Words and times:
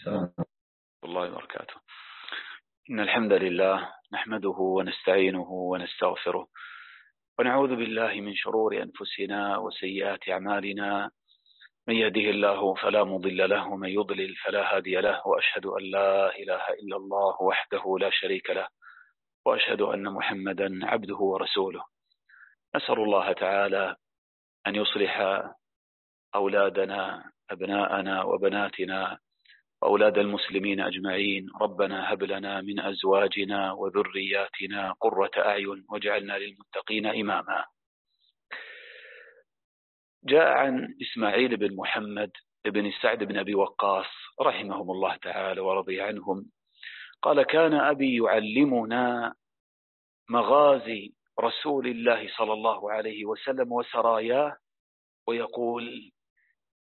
السلام 0.00 0.32
الله 1.04 1.32
وبركاته. 1.32 1.74
إن 2.90 3.00
الحمد 3.00 3.32
لله 3.32 3.92
نحمده 4.12 4.58
ونستعينه 4.58 5.50
ونستغفره 5.50 6.48
ونعوذ 7.38 7.76
بالله 7.76 8.12
من 8.20 8.34
شرور 8.34 8.82
أنفسنا 8.82 9.58
وسيئات 9.58 10.28
أعمالنا. 10.28 11.10
من 11.88 11.94
يهده 11.94 12.26
الله 12.32 12.74
فلا 12.74 13.04
مضل 13.04 13.50
له 13.50 13.68
ومن 13.68 13.88
يضلل 13.88 14.36
فلا 14.36 14.76
هادي 14.76 14.96
له 14.96 15.20
وأشهد 15.26 15.66
أن 15.66 15.90
لا 15.90 16.36
إله 16.36 16.64
إلا 16.80 16.96
الله 16.96 17.42
وحده 17.42 17.84
لا 18.00 18.10
شريك 18.10 18.50
له 18.50 18.68
وأشهد 19.44 19.80
أن 19.80 20.04
محمدا 20.08 20.86
عبده 20.86 21.16
ورسوله. 21.16 21.84
نسأل 22.76 22.98
الله 23.04 23.32
تعالى 23.32 23.96
أن 24.66 24.74
يصلح 24.76 25.44
أولادنا 26.34 27.32
أبناءنا 27.50 28.22
وبناتنا 28.22 29.18
وأولاد 29.82 30.18
المسلمين 30.18 30.80
أجمعين 30.80 31.46
ربنا 31.60 32.12
هب 32.12 32.22
لنا 32.22 32.60
من 32.60 32.80
أزواجنا 32.80 33.72
وذرياتنا 33.72 34.92
قرة 35.00 35.30
أعين 35.38 35.84
واجعلنا 35.88 36.38
للمتقين 36.38 37.06
إماما. 37.06 37.64
جاء 40.24 40.48
عن 40.48 40.94
إسماعيل 41.02 41.56
بن 41.56 41.76
محمد 41.76 42.30
بن 42.64 42.90
سعد 43.02 43.24
بن 43.24 43.36
أبي 43.38 43.54
وقاص 43.54 44.06
رحمهم 44.40 44.90
الله 44.90 45.16
تعالى 45.16 45.60
ورضي 45.60 46.00
عنهم 46.00 46.50
قال 47.22 47.42
كان 47.42 47.74
أبي 47.74 48.16
يعلمنا 48.16 49.34
مغازي 50.30 51.12
رسول 51.40 51.86
الله 51.86 52.28
صلى 52.36 52.52
الله 52.52 52.92
عليه 52.92 53.24
وسلم 53.24 53.72
وسراياه 53.72 54.56
ويقول 55.26 56.12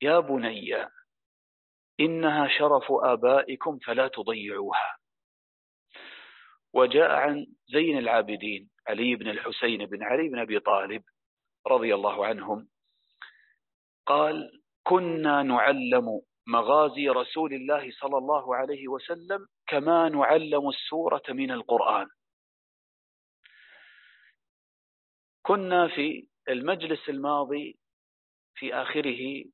يا 0.02 0.20
بني 0.20 0.86
إنها 2.00 2.48
شرف 2.48 2.84
آبائكم 2.90 3.78
فلا 3.78 4.08
تضيعوها. 4.08 4.96
وجاء 6.72 7.10
عن 7.10 7.46
زين 7.66 7.98
العابدين 7.98 8.70
علي 8.88 9.14
بن 9.16 9.28
الحسين 9.28 9.86
بن 9.86 10.02
علي 10.02 10.28
بن 10.28 10.38
أبي 10.38 10.60
طالب 10.60 11.02
رضي 11.66 11.94
الله 11.94 12.26
عنهم 12.26 12.68
قال 14.06 14.60
كنا 14.82 15.42
نعلم 15.42 16.20
مغازي 16.46 17.08
رسول 17.08 17.54
الله 17.54 17.90
صلى 17.90 18.18
الله 18.18 18.56
عليه 18.56 18.88
وسلم 18.88 19.46
كما 19.66 20.08
نعلم 20.08 20.68
السورة 20.68 21.22
من 21.28 21.50
القرآن. 21.50 22.06
كنا 25.42 25.88
في 25.88 26.28
المجلس 26.48 27.08
الماضي 27.08 27.78
في 28.54 28.74
آخره 28.74 29.44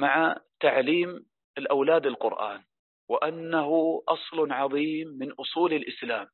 مع 0.00 0.36
تعليم 0.60 1.26
الأولاد 1.58 2.06
القرآن 2.06 2.64
وأنه 3.08 4.02
أصل 4.08 4.52
عظيم 4.52 5.08
من 5.08 5.32
أصول 5.32 5.72
الإسلام. 5.72 6.28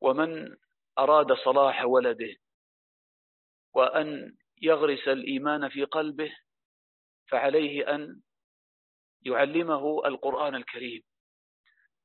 ومن 0.00 0.56
أراد 0.98 1.32
صلاح 1.32 1.84
ولده 1.84 2.36
وأن 3.74 4.36
يغرس 4.62 5.08
الإيمان 5.08 5.68
في 5.68 5.84
قلبه 5.84 6.36
فعليه 7.28 7.94
أن 7.94 8.22
يعلمه 9.22 10.06
القرآن 10.06 10.54
الكريم. 10.54 11.02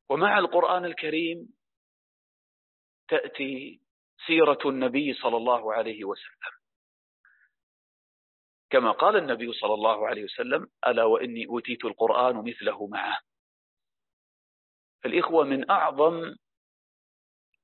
ومع 0.10 0.40
القرآن 0.40 0.86
الكريم 0.86 1.54
تأتي 3.08 3.82
سيرة 4.28 4.60
النبي 4.66 5.14
صلى 5.14 5.38
الله 5.38 5.74
عليه 5.74 6.06
وسلم. 6.06 6.61
كما 8.72 8.92
قال 8.92 9.16
النبي 9.16 9.54
صلى 9.54 9.74
الله 9.74 10.08
عليه 10.08 10.24
وسلم 10.24 10.70
ألا 10.88 11.04
وإني 11.04 11.48
أوتيت 11.48 11.86
القرآن 11.86 12.36
مثله 12.36 12.88
معه. 12.88 13.20
الإخوة 15.06 15.44
من 15.44 15.70
أعظم 15.70 16.36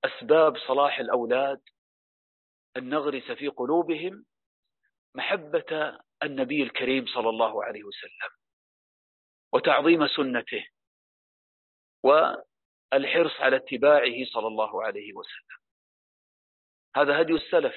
أسباب 0.05 0.57
صلاح 0.57 0.99
الأولاد 0.99 1.61
أن 2.77 2.89
نغرس 2.89 3.31
في 3.31 3.47
قلوبهم 3.47 4.25
محبة 5.15 5.99
النبي 6.23 6.63
الكريم 6.63 7.05
صلى 7.05 7.29
الله 7.29 7.63
عليه 7.63 7.83
وسلم 7.83 8.31
وتعظيم 9.53 10.07
سنته 10.07 10.67
والحرص 12.03 13.41
على 13.41 13.55
اتباعه 13.55 14.25
صلى 14.33 14.47
الله 14.47 14.83
عليه 14.83 15.13
وسلم. 15.13 15.57
هذا 16.95 17.21
هدي 17.21 17.33
السلف. 17.33 17.75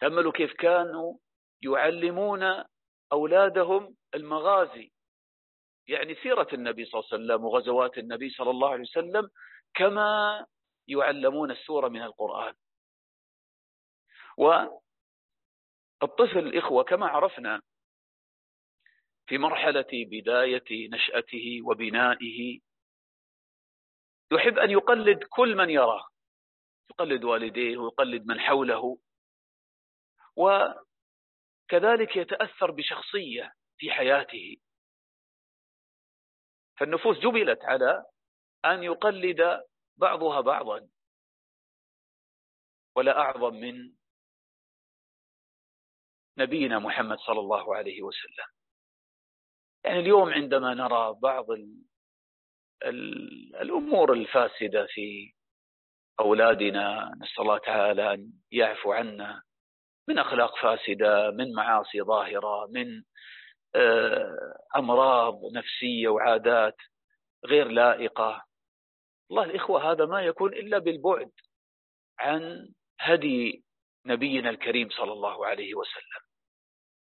تأملوا 0.00 0.32
كيف 0.32 0.52
كانوا 0.52 1.18
يعلمون 1.62 2.64
أولادهم 3.12 3.96
المغازي. 4.14 4.92
يعني 5.88 6.14
سيرة 6.14 6.48
النبي 6.52 6.84
صلى 6.84 7.00
الله 7.00 7.08
عليه 7.12 7.24
وسلم 7.24 7.44
وغزوات 7.44 7.98
النبي 7.98 8.30
صلى 8.30 8.50
الله 8.50 8.70
عليه 8.70 8.82
وسلم 8.82 9.30
كما 9.74 10.46
يعلمون 10.88 11.50
السورة 11.50 11.88
من 11.88 12.02
القرآن. 12.02 12.54
والطفل 16.02 16.38
الإخوة 16.38 16.84
كما 16.84 17.06
عرفنا 17.06 17.62
في 19.26 19.38
مرحلة 19.38 19.86
بداية 19.92 20.90
نشأته 20.90 21.60
وبنائه 21.64 22.60
يحب 24.32 24.58
أن 24.58 24.70
يقلد 24.70 25.24
كل 25.24 25.56
من 25.56 25.70
يراه. 25.70 26.06
يقلد 26.90 27.24
والديه 27.24 27.76
ويقلد 27.78 28.26
من 28.26 28.40
حوله. 28.40 28.98
وكذلك 31.66 32.16
يتأثر 32.16 32.70
بشخصية 32.70 33.52
في 33.78 33.90
حياته. 33.90 34.56
فالنفوس 36.78 37.18
جبلت 37.18 37.64
على 37.64 38.04
أن 38.64 38.82
يقلد 38.82 39.62
بعضها 39.96 40.40
بعضا 40.40 40.88
ولا 42.96 43.18
أعظم 43.18 43.54
من 43.54 43.92
نبينا 46.38 46.78
محمد 46.78 47.18
صلى 47.18 47.40
الله 47.40 47.76
عليه 47.76 48.02
وسلم. 48.02 48.46
يعني 49.84 49.98
اليوم 49.98 50.30
عندما 50.30 50.74
نرى 50.74 51.14
بعض 51.22 51.50
ال 51.50 51.82
ال 52.84 53.56
الأمور 53.56 54.12
الفاسدة 54.12 54.86
في 54.86 55.34
أولادنا 56.20 57.12
نسأل 57.20 57.40
الله 57.40 57.58
تعالى 57.58 58.14
أن 58.14 58.32
يعفو 58.52 58.92
عنا 58.92 59.42
من 60.08 60.18
أخلاق 60.18 60.58
فاسدة 60.58 61.30
من 61.30 61.52
معاصي 61.52 62.02
ظاهرة 62.02 62.66
من 62.66 63.02
أمراض 64.76 65.40
نفسية 65.52 66.08
وعادات 66.08 66.76
غير 67.46 67.68
لائقة. 67.68 68.44
الله 69.30 69.44
الإخوة 69.44 69.92
هذا 69.92 70.06
ما 70.06 70.22
يكون 70.22 70.52
إلا 70.52 70.78
بالبعد 70.78 71.30
عن 72.18 72.68
هدي 73.00 73.64
نبينا 74.06 74.50
الكريم 74.50 74.88
صلى 74.90 75.12
الله 75.12 75.46
عليه 75.46 75.74
وسلم. 75.74 76.22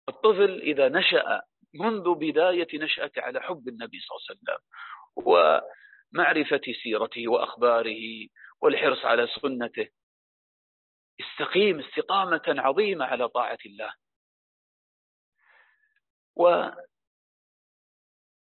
الطفل 0.10 0.62
إذا 0.62 0.90
نشأ 0.90 1.42
منذ 1.74 2.16
بداية 2.16 2.68
نشأته 2.74 3.22
على 3.22 3.42
حب 3.42 3.68
النبي 3.68 4.00
صلى 4.00 4.16
الله 4.18 4.26
عليه 4.30 4.40
وسلم 4.40 4.60
ومعرفة 6.16 6.62
سيرته 6.84 7.28
وأخباره 7.28 8.28
والحرص 8.62 9.06
على 9.06 9.28
سنته 9.28 9.88
استقيم 11.20 11.80
استقامة 11.80 12.44
عظيمة 12.48 13.06
على 13.06 13.30
طاعة 13.30 13.58
الله. 13.66 13.94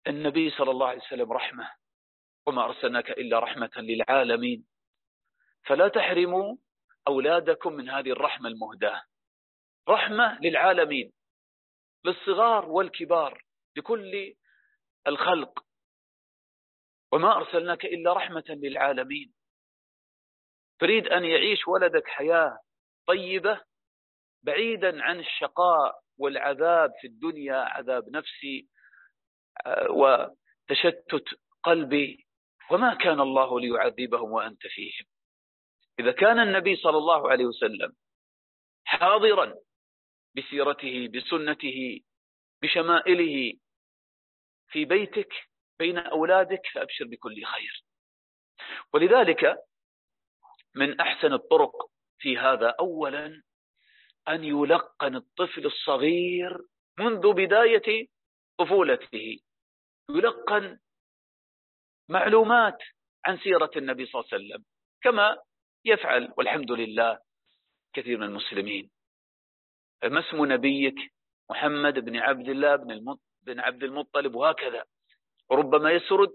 والنبي 0.06 0.50
صلى 0.50 0.72
الله 0.72 0.88
عليه 0.88 1.02
وسلم 1.02 1.32
رحمة 1.32 1.72
وما 2.48 2.64
أرسلناك 2.66 3.10
إلا 3.12 3.40
رحمة 3.40 3.72
للعالمين. 3.78 4.68
فلا 5.66 5.88
تحرموا 5.88 6.58
أولادكم 7.08 7.74
من 7.74 7.90
هذه 7.90 8.12
الرحمة 8.12 8.50
المهداة. 8.50 9.04
رحمة 9.90 10.40
للعالمين 10.42 11.14
للصغار 12.06 12.66
والكبار 12.66 13.44
لكل 13.76 14.36
الخلق. 15.08 15.66
وما 17.12 17.36
أرسلناك 17.36 17.86
إلا 17.86 18.14
رحمة 18.14 18.44
للعالمين. 18.50 19.34
تريد 20.80 21.08
أن 21.08 21.26
يعيش 21.26 21.68
ولدك 21.68 22.08
حياة 22.08 22.60
طيبة 23.08 23.62
بعيدا 24.44 25.04
عن 25.04 25.20
الشقاء 25.20 26.00
والعذاب 26.18 26.92
في 27.02 27.08
الدنيا 27.08 27.56
عذاب 27.56 28.10
نفسي 28.10 28.68
وتشتت 29.90 31.26
قلبي. 31.64 32.28
وما 32.72 32.94
كان 32.94 33.20
الله 33.20 33.60
ليعذبهم 33.60 34.32
وأنت 34.32 34.68
فيهم. 34.68 35.06
إذا 36.00 36.12
كان 36.12 36.40
النبي 36.40 36.76
صلى 36.76 36.98
الله 36.98 37.32
عليه 37.32 37.46
وسلم 37.46 37.94
حاضرا 38.86 39.56
بسيرته 40.36 41.08
بسنته 41.08 42.02
بشمائله 42.62 43.54
في 44.68 44.86
بيتك 44.86 45.34
بين 45.80 45.98
أولادك 45.98 46.62
فأبشر 46.74 47.06
بكل 47.06 47.46
خير. 47.46 47.84
ولذلك 48.94 49.58
من 50.78 51.00
أحسن 51.00 51.34
الطرق 51.34 51.72
في 52.20 52.38
هذا. 52.38 52.76
أولا 52.80 53.42
أن 54.28 54.44
يلقن 54.44 55.16
الطفل 55.16 55.66
الصغير 55.66 56.58
منذ 57.00 57.34
بداية 57.34 58.08
طفولته. 58.58 59.40
يلقن 60.10 60.80
معلومات 62.10 62.78
عن 63.26 63.38
سيرة 63.38 63.72
النبي 63.76 64.06
صلى 64.06 64.22
الله 64.22 64.30
عليه 64.34 64.46
وسلم 64.46 64.66
كما 65.02 65.38
يفعل 65.86 66.34
والحمد 66.38 66.72
لله 66.72 67.20
كثير 67.94 68.18
من 68.18 68.24
المسلمين. 68.24 68.90
ما 70.04 70.20
اسم 70.20 70.46
نبيك؟ 70.46 71.14
محمد 71.50 72.00
بن 72.00 72.18
عبد 72.18 72.50
الله 72.50 72.76
بن 72.76 73.18
بن 73.42 73.60
عبد 73.60 73.84
المطلب 73.84 74.36
وهكذا. 74.36 74.86
ربما 75.52 75.92
يسرد 75.92 76.34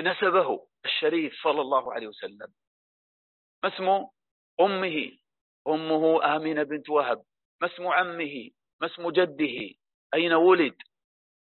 نسبه 0.00 0.66
الشريف 0.84 1.42
صلى 1.42 1.60
الله 1.60 1.92
عليه 1.94 2.06
وسلم. 2.06 2.52
ما 3.64 3.74
اسم 3.74 4.06
أمه؟ 4.60 5.12
أمه 5.68 6.36
آمنة 6.36 6.62
بنت 6.62 6.90
وهب. 6.90 7.24
ما 7.60 7.68
اسم 7.68 7.86
عمه؟ 7.86 8.50
ما 8.80 8.86
اسم 8.86 9.10
جده؟ 9.10 9.74
أين 10.14 10.32
ولد؟ 10.32 10.76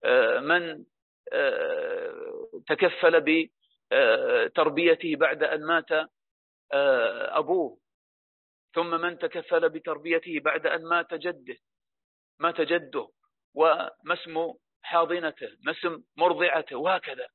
آه، 0.04 0.38
من 0.40 0.84
آه، 1.32 2.62
تكفل 2.68 3.20
بتربيته 3.90 5.16
بعد 5.16 5.42
أن 5.42 5.66
مات؟ 5.66 5.92
آه، 6.72 7.38
أبوه. 7.38 7.78
ثم 8.74 9.00
من 9.00 9.18
تكفل 9.18 9.68
بتربيته 9.68 10.40
بعد 10.40 10.66
أن 10.66 10.84
مات 10.84 11.14
جده؟ 11.14 11.56
مات 12.40 12.60
جده. 12.60 13.08
وما 13.54 14.12
اسم 14.12 14.52
حاضنته؟ 14.82 15.48
ما 15.64 15.72
اسم 15.72 16.02
مرضعته؟ 16.16 16.76
وهكذا. 16.76 17.26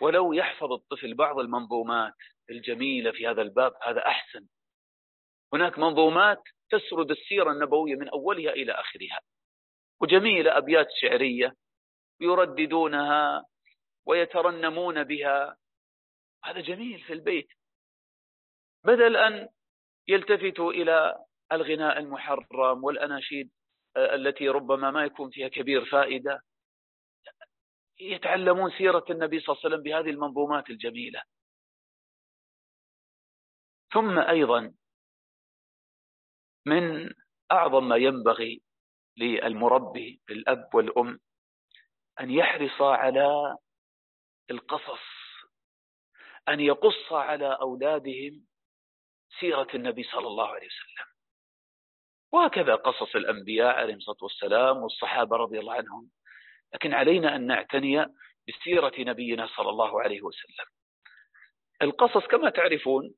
ولو 0.00 0.32
يحفظ 0.32 0.72
الطفل 0.72 1.14
بعض 1.14 1.38
المنظومات. 1.38 2.33
الجميلة 2.50 3.12
في 3.12 3.26
هذا 3.26 3.42
الباب 3.42 3.72
هذا 3.82 4.06
أحسن. 4.06 4.46
هناك 5.52 5.78
منظومات 5.78 6.42
تسرد 6.70 7.10
السيرة 7.10 7.52
النبوية 7.52 7.96
من 7.96 8.08
أولها 8.08 8.52
إلى 8.52 8.72
آخرها. 8.72 9.20
وجميلة 10.00 10.58
أبيات 10.58 10.86
شعرية 11.00 11.54
يرددونها 12.20 13.44
ويترنمون 14.06 15.04
بها. 15.04 15.56
هذا 16.44 16.60
جميل 16.60 17.00
في 17.00 17.12
البيت. 17.12 17.48
بدل 18.84 19.16
أن 19.16 19.48
يلتفتوا 20.08 20.72
إلى 20.72 21.24
الغناء 21.52 21.98
المحرم 21.98 22.84
والأناشيد 22.84 23.50
آه، 23.96 24.14
التي 24.14 24.48
ربما 24.48 24.90
ما 24.90 25.04
يكون 25.04 25.30
فيها 25.30 25.48
كبير 25.48 25.84
فائدة 25.84 26.40
يتعلمون 28.00 28.70
سيرة 28.70 29.04
النبي 29.10 29.40
صلى 29.40 29.52
الله 29.52 29.60
عليه 29.64 29.74
وسلم 29.74 29.82
بهذه 29.82 30.10
المنظومات 30.10 30.70
الجميلة. 30.70 31.22
ثم 33.94 34.18
أيضا 34.18 34.74
من 36.66 37.14
أعظم 37.52 37.88
ما 37.88 37.96
ينبغي 37.96 38.62
للمربي 39.16 40.20
الأب 40.30 40.74
والأم 40.74 41.20
أن 42.20 42.30
يحرص 42.30 42.82
على 42.82 43.56
القصص 44.50 45.00
أن 46.48 46.60
يقص 46.60 47.12
على 47.12 47.58
أولادهم 47.60 48.46
سيرة 49.40 49.68
النبي 49.74 50.02
صلى 50.02 50.26
الله 50.26 50.48
عليه 50.48 50.66
وسلم. 50.66 51.06
وهكذا 52.32 52.74
قصص 52.74 53.16
الأنبياء 53.16 53.74
عليهم 53.74 53.96
الصلاة 53.96 54.18
والسلام 54.22 54.76
والصحابة 54.76 55.36
رضي 55.36 55.58
الله 55.58 55.74
عنهم. 55.74 56.10
لكن 56.74 56.94
علينا 56.94 57.36
أن 57.36 57.46
نعتني 57.46 58.06
بسيرة 58.48 58.92
نبينا 58.98 59.46
صلى 59.46 59.70
الله 59.70 60.02
عليه 60.02 60.22
وسلم. 60.22 60.66
القصص 61.82 62.26
كما 62.26 62.50
تعرفون 62.50 63.14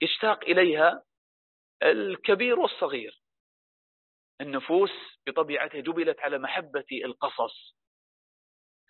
يشتاق 0.00 0.44
إليها 0.44 1.02
الكبير 1.82 2.58
والصغير. 2.58 3.20
النفوس 4.40 4.90
بطبيعتها 5.26 5.80
جبلت 5.80 6.20
على 6.20 6.38
محبة 6.38 6.86
القصص. 7.04 7.76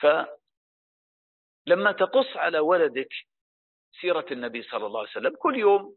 فلما 0.00 1.92
تقص 1.92 2.36
على 2.36 2.58
ولدك 2.58 3.12
سيرة 4.00 4.26
النبي 4.30 4.62
صلى 4.62 4.86
الله 4.86 5.00
عليه 5.00 5.10
وسلم 5.10 5.36
كل 5.36 5.56
يوم 5.56 5.96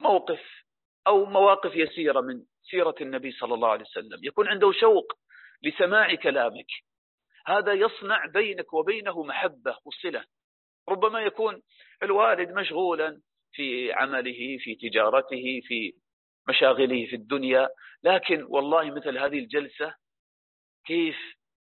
موقف 0.00 0.64
أو 1.06 1.24
مواقف 1.24 1.74
يسيرة 1.74 2.20
من 2.20 2.44
سيرة 2.62 2.94
النبي 3.00 3.32
صلى 3.32 3.54
الله 3.54 3.68
عليه 3.68 3.84
وسلم. 3.84 4.24
يكون 4.24 4.48
عنده 4.48 4.72
شوق 4.72 5.12
لسماع 5.62 6.14
كلامك. 6.14 6.70
هذا 7.46 7.72
يصنع 7.72 8.26
بينك 8.26 8.72
وبينه 8.72 9.22
محبة 9.22 9.78
وصلة. 9.84 10.24
ربما 10.88 11.20
يكون 11.20 11.62
الوالد 12.02 12.50
مشغولا 12.50 13.20
في 13.52 13.92
عمله 13.92 14.58
في 14.58 14.74
تجارته 14.74 15.60
في 15.64 15.92
مشاغله 16.48 17.06
في 17.06 17.16
الدنيا. 17.16 17.68
لكن 18.02 18.42
والله 18.42 18.90
مثل 18.90 19.18
هذه 19.18 19.38
الجلسة 19.38 19.94
كيف 20.86 21.16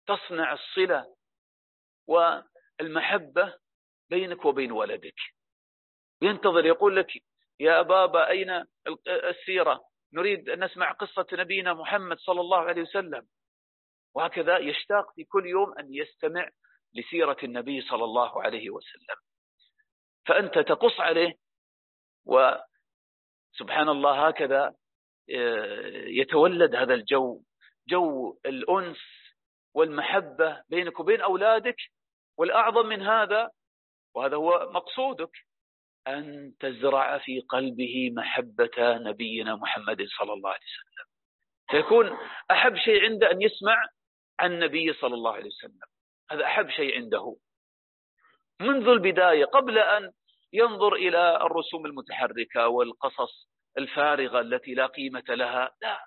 تصنع 0.08 0.54
الصلة 0.54 1.16
والمحبة 2.08 3.54
بينك 4.10 4.46
وبين 4.46 4.72
ولدك. 4.72 5.20
ينتظر 6.22 6.66
يقول 6.66 6.96
لك 6.96 7.12
يا 7.60 7.82
بابا 7.82 8.30
أين 8.30 8.66
السيرة؟ 9.08 9.82
نريد 10.14 10.50
أن 10.50 10.64
نسمع 10.64 10.92
قصة 10.92 11.28
نبينا 11.34 11.74
محمد 11.74 12.18
صلى 12.18 12.42
الله 12.42 12.58
عليه 12.58 12.82
وسلم. 12.82 13.28
وهكذا 14.16 14.58
يشتاق 14.58 15.14
في 15.16 15.24
كل 15.24 15.46
يوم 15.46 15.78
أن 15.80 15.94
يستمع 15.94 16.50
لسيرة 16.94 17.38
النبي 17.44 17.82
صلى 17.82 18.04
الله 18.04 18.44
عليه 18.44 18.70
وسلم. 18.70 19.16
فأنت 20.26 20.60
تقص 20.60 21.00
عليه 21.00 21.34
وسبحان 22.30 23.90
الله 23.90 24.28
هكذا 24.28 24.76
آه، 25.36 26.06
يتولد 26.08 26.76
هذا 26.76 26.94
الجو 26.94 27.42
جو 27.88 28.38
الأنس 28.46 28.98
والمحبة 29.74 30.64
بينك 30.70 31.00
وبين 31.00 31.22
أولادك 31.22 31.76
والأعظم 32.38 32.86
من 32.86 33.02
هذا 33.02 33.52
وهذا 34.16 34.36
هو 34.36 34.70
مقصودك 34.72 35.32
أن 36.08 36.54
تزرع 36.60 37.18
في 37.18 37.40
قلبه 37.40 38.12
محبة 38.14 38.98
نبينا 38.98 39.56
محمد 39.56 40.08
صلى 40.18 40.34
الله 40.34 40.50
عليه 40.50 40.60
وسلم. 40.60 41.06
فيكون 41.70 42.18
أحب 42.52 42.76
شيء 42.76 43.04
عنده 43.04 43.32
أن 43.32 43.42
يسمع 43.42 43.86
عن 44.40 44.54
النبي 44.54 44.94
صلى 44.94 45.14
الله 45.14 45.34
عليه 45.34 45.46
وسلم. 45.46 45.88
هذا 46.32 46.46
أحب 46.46 46.70
شيء 46.70 46.96
عنده. 46.96 47.36
منذ 48.62 48.88
البداية 48.88 49.46
قبل 49.46 49.78
أن 49.78 50.12
ينظر 50.54 50.94
إلى 50.94 51.36
الرسوم 51.36 51.86
المتحركة 51.86 52.68
والقصص 52.68 53.50
الفارغة 53.78 54.40
التي 54.40 54.74
لا 54.74 54.86
قيمة 54.86 55.24
لها. 55.30 55.76
لا. 55.82 56.06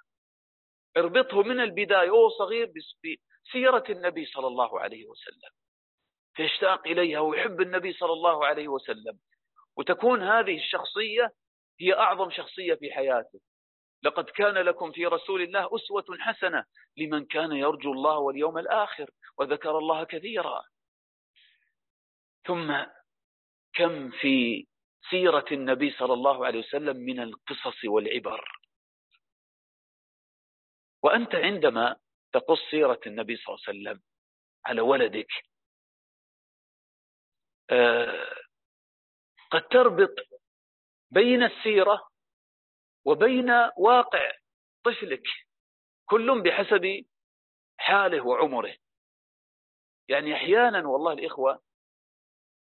اربطه 0.96 1.42
من 1.42 1.60
البداية 1.60 2.10
وهو 2.10 2.28
صغير 2.28 2.72
بسيرة 3.46 3.84
النبي 3.90 4.26
صلى 4.26 4.46
الله 4.46 4.80
عليه 4.80 5.06
وسلم. 5.06 5.50
فيشتاق 6.34 6.86
إليها 6.86 7.20
ويحب 7.20 7.60
النبي 7.60 7.92
صلى 7.92 8.12
الله 8.12 8.46
عليه 8.46 8.68
وسلم. 8.68 9.18
وتكون 9.76 10.22
هذه 10.22 10.58
الشخصية 10.58 11.32
هي 11.80 11.94
أعظم 11.94 12.30
شخصية 12.30 12.74
في 12.74 12.92
حياته. 12.92 13.40
لقد 14.02 14.24
كان 14.24 14.54
لكم 14.54 14.92
في 14.92 15.06
رسول 15.06 15.42
الله 15.42 15.76
أسوة 15.76 16.04
حسنة 16.18 16.64
لمن 16.96 17.24
كان 17.24 17.52
يرجو 17.52 17.92
الله 17.92 18.18
واليوم 18.18 18.58
الآخر 18.58 19.10
وذكر 19.38 19.78
الله 19.78 20.04
كثيرا. 20.04 20.62
ثم 22.46 22.84
كم 23.74 24.10
في 24.10 24.66
سيرة 25.10 25.44
النبي 25.52 25.90
صلى 25.90 26.12
الله 26.12 26.46
عليه 26.46 26.58
وسلم 26.58 26.96
من 26.96 27.20
القصص 27.20 27.84
والعبر. 27.84 28.58
وأنت 31.02 31.34
عندما 31.34 31.96
تقص 32.32 32.58
سيرة 32.70 33.00
النبي 33.06 33.36
صلى 33.36 33.54
الله 33.54 33.64
عليه 33.68 33.78
وسلم 33.80 34.02
على 34.66 34.80
ولدك 34.80 35.32
آه، 37.70 38.34
قد 39.50 39.68
تربط 39.68 40.14
بين 41.10 41.42
السيرة 41.42 42.08
وبين 43.04 43.50
واقع 43.78 44.32
طفلك 44.84 45.22
كل 46.06 46.42
بحسب 46.42 47.04
حاله 47.78 48.26
وعمره. 48.26 48.76
يعني 50.08 50.34
أحيانا 50.34 50.88
والله 50.88 51.12
الإخوة 51.12 51.62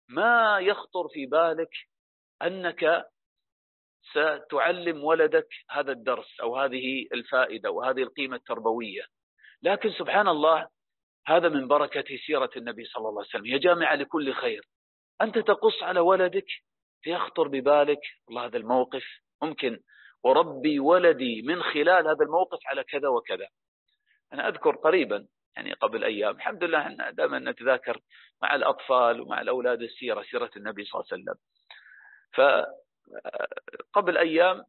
ما 0.08 0.58
يخطر 0.58 1.08
في 1.08 1.26
بالك 1.26 1.70
أنك 2.42 3.04
ستعلم 4.10 5.04
ولدك 5.04 5.48
هذا 5.70 5.92
الدرس 5.92 6.40
أو 6.40 6.56
هذه 6.56 7.06
الفائدة 7.12 7.70
وهذه 7.70 8.02
القيمة 8.02 8.36
التربوية. 8.36 9.02
لكن 9.62 9.90
سبحان 9.90 10.28
الله 10.28 10.68
هذا 11.26 11.48
من 11.48 11.68
بركة 11.68 12.16
سيرة 12.26 12.50
النبي 12.56 12.84
صلى 12.84 13.08
الله 13.08 13.20
عليه 13.20 13.28
وسلم. 13.28 13.46
هي 13.46 13.58
جامعة 13.58 13.94
لكل 13.94 14.34
خير. 14.34 14.68
أنت 15.20 15.38
تقص 15.38 15.82
على 15.82 16.00
ولدك 16.00 16.46
فيخطر 17.02 17.48
ببالك 17.48 18.00
والله 18.26 18.44
هذا 18.46 18.56
الموقف 18.56 19.04
ممكن 19.42 19.80
وربي 20.24 20.80
ولدي 20.80 21.42
من 21.42 21.62
خلال 21.62 22.08
هذا 22.08 22.24
الموقف 22.24 22.58
على 22.66 22.84
كذا 22.84 23.08
وكذا. 23.08 23.48
أنا 24.32 24.48
أذكر 24.48 24.76
قريبا 24.76 25.26
يعني 25.56 25.72
قبل 25.72 26.04
أيام. 26.04 26.36
الحمد 26.36 26.64
لله 26.64 27.10
دائما 27.10 27.38
نتذاكر 27.38 28.00
مع 28.42 28.54
الأطفال 28.54 29.20
ومع 29.20 29.40
الأولاد 29.40 29.82
السيرة 29.82 30.22
سيرة 30.22 30.50
النبي 30.56 30.84
صلى 30.84 31.00
الله 31.00 31.12
عليه 31.12 31.22
وسلم. 31.22 31.38
فقبل 33.92 34.18
أيام 34.18 34.64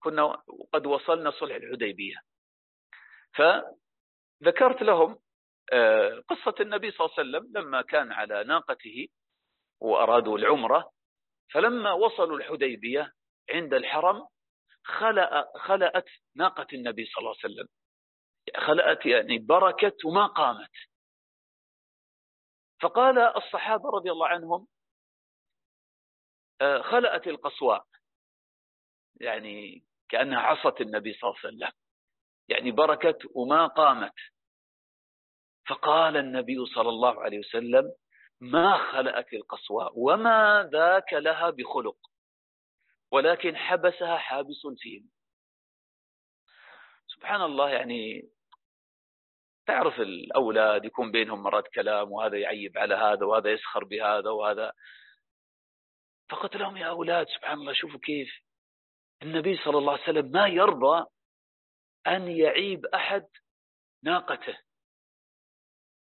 كنا 0.00 0.42
قد 0.72 0.86
وصلنا 0.86 1.30
صلح 1.30 1.54
الحديبية. 1.54 2.16
فذكرت 3.34 4.82
لهم 4.82 5.18
آه، 5.72 6.22
قصة 6.28 6.54
النبي 6.60 6.90
صلى 6.90 7.06
الله 7.06 7.18
عليه 7.18 7.28
وسلم 7.28 7.52
لما 7.56 7.82
كان 7.82 8.12
على 8.12 8.44
ناقته 8.44 9.08
وأرادوا 9.80 10.38
العمرة. 10.38 10.90
فلما 11.52 11.92
وصلوا 11.92 12.36
الحديبية 12.38 13.12
عند 13.50 13.74
الحرم 13.74 14.26
خلأ 14.84 15.52
خلأت 15.56 16.08
ناقة 16.36 16.66
النبي 16.72 17.04
صلى 17.04 17.18
الله 17.18 17.34
عليه 17.44 17.54
وسلم. 17.54 17.68
خلأت 18.56 19.06
يعني 19.06 19.38
بركت 19.38 20.04
وما 20.04 20.26
قامت. 20.26 20.70
فقال 22.80 23.18
الصحابة 23.18 23.90
رضي 23.90 24.10
الله 24.10 24.28
عنهم 24.28 24.66
آه، 26.60 26.82
خلأت 26.82 27.26
القصواء. 27.26 27.86
يعني 29.20 29.84
كأنها 30.08 30.40
عصت 30.40 30.80
النبي 30.80 31.12
صلى 31.12 31.30
الله 31.30 31.38
عليه 31.44 31.48
وسلم. 31.56 31.72
يعني 32.48 32.70
بركت 32.70 33.18
وما 33.34 33.66
قامت. 33.66 34.14
فقال 35.68 36.16
النبي 36.16 36.66
صلى 36.74 36.88
الله 36.88 37.22
عليه 37.22 37.38
وسلم 37.38 37.94
ما 38.40 38.92
خلأت 38.92 39.32
القصواء 39.32 39.92
وما 39.98 40.70
ذاك 40.72 41.12
لها 41.12 41.50
بخلق. 41.50 41.96
ولكن 43.12 43.56
حبسها 43.56 44.16
حابس 44.16 44.64
الفيل 44.64 45.11
سبحان 47.22 47.42
الله 47.42 47.70
يعني 47.70 48.28
تعرف 49.66 50.00
الأولاد 50.00 50.84
يكون 50.84 51.10
بينهم 51.10 51.42
مرات 51.42 51.68
كلام 51.68 52.12
وهذا 52.12 52.38
يعيب 52.38 52.78
على 52.78 52.94
هذا 52.94 53.26
وهذا 53.26 53.50
يسخر 53.50 53.84
بهذا 53.84 54.30
وهذا. 54.30 54.72
فقلت 56.30 56.56
لهم 56.56 56.76
يا 56.76 56.86
أولاد 56.86 57.26
سبحان 57.28 57.58
الله 57.58 57.72
شوفوا 57.72 58.00
كيف 58.00 58.28
النبي 59.22 59.56
صلى 59.56 59.78
الله 59.78 59.92
عليه 59.92 60.02
وسلم 60.02 60.30
ما 60.30 60.46
يرضى 60.46 61.06
أن 62.06 62.28
يعيب 62.28 62.86
أحد 62.86 63.26
ناقته. 64.02 64.58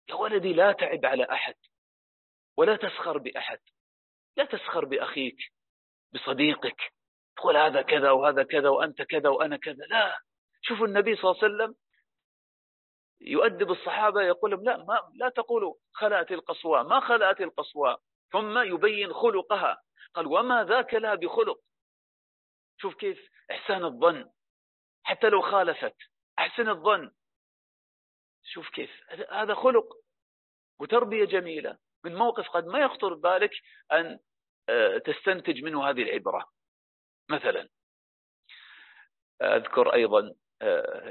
يا 0.08 0.14
ولدي 0.14 0.52
لا 0.52 0.72
تعب 0.72 1.06
على 1.06 1.24
أحد 1.24 1.54
ولا 2.56 2.76
تسخر 2.76 3.18
بأحد 3.18 3.60
لا 4.36 4.44
تسخر 4.44 4.84
بأخيك 4.84 5.38
بصديقك 6.14 6.92
تقول 7.36 7.56
هذا 7.56 7.82
كذا 7.82 8.10
وهذا 8.10 8.42
كذا 8.42 8.68
وأنت 8.68 9.02
كذا 9.02 9.28
وأنا 9.28 9.56
كذا. 9.56 9.84
لا 9.86 10.25
شوفوا 10.68 10.86
النبي 10.86 11.16
صلى 11.16 11.30
الله 11.30 11.44
عليه 11.44 11.54
وسلم 11.54 11.74
يؤدب 13.20 13.70
الصحابة 13.70 14.22
يقول 14.22 14.50
لهم 14.50 14.64
لا 14.64 14.76
ما 14.76 15.12
لا 15.14 15.28
تقولوا 15.28 15.74
خلأت 15.92 16.32
القصواء 16.32 16.82
ما 16.82 17.00
خلأت 17.00 17.40
القصواء. 17.40 18.00
ثم 18.32 18.58
يبين 18.58 19.12
خلقها. 19.12 19.82
قال 20.14 20.26
وما 20.26 20.64
ذاك 20.64 20.94
لها 20.94 21.14
بخلق؟ 21.14 21.60
شوف 22.80 22.94
كيف 22.94 23.30
إحسان 23.50 23.84
الظن. 23.84 24.30
حتى 25.02 25.28
لو 25.28 25.42
خالفت 25.42 25.96
أحسن 26.38 26.68
الظن. 26.68 27.10
شوف 28.44 28.68
كيف 28.70 28.90
هذا 29.30 29.54
خلق 29.54 29.96
وتربية 30.80 31.24
جميلة. 31.24 31.78
من 32.04 32.14
موقف 32.14 32.48
قد 32.48 32.66
ما 32.66 32.78
يخطر 32.78 33.14
بالك 33.14 33.50
أن 33.92 34.18
آه، 34.68 34.98
تستنتج 34.98 35.62
منه 35.62 35.90
هذه 35.90 36.02
العبرة. 36.02 36.50
مثلا 37.30 37.68
أذكر 39.42 39.94
أيضا 39.94 40.20
آه، 40.20 40.45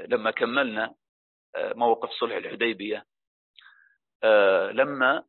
لما 0.08 0.30
كملنا 0.30 0.94
آه، 1.56 1.72
موقف 1.74 2.10
صلح 2.10 2.36
الحديبية 2.36 3.04
لما 4.72 5.24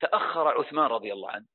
تأخر 0.00 0.48
عثمان 0.48 0.86
رضي 0.86 1.12
الله 1.12 1.30
عنه 1.30 1.46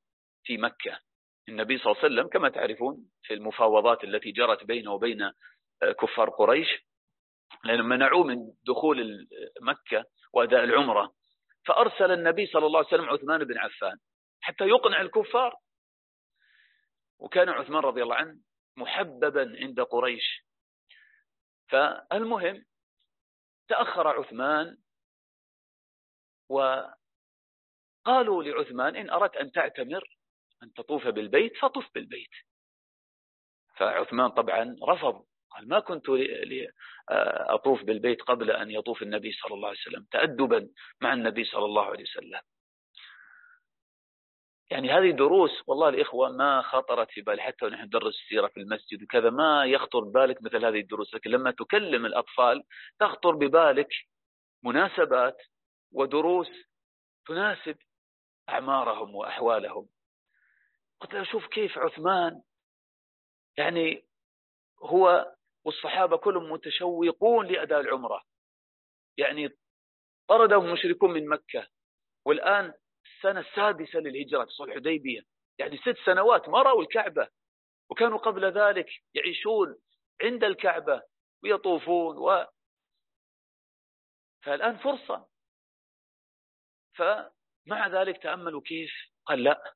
في 0.44 0.56
مكة 0.56 1.00
النبي 1.48 1.78
صلى 1.78 1.92
الله 1.92 2.04
عليه 2.04 2.14
وسلم 2.14 2.28
كما 2.28 2.48
تعرفون 2.48 3.10
في 3.22 3.34
المفاوضات 3.34 4.04
التي 4.04 4.32
جرت 4.32 4.64
بينه 4.64 4.92
وبين 4.92 5.32
كفار 6.00 6.30
قريش 6.30 6.68
لأنهم 7.64 7.88
منعوه 7.88 8.24
من 8.24 8.36
دخول 8.66 9.28
مكة 9.60 10.04
وأداء 10.32 10.64
العمرة. 10.64 11.14
فأرسل 11.66 12.12
النبي 12.12 12.46
صلى 12.46 12.66
الله 12.66 12.78
عليه 12.78 12.88
وسلم 12.88 13.08
عثمان 13.08 13.44
بن 13.44 13.58
عفان 13.58 13.98
حتى 14.40 14.64
يقنع 14.64 15.00
الكفار. 15.00 15.56
وكان 17.18 17.48
عثمان 17.48 17.82
رضي 17.82 18.02
الله 18.02 18.14
عنه 18.14 18.36
محببا 18.76 19.56
عند 19.60 19.80
قريش. 19.80 20.47
فالمهم 21.68 22.64
تأخر 23.68 24.08
عثمان 24.08 24.78
وقالوا 26.48 26.94
لعثمان 28.42 28.96
إن 28.96 29.10
أردت 29.10 29.36
أن 29.36 29.52
تعتمر 29.52 30.18
أن 30.62 30.72
تطوف 30.72 31.06
بالبيت 31.06 31.56
فطف 31.56 31.94
بالبيت. 31.94 32.30
فعثمان 33.76 34.30
طبعا 34.30 34.76
رفض 34.88 35.24
قال 35.50 35.68
ما 35.68 35.80
كنت 35.80 36.06
أطوف 37.48 37.82
بالبيت 37.82 38.22
قبل 38.22 38.50
أن 38.50 38.70
يطوف 38.70 39.02
النبي 39.02 39.32
صلى 39.32 39.54
الله 39.54 39.68
عليه 39.68 39.78
وسلم 39.78 40.06
تأدبا 40.10 40.68
مع 41.00 41.12
النبي 41.12 41.44
صلى 41.44 41.64
الله 41.64 41.84
عليه 41.84 42.02
وسلم. 42.04 42.40
يعني 44.70 44.90
هذه 44.90 45.10
دروس 45.10 45.50
والله 45.66 45.88
الإخوة 45.88 46.28
ما 46.28 46.62
خطرت 46.62 47.10
في 47.10 47.20
بالي 47.20 47.42
حتى 47.42 47.64
ونحن 47.64 47.84
ندرس 47.84 48.14
السيرة 48.14 48.46
في 48.46 48.60
المسجد 48.60 49.02
وكذا 49.02 49.30
ما 49.30 49.64
يخطر 49.64 50.00
ببالك 50.00 50.42
مثل 50.42 50.64
هذه 50.64 50.80
الدروس 50.80 51.14
لكن 51.14 51.30
لما 51.30 51.50
تكلم 51.50 52.06
الأطفال 52.06 52.62
تخطر 53.00 53.30
ببالك 53.30 53.88
مناسبات 54.64 55.36
ودروس 55.92 56.48
تناسب 57.26 57.76
أعمارهم 58.48 59.14
وأحوالهم. 59.14 59.88
قلت 61.00 61.14
له 61.14 61.24
شوف 61.24 61.46
كيف 61.46 61.78
عثمان 61.78 62.42
يعني 63.56 64.04
هو 64.82 65.34
والصحابة 65.64 66.16
كلهم 66.16 66.52
متشوقون 66.52 67.46
لأداء 67.46 67.80
العمرة. 67.80 68.22
يعني 69.16 69.48
طردهم 70.28 70.64
المشركون 70.64 71.10
من 71.10 71.28
مكة. 71.28 71.66
والآن 72.24 72.74
السنة 73.18 73.40
السادسة 73.40 73.98
للهجرة 73.98 74.44
في 74.44 74.50
صلح 74.50 74.72
الحديبية. 74.72 75.20
يعني 75.58 75.76
ست 75.76 75.96
سنوات 76.06 76.48
ما 76.48 76.62
رأوا 76.62 76.82
الكعبة 76.82 77.28
وكانوا 77.90 78.18
قبل 78.18 78.44
ذلك 78.44 78.88
يعيشون 79.14 79.76
عند 80.22 80.44
الكعبة 80.44 81.02
ويطوفون 81.42 82.16
و 82.18 82.46
فالآن 84.42 84.76
فرصة. 84.76 85.28
فمع 86.94 87.88
ذلك 87.88 88.22
تأملوا 88.22 88.60
كيف؟ 88.60 88.92
قال 89.26 89.44
لا 89.44 89.74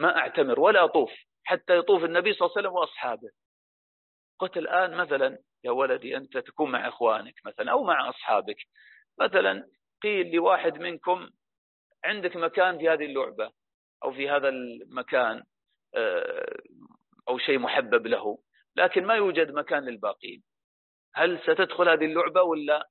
ما 0.00 0.16
أعتمر 0.16 0.60
ولا 0.60 0.84
أطوف 0.84 1.10
حتى 1.44 1.76
يطوف 1.78 2.04
النبي 2.04 2.32
صلى 2.32 2.46
الله 2.46 2.56
عليه 2.56 2.68
وسلم 2.68 2.78
وأصحابه. 2.80 3.30
قلت 4.38 4.56
الآن 4.56 4.96
مثلا 4.96 5.38
يا 5.64 5.70
ولدي 5.70 6.16
أنت 6.16 6.38
تكون 6.38 6.70
مع 6.70 6.88
إخوانك 6.88 7.34
مثلا 7.44 7.72
أو 7.72 7.84
مع 7.84 8.08
أصحابك. 8.08 8.56
مثلا 9.20 9.68
قيل 10.02 10.34
لواحد 10.34 10.78
منكم 10.78 11.30
عندك 12.04 12.36
مكان 12.36 12.78
في 12.78 12.88
هذه 12.88 13.04
اللعبة 13.04 13.50
أو 14.04 14.12
في 14.12 14.30
هذا 14.30 14.48
المكان 14.48 15.42
آه، 15.94 16.62
أو 17.28 17.38
شيء 17.38 17.58
محبب 17.58 18.06
له 18.06 18.38
لكن 18.76 19.06
ما 19.06 19.14
يوجد 19.14 19.50
مكان 19.50 19.84
للباقين. 19.84 20.42
هل 21.14 21.40
ستدخل 21.42 21.88
هذه 21.88 22.04
اللعبة 22.04 22.42
ولا 22.42 22.88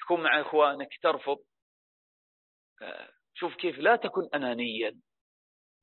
تكون 0.00 0.22
مع 0.22 0.40
إخوانك 0.40 0.88
ترفض؟ 1.02 1.38
آه، 2.82 3.08
شوف 3.34 3.56
كيف 3.56 3.78
لا 3.78 3.96
تكن 3.96 4.28
أنانيا. 4.34 5.00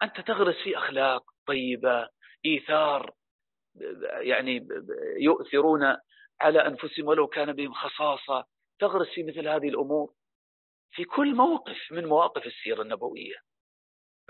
أنت 0.04 0.22
تغرس 0.22 0.56
في 0.64 0.78
أخلاق 0.78 1.24
طيبة 1.48 2.10
إيثار 2.46 3.14
يعني 4.22 4.68
يؤثرون 5.20 5.98
على 6.42 6.68
أنفسهم 6.68 7.08
ولو 7.08 7.28
كان 7.28 7.54
بهم 7.54 7.74
خصاصة. 7.74 8.46
تغرس 8.80 9.08
في 9.08 9.24
مثل 9.24 9.48
هذه 9.48 9.70
الأمور. 9.70 10.14
في 10.92 11.04
كل 11.04 11.36
موقف 11.36 11.92
من 11.92 12.06
مواقف 12.06 12.46
السيرة 12.46 12.82
النبوية. 12.82 13.36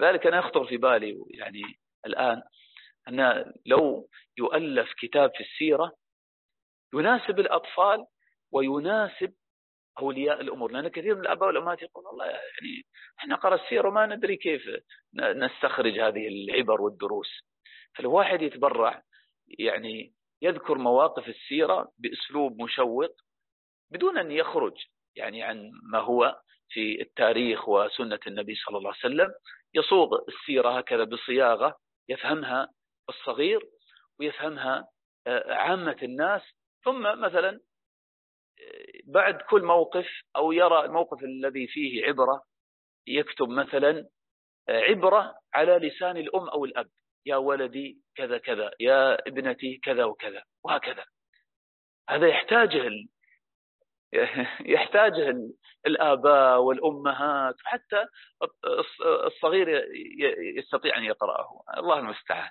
ذلك 0.02 0.28
أنا 0.28 0.38
يخطر 0.40 0.68
في 0.68 0.78
بالي 0.78 1.24
يعني 1.30 1.62
الآن 2.06 2.42
أن 3.08 3.54
لو 3.66 4.10
يؤلف 4.38 4.94
كتاب 4.98 5.32
في 5.36 5.42
السيرة 5.44 5.92
يناسب 6.94 7.40
الأطفال 7.40 8.06
ويناسب 8.52 9.34
أولياء 10.00 10.42
الأمور 10.42 10.72
لأن 10.72 10.88
كثير 10.88 11.16
من 11.16 11.22
الآباء 11.22 11.48
والأمهات 11.48 11.82
يقول 11.82 12.06
والله 12.06 12.26
يعني 12.26 12.86
إحنا 13.20 13.36
قرأ 13.36 13.56
السيرة 13.56 13.88
وما 13.88 14.06
ندري 14.06 14.38
كيف 14.38 14.62
نستخرج 15.14 16.00
هذه 16.00 16.28
العبر 16.28 16.82
والدروس. 16.82 17.30
فالواحد 17.96 18.42
يتبرع 18.42 19.04
يعني 19.48 20.14
يذكر 20.42 20.78
مواقف 20.78 21.28
السيرة 21.28 21.92
بأسلوب 21.98 22.62
مشوق 22.62 23.16
بدون 23.92 24.18
أن 24.18 24.32
يخرج 24.32 24.86
يعني 25.18 25.44
عن 25.44 25.72
ما 25.84 26.00
هو 26.00 26.42
في 26.70 27.02
التاريخ 27.02 27.70
وسنة 27.70 28.20
النبي 28.28 28.56
صلى 28.56 28.78
الله 28.78 28.90
عليه 28.90 29.00
وسلم 29.00 29.34
يصوغ 29.74 30.20
السيرة 30.28 30.78
هكذا 30.78 31.04
بصياغة 31.04 31.78
يفهمها 32.10 32.70
الصغير 33.10 33.62
ويفهمها 34.20 34.88
آه، 35.28 35.54
عامة 35.54 35.98
الناس. 36.04 36.42
ثم 36.84 37.02
مثلا 37.22 37.50
آه، 37.50 38.86
بعد 39.06 39.42
كل 39.42 39.64
موقف 39.64 40.08
أو 40.36 40.52
يرى 40.52 40.86
الموقف 40.86 41.24
الذي 41.24 41.68
فيه 41.68 42.06
عبرة 42.06 42.44
يكتب 43.08 43.50
مثلا 43.50 44.08
آه، 44.70 44.82
عبرة 44.82 45.36
على 45.54 45.78
لسان 45.78 46.18
الأم 46.18 46.50
أو 46.50 46.66
الأب. 46.66 46.90
يا 47.26 47.36
ولدي 47.36 47.98
كذا 48.16 48.38
كذا 48.38 48.72
يا 48.80 49.28
ابنتي 49.28 49.78
كذا 49.84 50.06
وكذا 50.06 50.44
وهكذا. 50.64 51.06
هذا 52.10 52.28
يحتاجه 52.28 52.88
يحتاجه 54.74 55.36
الآباء 55.86 56.60
والأمهات 56.60 57.56
حتى 57.64 58.06
الصغير 59.26 59.86
يستطيع 60.58 60.98
أن 60.98 61.04
يقرأه. 61.04 61.64
الله 61.78 62.00
المستعان. 62.00 62.50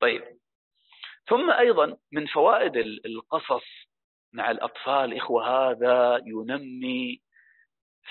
طيب. 0.00 0.38
ثم 1.28 1.50
أيضا 1.50 1.96
من 2.12 2.26
فوائد 2.26 2.76
القصص 3.06 3.64
مع 4.32 4.50
الأطفال 4.50 5.16
إخوة 5.16 5.70
هذا 5.70 6.22
ينمي 6.26 7.22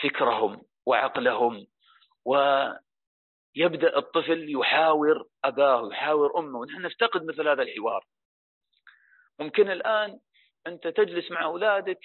فكرهم 0.01 0.61
وعقلهم 0.85 1.67
ويبدأ 2.25 3.97
الطفل 3.97 4.45
يحاور 4.59 5.27
أباه 5.43 5.89
يحاور 5.91 6.39
أمه. 6.39 6.59
ونحن 6.59 6.81
نفتقد 6.81 7.25
مثل 7.25 7.47
هذا 7.47 7.63
الحوار. 7.63 8.05
ممكن 9.39 9.71
الآن 9.71 10.19
أنت 10.67 10.87
تجلس 10.87 11.31
مع 11.31 11.43
أولادك 11.43 11.99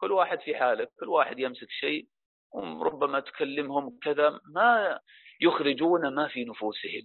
كل 0.00 0.12
واحد 0.12 0.40
في 0.40 0.54
حاله 0.56 0.86
كل 1.00 1.08
واحد 1.08 1.38
يمسك 1.38 1.70
شيء 1.70 2.06
وربما 2.52 3.20
تكلمهم 3.20 3.98
كذا 4.02 4.40
ما 4.54 5.00
يخرجون 5.40 6.14
ما 6.14 6.28
في 6.28 6.44
نفوسهم. 6.44 7.02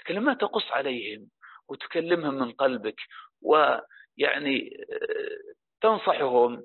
لكن 0.00 0.14
لما 0.14 0.34
تقص 0.34 0.70
عليهم 0.70 1.28
وتكلمهم 1.68 2.34
من 2.34 2.52
قلبك 2.52 3.00
ويعني 3.42 4.70
آه، 4.92 5.54
تنصحهم 5.80 6.62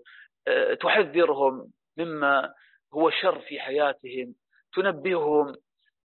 آه، 0.48 0.74
تحذرهم 0.74 1.72
مما 1.98 2.54
هو 2.94 3.10
شر 3.10 3.40
في 3.40 3.60
حياتهم 3.60 4.36
تنبههم 4.74 5.56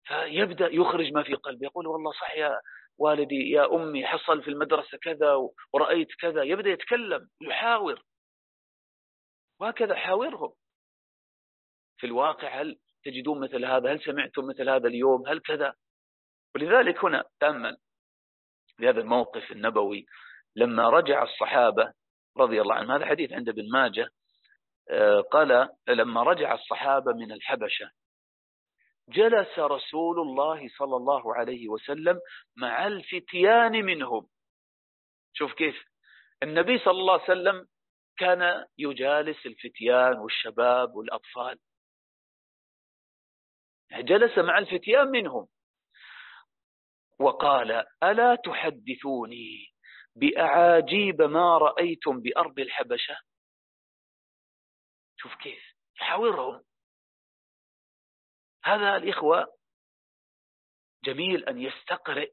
فيبدأ 0.07 0.69
يخرج 0.73 1.13
ما 1.13 1.23
في 1.23 1.35
قلبه. 1.35 1.65
يقول 1.67 1.87
والله 1.87 2.13
صح 2.13 2.37
يا 2.37 2.61
والدي 2.99 3.51
يا 3.51 3.75
أمي 3.75 4.07
حصل 4.07 4.43
في 4.43 4.49
المدرسة 4.51 4.99
كذا 4.99 5.35
ورأيت 5.73 6.09
كذا. 6.21 6.43
يبدأ 6.43 6.71
يتكلم 6.71 7.29
يحاور. 7.41 8.03
وهكذا 9.61 9.95
حاورهم. 9.95 10.53
في 11.99 12.07
الواقع 12.07 12.61
هل 12.61 12.79
تجدون 13.05 13.41
مثل 13.41 13.65
هذا؟ 13.65 13.93
هل 13.93 14.01
سمعتم 14.05 14.47
مثل 14.47 14.69
هذا 14.69 14.89
اليوم؟ 14.89 15.29
هل 15.29 15.41
كذا؟ 15.41 15.75
ولذلك 16.55 17.05
هنا 17.05 17.25
تأمل. 17.41 17.77
في 18.77 18.89
هذا 18.89 19.01
الموقف 19.01 19.53
النبوي 19.53 20.07
لما 20.57 20.89
رجع 20.89 21.23
الصحابة 21.23 21.93
رضي 22.37 22.61
الله 22.61 22.75
عنهم 22.75 22.93
هذا 22.93 23.07
حديث 23.07 23.33
عند 23.33 23.49
ابن 23.49 23.63
ماجه 23.73 24.09
آه، 24.91 25.21
قال 25.21 25.69
لما 25.89 26.23
رجع 26.23 26.55
الصحابة 26.55 27.13
من 27.13 27.33
الحبشة 27.33 27.91
جلس 29.09 29.59
رسول 29.59 30.21
الله 30.21 30.69
صلى 30.69 30.97
الله 30.97 31.35
عليه 31.35 31.69
وسلم 31.69 32.21
مع 32.57 32.87
الفتيان 32.87 33.73
منهم. 33.73 34.29
شوف 35.33 35.53
كيف. 35.53 35.85
النبي 36.43 36.79
صلى 36.79 37.01
الله 37.01 37.13
عليه 37.13 37.23
وسلم 37.23 37.69
كان 38.19 38.67
يجالس 38.79 39.47
الفتيان 39.47 40.19
والشباب 40.19 40.95
والأطفال. 40.95 41.59
جلس 43.93 44.39
مع 44.39 44.59
الفتيان 44.59 45.09
منهم. 45.09 45.49
وقال 47.21 47.85
ألا 48.03 48.35
تحدثوني 48.35 49.67
بأعاجيب 50.17 51.23
ما 51.23 51.59
رأيتم 51.59 52.21
بأرض 52.21 52.59
الحبشة؟ 52.59 53.17
شوف 55.17 55.35
كيف. 55.35 55.63
يحاورهم. 56.01 56.66
هذا 58.67 58.97
الإخوة 58.97 59.47
جميل 61.05 61.45
أن 61.45 61.59
يستقرئ 61.59 62.33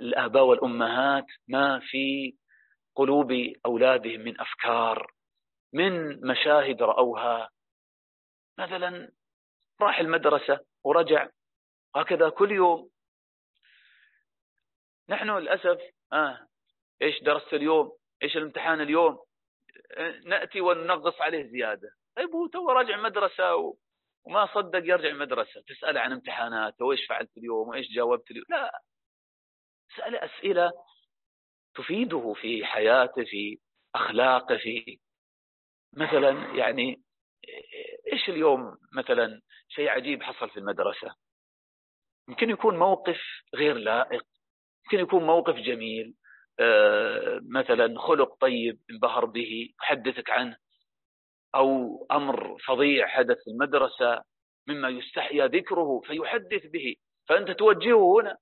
الآباء 0.00 0.44
والأمهات 0.44 1.26
ما 1.48 1.80
في 1.80 2.36
قلوب 2.94 3.32
أولادهم 3.66 4.20
من 4.20 4.40
أفكار 4.40 5.12
من 5.72 6.20
مشاهد 6.30 6.82
رأوها. 6.82 7.50
مثلا 8.58 9.12
راح 9.80 9.98
المدرسة 9.98 10.60
ورجع 10.84 11.28
هكذا 11.96 12.28
كل 12.28 12.52
يوم. 12.52 12.90
نحن 15.08 15.30
للأسف 15.30 15.80
آه 16.12 16.48
إيش 17.02 17.22
درست 17.22 17.54
اليوم؟ 17.54 17.96
إيش 18.22 18.36
الامتحان 18.36 18.80
اليوم؟ 18.80 19.18
نأتي 20.24 20.60
وننغص 20.60 21.20
عليه 21.20 21.42
زيادة. 21.42 21.88
طيب 22.16 22.30
هو 22.30 22.46
تو 22.46 22.70
راجع 22.70 22.96
مدرسة. 22.96 23.76
وما 24.24 24.46
صدق 24.54 24.78
يرجع 24.78 25.08
المدرسة. 25.08 25.60
تسأله 25.60 26.00
عن 26.00 26.12
امتحاناته 26.12 26.84
وإيش 26.84 27.06
فعلت 27.08 27.36
اليوم 27.36 27.68
وإيش 27.68 27.86
جاوبت 27.94 28.30
اليوم. 28.30 28.44
لا 28.48 28.80
سأل 29.96 30.16
أسئلة 30.16 30.72
تفيده 31.74 32.34
في 32.40 32.64
حياته 32.64 33.24
في 33.24 33.58
أخلاقه 33.94 34.56
في 34.56 34.98
مثلا 35.96 36.54
يعني 36.54 37.02
إيش 38.12 38.28
اليوم 38.28 38.76
مثلا 38.96 39.40
شيء 39.68 39.88
عجيب 39.88 40.22
حصل 40.22 40.50
في 40.50 40.56
المدرسة؟ 40.56 41.14
يمكن 42.28 42.50
يكون 42.50 42.78
موقف 42.78 43.20
غير 43.54 43.74
لائق. 43.76 44.22
يمكن 44.84 44.98
يكون 45.04 45.24
موقف 45.24 45.54
جميل. 45.54 46.14
آه، 46.60 47.40
مثلا 47.42 48.00
خلق 48.00 48.34
طيب 48.40 48.80
انبهر 48.90 49.24
به 49.24 49.68
يحدثك 49.82 50.30
عنه. 50.30 50.56
أو 51.54 52.06
أمر 52.10 52.58
فظيع 52.58 53.06
حدث 53.06 53.36
في 53.44 53.50
المدرسة 53.50 54.22
مما 54.68 54.88
يستحيا 54.88 55.46
ذكره 55.46 56.00
فيحدث 56.00 56.66
به 56.66 56.96
فأنت 57.28 57.50
توجهه 57.50 58.20
هنا. 58.20 58.36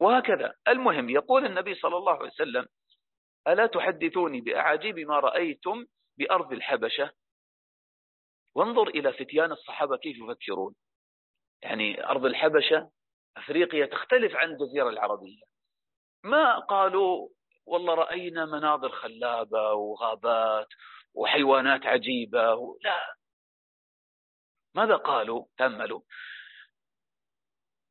وهكذا. 0.00 0.54
المهم 0.68 1.10
يقول 1.10 1.46
النبي 1.46 1.74
صلى 1.74 1.96
الله 1.96 2.12
عليه 2.12 2.30
وسلم 2.30 2.66
ألا 3.48 3.66
تحدثوني 3.66 4.40
بأعاجيب 4.40 4.98
ما 4.98 5.20
رأيتم 5.20 5.86
بأرض 6.18 6.52
الحبشة؟ 6.52 7.10
وانظر 8.54 8.88
إلى 8.88 9.12
فتيان 9.12 9.52
الصحابة 9.52 9.96
كيف 9.96 10.16
يفكرون. 10.16 10.74
يعني 11.62 12.06
أرض 12.06 12.24
الحبشة 12.24 12.90
أفريقيا 13.36 13.86
تختلف 13.86 14.36
عن 14.36 14.50
الجزيرة 14.50 14.88
العربية. 14.88 15.42
ما 16.24 16.58
قالوا 16.58 17.28
والله 17.66 17.94
رأينا 17.94 18.44
مناظر 18.44 18.88
خلابة 18.88 19.72
وغابات 19.72 20.68
وحيوانات 21.14 21.86
عجيبة 21.86 22.54
و... 22.54 22.78
لا. 22.82 23.14
ماذا 24.74 24.96
قالوا؟ 24.96 25.46
تأملوا. 25.58 26.00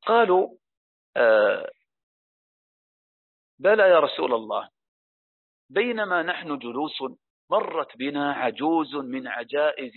قالوا 0.05 0.57
آه 1.17 1.71
بلى 3.59 3.83
يا 3.83 3.99
رسول 3.99 4.33
الله 4.33 4.69
بينما 5.69 6.21
نحن 6.21 6.57
جلوس 6.59 7.03
مرت 7.49 7.97
بنا 7.97 8.33
عجوز 8.33 8.95
من 8.95 9.27
عجائز 9.27 9.93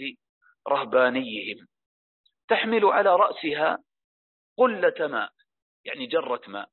رهبانيهم 0.69 1.67
تحمل 2.49 2.85
على 2.85 3.17
رأسها 3.17 3.79
قلة 4.57 5.07
ماء 5.07 5.33
يعني 5.85 6.07
جرة 6.07 6.41
ماء. 6.47 6.69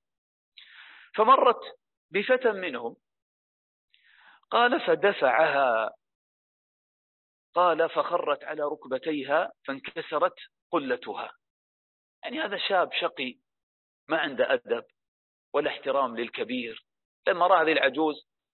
فمرت 1.15 1.61
بفتى 2.13 2.51
منهم. 2.51 2.95
قال 4.51 4.81
فدفعها. 4.81 5.95
قال 7.53 7.89
فخرت 7.89 8.43
على 8.43 8.63
ركبتيها 8.63 9.51
فانكسرت 9.67 10.35
قلتها. 10.71 11.31
يعني 12.23 12.39
هذا 12.39 12.57
شاب 12.57 12.93
شقي 12.93 13.39
ما 14.07 14.17
عنده 14.17 14.53
أدب 14.53 14.83
ولا 15.53 15.69
احترام 15.69 16.17
للكبير. 16.17 16.85
لما 17.27 17.47
رأى 17.47 17.63
هذه 17.65 17.71
العجوز 17.71 18.15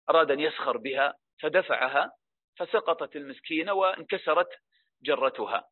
أراد 0.09 0.31
أن 0.31 0.39
يسخر 0.39 0.77
بها 0.77 1.13
فدفعها 1.41 2.11
فسقطت 2.55 3.15
المسكينة 3.15 3.73
وانكسرت 3.73 4.49
جرتها. 5.03 5.69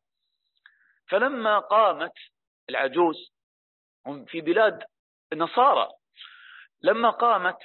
فلما 1.08 1.58
قامت 1.58 2.14
العجوز 2.70 3.32
هم 4.06 4.24
في 4.24 4.40
بلاد 4.40 4.84
النصارى 5.32 6.01
لما 6.82 7.10
قامت 7.10 7.58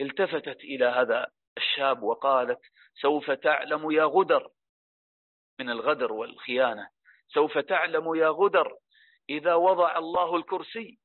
التفتت 0.00 0.60
إلى 0.60 0.84
هذا 0.84 1.26
الشاب 1.56 2.02
وقالت 2.02 2.60
سوف 2.94 3.30
تعلم 3.30 3.90
يا 3.90 4.04
غدر 4.04 4.50
من 5.60 5.70
الغدر 5.70 6.12
والخيانة. 6.12 6.88
سوف 7.28 7.58
تعلم 7.58 8.14
يا 8.14 8.28
غدر 8.28 8.78
إذا 9.30 9.54
وضع 9.54 9.98
الله 9.98 10.36
الكرسي 10.36 10.98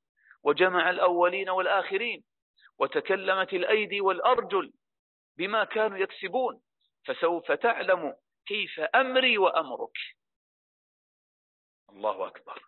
وجمع 0.43 0.89
الأولين 0.89 1.49
والآخرين 1.49 2.23
وتكلمت 2.79 3.53
الأيدي 3.53 4.01
والأرجل 4.01 4.73
بما 5.37 5.63
كانوا 5.63 5.97
يكسبون. 5.97 6.61
فسوف 7.05 7.51
تعلم 7.51 8.15
كيف 8.45 8.79
أمري 8.79 9.37
وأمرك. 9.37 9.97
الله 11.89 12.27
أكبر. 12.27 12.63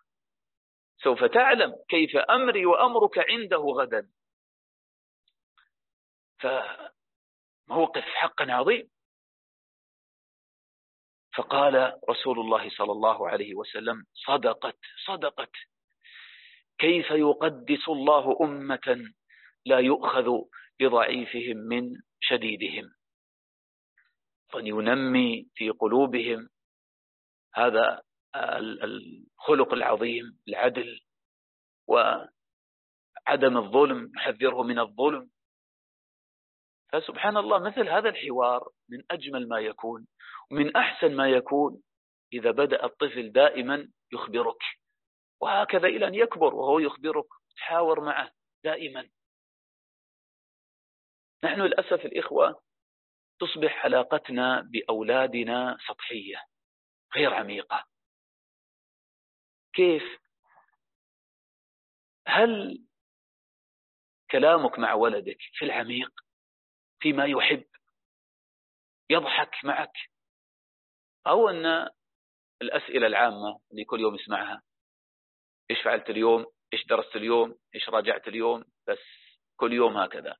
سوف 0.97 1.23
تعلم 1.23 1.75
كيف 1.89 2.17
أمري 2.17 2.65
وأمرك 2.65 3.29
عنده 3.29 3.57
غدا. 3.57 4.09
فموقف 6.41 8.03
حقا 8.03 8.51
عظيم. 8.51 8.89
فقال 11.35 11.99
رسول 12.09 12.39
الله 12.39 12.69
صلى 12.69 12.91
الله 12.91 13.29
عليه 13.29 13.55
وسلم 13.55 14.05
صدقت 14.13 14.79
صدقت. 15.05 15.51
كيف 16.77 17.11
يقدس 17.11 17.89
الله 17.89 18.37
أمة 18.41 19.13
لا 19.65 19.79
يؤخذ 19.79 20.27
بضعيفهم 20.79 21.57
من 21.57 22.01
شديدهم؟ 22.19 22.93
وأن 24.53 24.67
ينمي 24.67 25.47
في 25.55 25.69
قلوبهم. 25.69 26.49
هذا 27.55 28.01
الخلق 28.83 29.73
العظيم 29.73 30.39
العدل 30.47 31.01
وعدم 31.87 33.57
الظلم 33.57 34.11
يحذره 34.17 34.63
من 34.63 34.79
الظلم. 34.79 35.29
فسبحان 36.91 37.37
الله 37.37 37.59
مثل 37.59 37.89
هذا 37.89 38.09
الحوار 38.09 38.69
من 38.89 39.03
أجمل 39.11 39.47
ما 39.47 39.59
يكون 39.59 40.07
ومن 40.51 40.75
أحسن 40.75 41.15
ما 41.15 41.29
يكون 41.29 41.83
إذا 42.33 42.51
بدأ 42.51 42.85
الطفل 42.85 43.31
دائما 43.31 43.91
يخبرك 44.13 44.63
وهكذا 45.41 45.87
إلى 45.87 46.07
أن 46.07 46.15
يكبر 46.15 46.55
وهو 46.55 46.79
يخبرك 46.79 47.25
تحاور 47.57 48.01
معه 48.01 48.31
دائما. 48.63 49.09
نحن 51.43 51.61
للأسف 51.61 52.05
الإخوة 52.05 52.61
تصبح 53.39 53.85
علاقتنا 53.85 54.61
بأولادنا 54.61 55.77
سطحية 55.87 56.45
غير 57.15 57.33
عميقة. 57.33 57.85
كيف؟ 59.73 60.03
هل 62.27 62.81
كلامك 64.31 64.79
مع 64.79 64.93
ولدك 64.93 65.37
في 65.53 65.65
العميق 65.65 66.11
فيما 67.01 67.25
يحب 67.25 67.63
يضحك 69.09 69.51
معك. 69.63 69.93
أو 71.27 71.49
أن 71.49 71.89
الأسئلة 72.61 73.07
العامة 73.07 73.59
اللي 73.71 73.85
كل 73.85 73.99
يوم 73.99 74.15
يسمعها 74.15 74.61
إيش 75.71 75.81
فعلت 75.81 76.09
اليوم؟ 76.09 76.45
إيش 76.73 76.85
درست 76.85 77.15
اليوم؟ 77.15 77.55
إيش 77.75 77.89
راجعت 77.89 78.27
اليوم؟ 78.27 78.63
بس 78.87 78.99
كل 79.57 79.73
يوم 79.73 79.97
هكذا. 79.97 80.35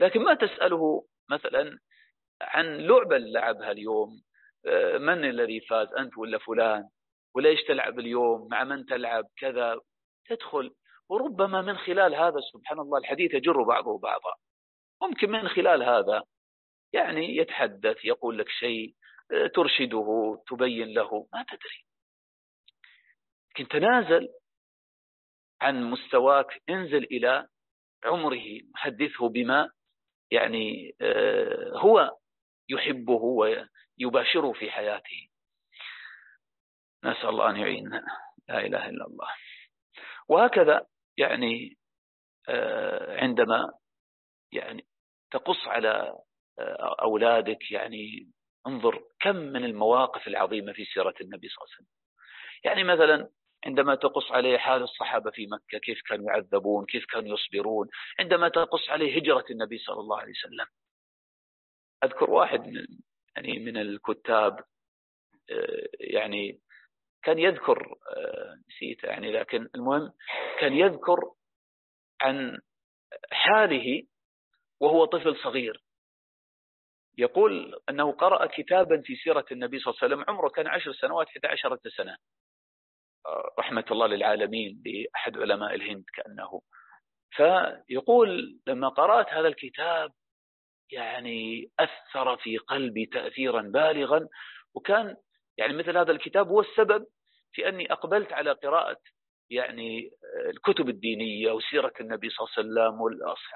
لكن 0.00 0.20
ما 0.20 0.34
تسأله 0.34 1.06
مثلا 1.30 1.78
عن 2.42 2.78
لعبة 2.78 3.18
لعبها 3.18 3.70
اليوم 3.70 4.22
آه، 4.66 4.98
من 4.98 5.24
الذي 5.24 5.60
فاز 5.60 5.88
أنت 5.92 6.18
ولا 6.18 6.38
فلان؟ 6.38 6.88
ولا 7.34 7.48
إيش 7.48 7.64
تلعب 7.64 7.98
اليوم؟ 7.98 8.48
مع 8.50 8.64
من 8.64 8.86
تلعب؟ 8.86 9.24
كذا. 9.36 9.80
تدخل. 10.28 10.74
وربما 11.08 11.62
من 11.62 11.78
خلال 11.78 12.14
هذا 12.14 12.40
سبحان 12.52 12.80
الله 12.80 12.98
الحديث 12.98 13.34
يجر 13.34 13.62
بعضه 13.62 13.98
بعضا. 13.98 14.34
ممكن 15.02 15.30
من 15.30 15.48
خلال 15.48 15.82
هذا 15.82 16.22
يعني 16.92 17.36
يتحدث 17.36 18.04
يقول 18.04 18.38
لك 18.38 18.48
شيء 18.48 18.94
آه، 19.32 19.46
ترشده 19.46 20.42
تبين 20.46 20.88
له 20.94 21.28
ما 21.32 21.44
تدري. 21.48 21.86
لكن 23.50 23.68
تنازل 23.68 24.28
عن 25.60 25.90
مستواك 25.90 26.62
انزل 26.70 27.04
إلى 27.04 27.48
عمره 28.04 28.60
حدثه 28.74 29.28
بما 29.28 29.70
يعني 30.30 30.96
آه، 31.00 31.78
هو 31.78 32.16
يحبه 32.68 33.20
ويباشره 34.00 34.52
في 34.52 34.70
حياته. 34.70 35.28
نسأل 37.04 37.28
الله 37.28 37.50
أن 37.50 37.56
يعيننا 37.56 38.04
لا 38.48 38.58
إله 38.58 38.88
إلا 38.88 39.06
الله. 39.06 39.28
وهكذا 40.28 40.86
يعني 41.16 41.76
آه، 42.48 43.20
عندما 43.22 43.72
يعني 44.52 44.86
تقص 45.30 45.66
على 45.66 46.18
آه، 46.58 46.96
أولادك 47.02 47.70
يعني 47.70 48.30
انظر 48.66 49.04
كم 49.20 49.36
من 49.36 49.64
المواقف 49.64 50.26
العظيمة 50.26 50.72
في 50.72 50.84
سيرة 50.84 51.14
النبي 51.20 51.48
صلى 51.48 51.64
الله 51.64 51.74
عليه 51.74 51.76
وسلم. 51.76 51.86
يعني 52.64 52.84
مثلا 52.84 53.30
عندما 53.66 53.94
تقص 53.94 54.32
عليه 54.32 54.58
حال 54.58 54.82
الصحابة 54.82 55.30
في 55.30 55.46
مكة 55.46 55.78
كيف 55.78 56.00
كانوا 56.08 56.26
يعذبون 56.26 56.86
كيف 56.86 57.04
كانوا 57.06 57.38
يصبرون 57.38 57.88
عندما 58.20 58.48
تقص 58.48 58.90
عليه 58.90 59.16
هجرة 59.16 59.44
النبي 59.50 59.78
صلى 59.78 60.00
الله 60.00 60.18
عليه 60.18 60.32
وسلم. 60.32 60.66
أذكر 62.04 62.30
واحد 62.30 62.60
من 62.60 62.86
يعني 63.36 63.58
من 63.58 63.76
الكتاب 63.76 64.64
آه، 65.50 65.88
يعني 66.00 66.60
كان 67.22 67.38
يذكر 67.38 67.96
آه، 68.16 68.56
نسيت 68.68 69.04
يعني 69.04 69.32
لكن 69.32 69.68
المهم 69.74 70.12
كان 70.60 70.72
يذكر 70.72 71.32
عن 72.22 72.58
حاله 73.32 74.02
وهو 74.80 75.04
طفل 75.04 75.36
صغير. 75.36 75.82
يقول 77.18 77.80
أنه 77.88 78.12
قرأ 78.12 78.46
كتابا 78.46 79.02
في 79.04 79.16
سيرة 79.16 79.44
النبي 79.52 79.78
صلى 79.78 79.90
الله 79.90 79.98
عليه 80.02 80.14
وسلم 80.14 80.24
عمره 80.28 80.48
كان 80.48 80.66
عشر 80.66 80.92
سنوات 80.92 81.28
11 81.28 81.78
سنة. 81.96 82.16
رحمة 83.58 83.84
الله 83.90 84.06
للعالمين 84.06 84.82
لأحد 84.86 85.38
علماء 85.38 85.74
الهند 85.74 86.04
كأنه. 86.14 86.60
فيقول 87.30 88.60
لما 88.66 88.88
قرأت 88.88 89.28
هذا 89.28 89.48
الكتاب 89.48 90.12
يعني 90.90 91.70
أثر 91.78 92.36
في 92.36 92.58
قلبي 92.58 93.06
تأثيرا 93.06 93.62
بالغا 93.62 94.28
وكان 94.74 95.16
يعني 95.58 95.72
مثل 95.72 95.96
هذا 95.98 96.12
الكتاب 96.12 96.48
هو 96.48 96.60
السبب 96.60 97.06
في 97.52 97.68
أني 97.68 97.92
أقبلت 97.92 98.32
على 98.32 98.52
قراءة 98.52 98.98
يعني 99.50 100.10
الكتب 100.50 100.88
الدينية 100.88 101.52
وسيرة 101.52 101.92
النبي 102.00 102.30
صلى 102.30 102.46
الله 102.46 102.82
عليه 102.82 102.90
وسلم 102.90 103.00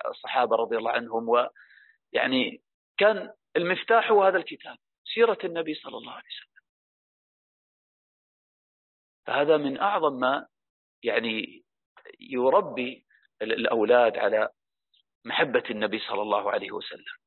والصحابة 0.05 0.57
رضي 0.57 0.76
الله 0.76 0.90
عنهم 0.90 1.29
ويعني 1.29 2.62
كان 2.98 3.33
المفتاح 3.57 4.11
هو 4.11 4.22
هذا 4.24 4.38
الكتاب 4.38 4.76
سيرة 5.14 5.38
النبي 5.44 5.74
صلى 5.74 5.96
الله 5.96 6.12
عليه 6.12 6.29
وسلم. 6.29 6.62
فهذا 9.26 9.57
من 9.57 9.79
أعظم 9.79 10.20
ما 10.20 10.46
يعني 11.03 11.64
يربي 12.20 13.07
الأولاد 13.42 14.16
على 14.18 14.48
محبة 15.24 15.64
النبي 15.70 15.98
صلى 15.98 16.22
الله 16.22 16.50
عليه 16.50 16.72
وسلم. 16.72 17.20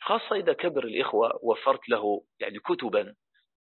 خاصة 0.00 0.36
إذا 0.36 0.52
كبر 0.52 0.84
الإخوة 0.84 1.40
وفرت 1.42 1.88
له 1.88 2.24
يعني 2.40 2.58
كتبا 2.58 3.14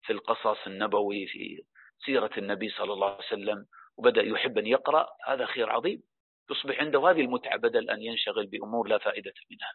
في 0.03 0.13
القصص 0.13 0.67
النبوي 0.67 1.27
في 1.27 1.65
سيرة 1.99 2.31
النبي 2.39 2.69
صلى 2.69 2.93
الله 2.93 3.07
عليه 3.07 3.27
وسلم 3.27 3.67
وبدأ 3.97 4.23
يحب 4.23 4.59
أن 4.59 4.67
يقرأ 4.67 5.09
هذا 5.27 5.47
خير 5.47 5.71
عظيم. 5.71 6.03
تصبح 6.49 6.81
عنده 6.81 7.11
هذه 7.11 7.21
المتعة 7.21 7.57
بدل 7.57 7.91
أن 7.91 8.03
ينشغل 8.03 8.47
بأمور 8.47 8.89
لا 8.89 8.99
فائدة 8.99 9.35
منها. 9.51 9.75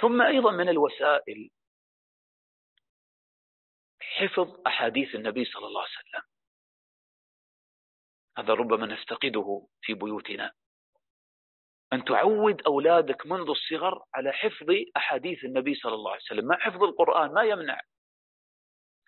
ثم 0.00 0.22
أيضا 0.22 0.50
من 0.50 0.68
الوسائل 0.68 1.50
حفظ 4.00 4.60
أحاديث 4.66 5.14
النبي 5.14 5.44
صلى 5.44 5.66
الله 5.66 5.80
عليه 5.80 5.90
وسلم. 5.90 6.22
هذا 8.38 8.54
ربما 8.54 8.86
نفتقده 8.86 9.66
في 9.82 9.94
بيوتنا. 9.94 10.52
أن 11.92 12.04
تعود 12.04 12.62
أولادك 12.62 13.26
منذ 13.26 13.50
الصغر 13.50 14.04
على 14.14 14.32
حفظ 14.32 14.66
أحاديث 14.96 15.44
النبي 15.44 15.74
صلى 15.74 15.94
الله 15.94 16.10
عليه 16.10 16.22
وسلم. 16.22 16.46
مع 16.46 16.58
حفظ 16.58 16.82
القرآن 16.82 17.32
ما 17.32 17.42
يمنع. 17.42 17.80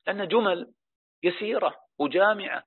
لأن 0.07 0.29
جمل 0.29 0.73
يسيرة 1.22 1.76
وجامعة. 1.98 2.64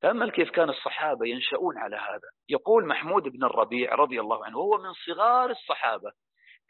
تأمل 0.00 0.30
كيف 0.30 0.50
كان 0.50 0.70
الصحابة 0.70 1.26
ينشؤون 1.26 1.78
على 1.78 1.96
هذا؟ 1.96 2.30
يقول 2.48 2.86
محمود 2.86 3.22
بن 3.22 3.44
الربيع 3.44 3.94
رضي 3.94 4.20
الله 4.20 4.44
عنه 4.44 4.58
وهو 4.58 4.82
من 4.82 4.92
صغار 4.92 5.50
الصحابة. 5.50 6.12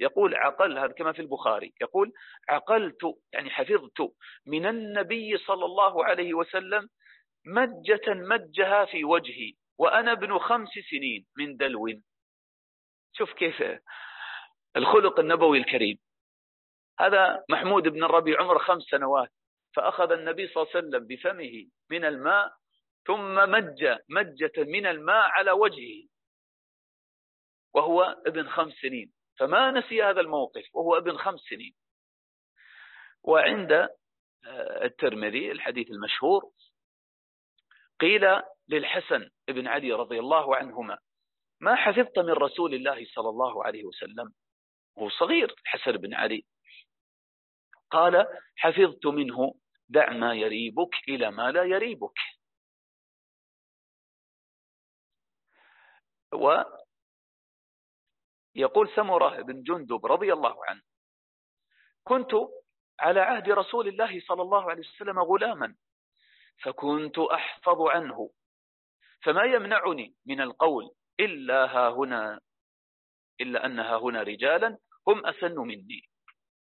يقول 0.00 0.34
عقل 0.34 0.78
هذا 0.78 0.92
كما 0.92 1.12
في 1.12 1.22
البخاري 1.22 1.72
يقول 1.80 2.12
عقلت 2.48 3.00
يعني 3.32 3.50
حفظت 3.50 4.00
من 4.46 4.66
النبي 4.66 5.36
صلى 5.38 5.64
الله 5.64 6.04
عليه 6.04 6.34
وسلم 6.34 6.88
مجة 7.46 8.14
مجها 8.14 8.84
في 8.84 9.04
وجهي 9.04 9.52
وأنا 9.78 10.12
ابن 10.12 10.38
خمس 10.38 10.68
سنين 10.90 11.26
من 11.38 11.56
دلو. 11.56 11.86
شوف 13.12 13.32
كيف 13.32 13.62
الخلق 14.76 15.20
النبوي 15.20 15.58
الكريم. 15.58 15.98
هذا 17.00 17.44
محمود 17.50 17.88
بن 17.88 18.04
الربيع 18.04 18.40
عمره 18.40 18.58
خمس 18.58 18.82
سنوات. 18.82 19.30
فأخذ 19.76 20.12
النبي 20.12 20.48
صلى 20.48 20.62
الله 20.62 20.72
عليه 20.74 20.86
وسلم 20.86 21.06
بفمه 21.06 21.66
من 21.90 22.04
الماء 22.04 22.52
ثم 23.06 23.50
مج 23.50 23.96
مجة 24.08 24.52
من 24.58 24.86
الماء 24.86 25.24
على 25.30 25.50
وجهه. 25.50 26.08
وهو 27.74 28.02
ابن 28.02 28.48
خمس 28.48 28.74
سنين. 28.74 29.12
فما 29.38 29.70
نسي 29.70 30.02
هذا 30.02 30.20
الموقف 30.20 30.74
وهو 30.74 30.96
ابن 30.96 31.16
خمس 31.16 31.40
سنين. 31.40 31.74
وعند 33.22 33.72
آه، 33.72 34.84
الترمذي 34.84 35.52
الحديث 35.52 35.90
المشهور 35.90 36.42
قيل 38.00 38.42
للحسن 38.68 39.30
بن 39.48 39.66
علي 39.66 39.92
رضي 39.92 40.18
الله 40.18 40.56
عنهما 40.56 40.98
ما 41.60 41.74
حفظت 41.74 42.18
من 42.18 42.30
رسول 42.30 42.74
الله 42.74 43.06
صلى 43.14 43.28
الله 43.28 43.64
عليه 43.64 43.84
وسلم؟ 43.84 44.32
هو 44.98 45.08
صغير 45.08 45.54
الحسن 45.62 45.92
بن 45.92 46.14
علي. 46.14 46.44
قال 47.90 48.26
حفظت 48.56 49.06
منه 49.06 49.54
دع 49.88 50.10
ما 50.10 50.34
يريبك 50.34 50.94
إلى 51.08 51.30
ما 51.30 51.50
لا 51.50 51.64
يريبك. 51.64 52.18
ويقول 58.54 58.88
سمرة 58.96 59.42
بن 59.42 59.62
جندب 59.62 60.06
رضي 60.06 60.32
الله 60.32 60.64
عنه 60.64 60.82
كنت 62.04 62.30
على 63.00 63.20
عهد 63.20 63.50
رسول 63.50 63.88
الله 63.88 64.20
صلى 64.20 64.42
الله 64.42 64.70
عليه 64.70 64.80
وسلم 64.80 65.18
غلاما 65.18 65.76
فكنت 66.62 67.18
أحفظ 67.18 67.80
عنه 67.80 68.30
فما 69.22 69.42
يمنعني 69.44 70.14
من 70.26 70.40
القول 70.40 70.90
إلا 71.20 71.64
ها 71.64 71.88
هنا 71.88 72.40
إلا 73.40 73.66
أنها 73.66 73.96
هنا 73.96 74.22
رجالا 74.22 74.78
هم 75.08 75.26
أسن 75.26 75.58
مني. 75.58 76.09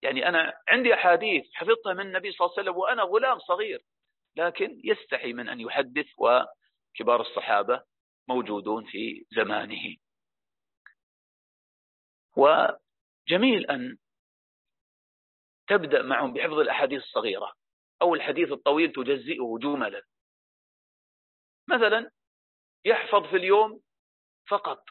يعني 0.01 0.27
أنا 0.29 0.53
عندي 0.67 0.93
أحاديث 0.93 1.53
حفظتها 1.53 1.93
من 1.93 2.01
النبي 2.01 2.31
صلى 2.31 2.45
الله 2.45 2.55
عليه 2.57 2.69
وسلم 2.69 2.81
وأنا 2.81 3.03
غلام 3.03 3.39
صغير 3.39 3.83
لكن 4.35 4.81
يستحي 4.83 5.33
من 5.33 5.49
أن 5.49 5.59
يحدث 5.59 6.07
وكبار 6.17 7.21
الصحابة 7.21 7.83
موجودون 8.27 8.85
في 8.85 9.25
زمانه. 9.31 9.97
وجميل 12.35 13.65
أن 13.65 13.97
تبدأ 15.67 16.01
معهم 16.01 16.33
بحفظ 16.33 16.59
الأحاديث 16.59 17.03
الصغيرة 17.03 17.53
أو 18.01 18.15
الحديث 18.15 18.51
الطويل 18.51 18.91
تجزئه 18.91 19.57
جملا. 19.61 20.01
مثلا 21.67 22.11
يحفظ 22.85 23.29
في 23.29 23.35
اليوم 23.35 23.81
فقط 24.47 24.83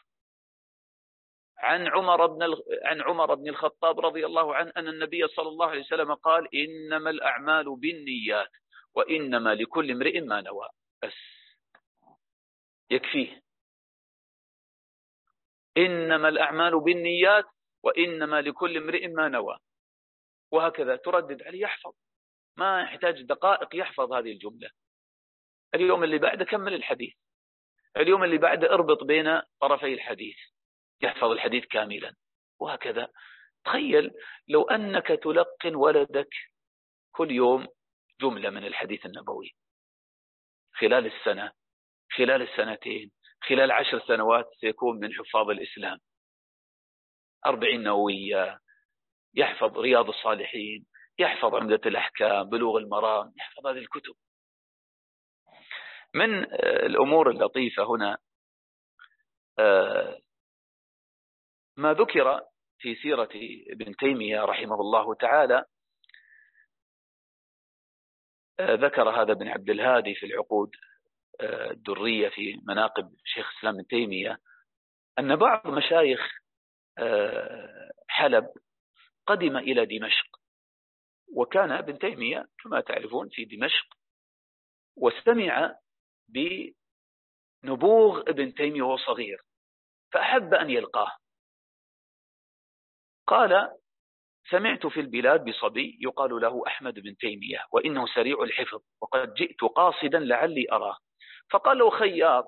عن 1.61 1.87
عمر 1.87 2.25
بن 2.25 2.55
عن 2.83 3.01
عمر 3.01 3.35
بن 3.35 3.49
الخطاب 3.49 3.99
رضي 3.99 4.25
الله 4.25 4.55
عنه 4.55 4.71
أن 4.77 4.87
النبي 4.87 5.27
صلى 5.27 5.49
الله 5.49 5.67
عليه 5.67 5.81
وسلم 5.81 6.13
قال 6.13 6.55
إنما 6.55 7.09
الأعمال 7.09 7.75
بالنيات 7.75 8.51
وإنما 8.95 9.55
لكل 9.55 9.91
امرئ 9.91 10.21
ما 10.21 10.41
نوى. 10.41 10.69
بس. 11.03 11.13
يكفيه. 12.91 13.41
إنما 15.77 16.29
الأعمال 16.29 16.79
بالنيات 16.79 17.45
وإنما 17.83 18.41
لكل 18.41 18.77
امرئ 18.77 19.07
ما 19.07 19.27
نوى. 19.27 19.57
وهكذا 20.51 20.95
تردد 20.95 21.43
عليه 21.43 21.61
يحفظ. 21.61 21.93
ما 22.57 22.81
يحتاج 22.81 23.21
دقائق 23.21 23.75
يحفظ 23.75 24.13
هذه 24.13 24.31
الجملة. 24.31 24.69
اليوم 25.75 26.03
اللي 26.03 26.17
بعده 26.17 26.45
كمل 26.45 26.73
الحديث. 26.73 27.13
اليوم 27.97 28.23
اللي 28.23 28.37
بعده 28.37 28.69
اربط 28.73 29.03
بين 29.03 29.41
طرفي 29.61 29.93
الحديث. 29.93 30.37
يحفظ 31.03 31.31
الحديث 31.31 31.65
كاملا. 31.65 32.15
وهكذا. 32.59 33.07
تخيل 33.65 34.11
لو 34.47 34.63
أنك 34.63 35.07
تلقن 35.07 35.75
ولدك 35.75 36.29
كل 37.11 37.31
يوم 37.31 37.67
جملة 38.21 38.49
من 38.49 38.65
الحديث 38.65 39.05
النبوي. 39.05 39.55
خلال 40.73 41.05
السنة 41.05 41.51
خلال 42.17 42.41
السنتين 42.41 43.11
خلال 43.47 43.71
عشر 43.71 43.99
سنوات 44.07 44.49
سيكون 44.61 44.99
من 44.99 45.13
حفاظ 45.13 45.49
الإسلام. 45.49 45.99
أربعين 47.45 47.83
نووية 47.83 48.59
يحفظ 49.33 49.77
رياض 49.79 50.09
الصالحين 50.09 50.85
يحفظ 51.19 51.55
عمدة 51.55 51.81
الأحكام 51.85 52.49
بلوغ 52.49 52.77
المرام 52.77 53.33
يحفظ 53.37 53.67
هذه 53.67 53.77
الكتب. 53.77 54.13
من 56.15 56.43
الأمور 56.63 57.29
اللطيفة 57.29 57.83
هنا 57.83 58.17
آه، 59.59 60.19
ما 61.77 61.93
ذكر 61.93 62.41
في 62.79 62.95
سيرة 62.95 63.29
ابن 63.69 63.95
تيمية 63.95 64.41
رحمه 64.41 64.75
الله 64.75 65.15
تعالى 65.15 65.65
آه، 68.59 68.73
ذكر 68.75 69.09
هذا 69.09 69.31
ابن 69.31 69.47
عبد 69.47 69.69
الهادي 69.69 70.15
في 70.15 70.25
العقود 70.25 70.71
آه، 71.41 71.71
الدرية 71.71 72.29
في 72.29 72.61
مناقب 72.67 73.15
شيخ 73.25 73.51
الإسلام 73.51 73.75
ابن 73.75 73.87
تيمية 73.87 74.37
أن 75.19 75.35
بعض 75.35 75.67
مشايخ 75.67 76.41
حلب 78.07 78.49
قدم 79.27 79.57
إلى 79.57 79.85
دمشق. 79.85 80.25
وكان 81.33 81.71
ابن 81.71 81.99
تيمية 81.99 82.47
كما 82.63 82.81
تعرفون 82.81 83.29
في 83.29 83.45
دمشق 83.45 83.85
واستمع 84.97 85.75
بنبوغ 87.63 88.19
ابن 88.19 88.53
تيمية 88.53 88.81
وهو 88.81 88.97
صغير 88.97 89.41
فأحب 90.13 90.53
أن 90.53 90.69
يلقاه. 90.69 91.20
قال 93.31 93.77
سمعت 94.49 94.87
في 94.87 94.99
البلاد 94.99 95.45
بصبي 95.45 95.97
يقال 96.01 96.41
له 96.41 96.63
أحمد 96.67 96.99
بن 96.99 97.17
تيمية 97.17 97.65
وإنه 97.71 98.07
سريع 98.07 98.43
الحفظ 98.43 98.81
وقد 99.01 99.33
جئت 99.33 99.61
قاصدا 99.61 100.19
لعلي 100.19 100.67
أراه. 100.71 100.97
فقال 101.51 101.77
له 101.77 101.89
خياط 101.89 102.45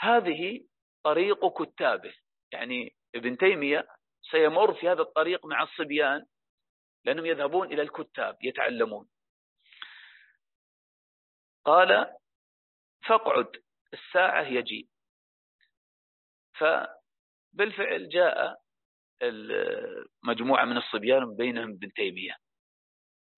هذه 0.00 0.64
طريق 1.04 1.62
كتابه. 1.62 2.14
يعني 2.52 2.96
ابن 3.14 3.36
تيمية 3.36 3.88
سيمر 4.30 4.74
في 4.74 4.88
هذا 4.88 5.02
الطريق 5.02 5.46
مع 5.46 5.62
الصبيان 5.62 6.26
لأنهم 7.04 7.26
يذهبون 7.26 7.72
إلى 7.72 7.82
الكتاب 7.82 8.36
يتعلمون. 8.42 9.08
قال 11.64 12.16
فاقعد 13.06 13.62
الساعة 13.92 14.42
يجي 14.42 14.88
فبالفعل 16.58 18.08
جاء 18.08 18.67
مجموعة 20.22 20.64
من 20.64 20.76
الصبيان 20.76 21.36
بينهم 21.36 21.70
ابن 21.70 21.92
تيمية. 21.92 22.36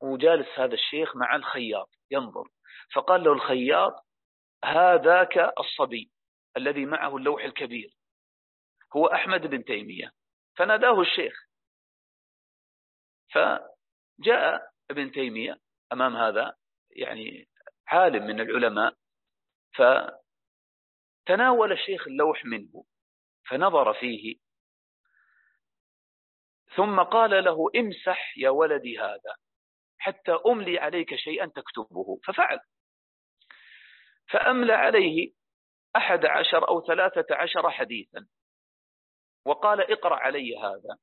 وجالس 0.03 0.49
هذا 0.59 0.75
الشيخ 0.75 1.16
مع 1.16 1.37
الخياط 1.37 1.90
ينظر. 2.11 2.49
فقال 2.95 3.25
له 3.25 3.33
الخياط 3.33 4.07
هذاك 4.64 5.38
الصبي 5.59 6.11
الذي 6.57 6.87
معه 6.87 7.16
اللوح 7.16 7.45
الكبير 7.45 7.95
هو 8.97 9.07
أحمد 9.07 9.40
بن 9.40 9.64
تيمية. 9.64 10.12
فناداه 10.57 11.01
الشيخ. 11.01 11.47
فجاء 13.33 14.71
ابن 14.90 15.12
تيمية 15.12 15.61
أمام 15.93 16.16
هذا 16.16 16.57
يعني 16.90 17.49
عالم 17.87 18.27
من 18.27 18.40
العلماء. 18.40 18.95
فتناول 21.27 21.73
الشيخ 21.73 22.07
اللوح 22.07 22.45
منه 22.45 22.85
فنظر 23.49 23.95
فيه. 23.95 24.49
ثم 26.76 27.00
قال 27.00 27.44
له 27.44 27.70
امسح 27.76 28.38
يا 28.38 28.50
ولدي 28.50 28.98
هذا 28.98 29.35
حتى 29.98 30.33
أملي 30.46 30.78
عليك 30.78 31.14
شيئا 31.14 31.46
تكتبه. 31.46 32.20
ففعل. 32.24 32.61
فأملى 34.30 34.72
عليه 34.72 35.33
أحد 35.96 36.26
عشر 36.26 36.68
أو 36.68 36.87
ثلاثة 36.87 37.26
عشر 37.35 37.70
حديثا. 37.70 38.26
وقال 39.46 39.92
اقرأ 39.92 40.16
علي 40.16 40.56
هذا. 40.56 40.98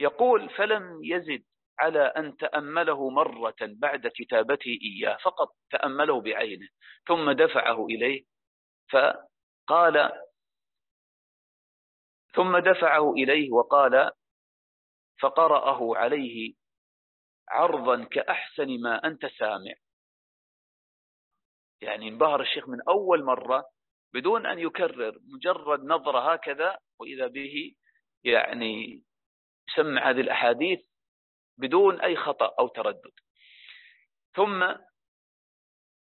يقول 0.00 0.50
فلم 0.50 1.00
يزد 1.04 1.44
على 1.78 2.02
أن 2.02 2.36
تأمله 2.36 3.10
مرة 3.10 3.56
بعد 3.60 4.06
كتابته 4.06 4.78
إياه 4.82 5.16
فقط 5.16 5.56
تأمله 5.70 6.20
بعينه 6.20 6.68
ثم 7.08 7.30
دفعه 7.30 7.86
إليه. 7.86 8.24
فقال 8.90 10.12
ثم 12.34 12.58
دفعه 12.58 13.12
إليه 13.12 13.52
وقال 13.52 14.10
فقرأه 15.20 15.96
عليه 15.96 16.54
عرضا 17.48 18.04
كأحسن 18.04 18.80
ما 18.82 19.06
أنت 19.06 19.26
سامع. 19.26 19.74
يعني 21.82 22.08
انبهر 22.08 22.40
الشيخ 22.40 22.68
من 22.68 22.78
أول 22.88 23.24
مرة 23.24 23.64
بدون 24.14 24.46
أن 24.46 24.58
يكرر 24.58 25.18
مجرد 25.22 25.84
نظرة 25.84 26.32
هكذا 26.32 26.78
وإذا 27.00 27.26
به 27.26 27.74
يعني 28.24 29.02
سمع 29.76 30.10
هذه 30.10 30.20
الأحاديث 30.20 30.80
بدون 31.58 32.00
أي 32.00 32.16
خطأ 32.16 32.54
أو 32.58 32.68
تردد. 32.68 33.12
ثم 34.34 34.74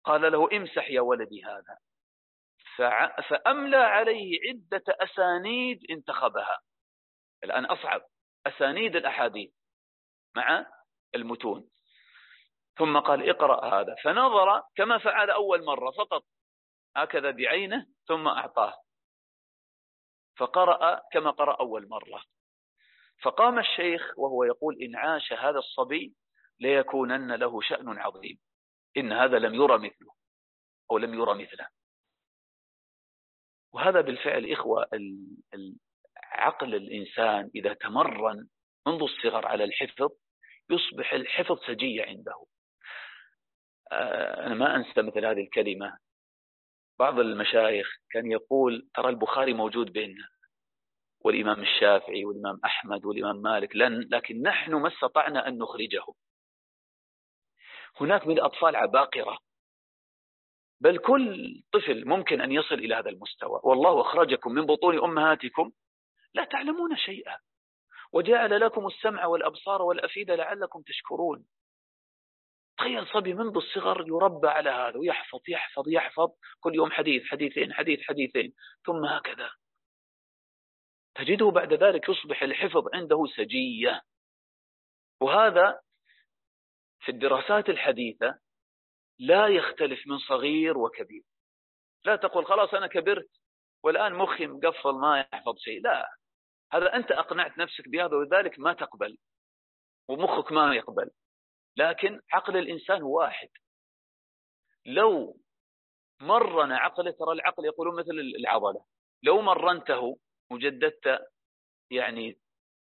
قال 0.05 0.33
له 0.33 0.49
امسح 0.57 0.91
يا 0.91 1.01
ولدي 1.01 1.45
هذا. 1.45 1.79
فأملى 3.29 3.77
عليه 3.77 4.39
عدة 4.49 4.85
أسانيد 4.89 5.91
انتخبها. 5.91 6.61
الآن 7.45 7.65
أصعب. 7.65 8.03
أسانيد 8.47 8.97
الأحاديث 8.97 9.51
مع 10.37 10.67
المتون. 11.15 11.69
ثم 12.79 12.99
قال 12.99 13.31
اقرأ 13.31 13.81
هذا. 13.81 13.95
فنظر 14.05 14.63
كما 14.75 14.99
فعل 14.99 15.31
أول 15.31 15.65
مرة 15.65 15.91
فقط. 15.91 16.25
هكذا 16.97 17.31
بعينه 17.31 17.87
ثم 18.07 18.29
أعطاه. 18.29 18.83
فقرأ 20.37 21.03
كما 21.13 21.31
قرأ 21.31 21.61
أول 21.61 21.89
مرة. 21.89 22.25
فقام 23.23 23.59
الشيخ 23.59 24.13
وهو 24.17 24.45
يقول 24.45 24.83
إن 24.83 24.97
عاش 24.97 25.33
هذا 25.33 25.59
الصبي 25.59 26.15
ليكونن 26.61 27.33
له 27.33 27.61
شأن 27.61 27.99
عظيم. 27.99 28.39
إن 28.97 29.13
هذا 29.13 29.39
لم 29.39 29.55
يرى 29.55 29.79
مثله 29.79 30.15
أو 30.91 30.99
لم 30.99 31.15
يرى 31.15 31.35
مثله. 31.35 31.69
وهذا 33.73 34.01
بالفعل 34.01 34.53
إخوة 34.53 34.89
عقل 36.33 36.75
الإنسان 36.75 37.51
إذا 37.55 37.75
تمرن 37.75 38.49
منذ 38.87 39.03
الصغر 39.03 39.47
على 39.47 39.65
الحفظ 39.65 40.09
يصبح 40.71 41.13
الحفظ 41.13 41.59
سجية 41.67 42.05
عنده. 42.05 42.45
آه، 43.93 44.47
أنا 44.47 44.55
ما 44.55 44.77
أنسى 44.77 45.03
مثل 45.03 45.27
هذه 45.27 45.41
الكلمة. 45.41 45.99
بعض 46.99 47.19
المشايخ 47.19 47.89
كان 48.11 48.31
يقول 48.31 48.89
ترى 48.95 49.09
البخاري 49.09 49.53
موجود 49.53 49.93
بيننا. 49.93 50.29
والإمام 51.21 51.61
الشافعي 51.61 52.25
والإمام 52.25 52.61
أحمد 52.65 53.05
والإمام 53.05 53.37
مالك 53.37 53.77
لن 53.77 54.09
لكن 54.11 54.43
نحن 54.43 54.75
ما 54.75 54.89
استطعنا 54.89 55.49
أن 55.49 55.59
نخرجه. 55.59 56.05
هناك 58.01 58.27
من 58.27 58.35
الأطفال 58.35 58.77
عباقرة. 58.77 59.39
بل 60.81 60.99
كل 60.99 61.63
طفل 61.73 62.09
ممكن 62.09 62.41
أن 62.41 62.53
يصل 62.53 62.75
إلى 62.75 62.95
هذا 62.95 63.11
المستوى. 63.11 63.61
والله 63.65 64.01
أخرجكم 64.01 64.53
من 64.53 64.67
بطون 64.67 64.99
أمهاتكم 64.99 65.73
لا 66.35 66.45
تعلمون 66.45 66.97
شيئا. 66.97 67.39
وجعل 68.13 68.61
لكم 68.61 68.87
السمع 68.87 69.27
والأبصار 69.27 69.83
والأفئدة 69.83 70.35
لعلكم 70.35 70.83
تشكرون. 70.83 71.47
تخيل 72.79 73.07
صبي 73.07 73.35
منذ 73.35 73.57
الصغر 73.57 74.05
يربى 74.09 74.49
على 74.49 74.71
هذا 74.71 74.97
ويحفظ 74.97 75.41
يحفظ 75.49 75.89
يحفظ. 75.89 76.31
كل 76.61 76.75
يوم 76.75 76.91
حديث 76.91 77.25
حديثين 77.25 77.73
حديث 77.73 78.01
حديثين. 78.01 78.55
ثم 78.87 79.05
هكذا. 79.05 79.51
تجده 81.15 81.51
بعد 81.51 81.73
ذلك 81.73 82.09
يصبح 82.09 82.43
الحفظ 82.43 82.95
عنده 82.95 83.27
سجية. 83.37 84.03
وهذا 85.21 85.81
في 87.01 87.09
الدراسات 87.09 87.69
الحديثة 87.69 88.39
لا 89.19 89.49
يختلف 89.49 90.07
من 90.07 90.19
صغير 90.19 90.79
وكبير. 90.79 91.23
لا 92.05 92.17
تقول 92.17 92.47
خلاص 92.47 92.75
أنا 92.75 92.87
كبرت 92.87 93.31
والآن 93.85 94.15
مخي 94.15 94.47
مقفل 94.47 94.93
ما 94.93 95.21
يحفظ 95.21 95.59
شيء. 95.59 95.83
لا. 95.83 96.22
هذا 96.73 96.97
أنت 96.97 97.11
أقنعت 97.11 97.59
نفسك 97.59 97.89
بهذا 97.89 98.17
ولذلك 98.17 98.59
ما 98.59 98.73
تقبل 98.73 99.19
ومخك 100.09 100.53
ما 100.53 100.75
يقبل. 100.75 101.11
لكن 101.77 102.21
عقل 102.33 102.57
الإنسان 102.57 103.03
واحد. 103.03 103.49
لو 104.87 105.37
مرن 106.21 106.73
عقله 106.73 107.11
ترى 107.11 107.33
العقل 107.33 107.65
يقولون 107.65 107.97
مثل 107.97 108.11
العضلة. 108.11 108.85
لو 109.23 109.41
مرنته 109.41 110.19
وجددت 110.51 111.19
يعني 111.91 112.39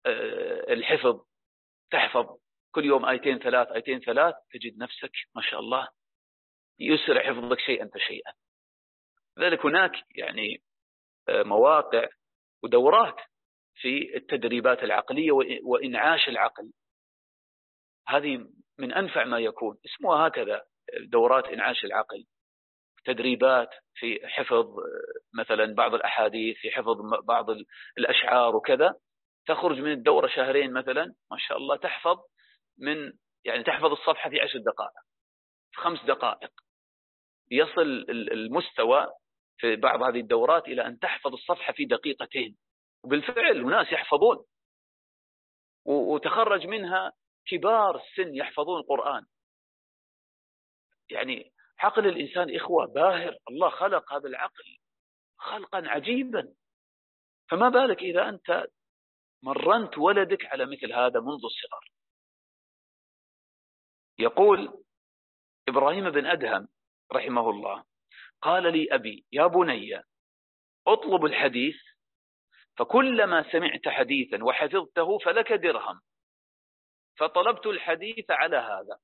آه، 0.05 0.73
الحفظ 0.73 1.25
تحفظ 1.91 2.37
كل 2.71 2.85
يوم 2.85 3.05
آيتين 3.05 3.39
ثلاث 3.39 3.67
آيتين 3.67 3.99
ثلاث 3.99 4.35
تجد 4.51 4.77
نفسك 4.77 5.11
ما 5.35 5.41
شاء 5.41 5.59
الله 5.59 5.87
يسرع 6.79 7.23
حفظك 7.23 7.59
شيئا 7.59 7.89
فشيئا. 7.93 8.33
لذلك 9.37 9.65
هناك 9.65 9.91
يعني 10.15 10.63
آه، 11.29 11.43
مواقع 11.43 12.07
ودورات 12.63 13.32
في 13.75 14.17
التدريبات 14.17 14.83
العقلية 14.83 15.31
وإنعاش 15.63 16.29
العقل. 16.29 16.71
هذه 18.07 18.47
من 18.79 18.93
أنفع 18.93 19.23
ما 19.23 19.39
يكون. 19.39 19.77
اسمها 19.85 20.27
هكذا 20.27 20.61
دورات 21.07 21.45
إنعاش 21.45 21.85
العقل. 21.85 22.25
تدريبات 23.05 23.69
في 23.95 24.27
حفظ 24.27 24.65
مثلا 25.33 25.75
بعض 25.75 25.93
الأحاديث 25.93 26.57
في 26.57 26.71
حفظ 26.71 26.97
بعض 27.27 27.45
الأشعار 27.97 28.55
وكذا. 28.55 28.95
تخرج 29.45 29.79
من 29.79 29.91
الدورة 29.91 30.27
شهرين 30.27 30.73
مثلا 30.73 31.05
ما 31.31 31.37
شاء 31.37 31.57
الله 31.57 31.75
تحفظ 31.75 32.17
من 32.77 33.13
يعني 33.45 33.63
تحفظ 33.63 33.91
الصفحة 33.91 34.29
في 34.29 34.41
عشر 34.41 34.59
دقائق 34.59 35.03
في 35.71 35.81
خمس 35.81 36.05
دقائق. 36.05 36.51
يصل 37.51 38.05
المستوى 38.09 39.07
في 39.57 39.75
بعض 39.75 40.01
هذه 40.01 40.19
الدورات 40.19 40.67
إلى 40.67 40.85
أن 40.85 40.99
تحفظ 40.99 41.33
الصفحة 41.33 41.73
في 41.73 41.85
دقيقتين. 41.85 42.57
وبالفعل 43.03 43.65
ناس 43.65 43.91
يحفظون. 43.91 44.45
وتخرج 45.85 46.67
منها 46.67 47.11
كبار 47.45 47.95
السن 47.95 48.35
يحفظون 48.35 48.79
القرآن. 48.79 49.25
يعني 51.09 51.53
عقل 51.79 52.07
الإنسان 52.07 52.55
إخوة 52.55 52.85
باهر 52.85 53.37
الله 53.49 53.69
خلق 53.69 54.13
هذا 54.13 54.27
العقل 54.27 54.77
خلقا 55.37 55.83
عجيبا. 55.85 56.53
فما 57.49 57.69
بالك 57.69 57.97
إذا 57.97 58.29
أنت 58.29 58.65
مرنت 59.43 59.97
ولدك 59.97 60.45
على 60.45 60.65
مثل 60.65 60.93
هذا 60.93 61.19
منذ 61.19 61.41
الصغر. 61.45 61.91
يقول 64.19 64.83
إبراهيم 65.69 66.09
بن 66.09 66.25
أدهم 66.25 66.67
رحمه 67.13 67.49
الله 67.49 67.83
قال 68.41 68.73
لي 68.73 68.95
أبي 68.95 69.25
يا 69.31 69.47
بني 69.47 70.01
أطلب 70.87 71.25
الحديث 71.25 71.75
فكلما 72.77 73.51
سمعت 73.51 73.87
حديثا 73.87 74.43
وحفظته 74.43 75.17
فلك 75.17 75.53
درهم. 75.53 76.01
فطلبت 77.15 77.65
الحديث 77.65 78.31
على 78.31 78.57
هذا. 78.57 78.99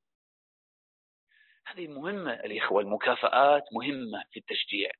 هذه 1.68 1.88
مهمة 1.88 2.34
الإخوة 2.34 2.82
المكافآت 2.82 3.64
مهمة 3.74 4.24
في 4.32 4.40
التشجيع. 4.40 4.92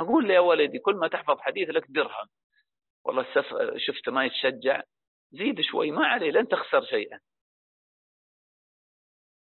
أقول 0.00 0.30
يا 0.30 0.40
ولدي 0.40 0.78
كل 0.78 0.94
ما 0.94 1.08
تحفظ 1.08 1.40
حديث 1.40 1.68
لك 1.68 1.84
درهم. 1.88 2.28
والله. 3.04 3.26
شفت 3.76 4.08
ما 4.08 4.24
يتشجع؟ 4.24 4.82
زيد 5.32 5.60
شوي 5.60 5.90
ما 5.90 6.06
عليه 6.06 6.30
لن 6.30 6.48
تخسر 6.48 6.84
شيئا. 6.84 7.20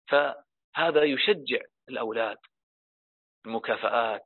فهذا 0.08 1.04
يشجع 1.04 1.62
الأولاد. 1.90 2.38
المكافآت 3.46 4.26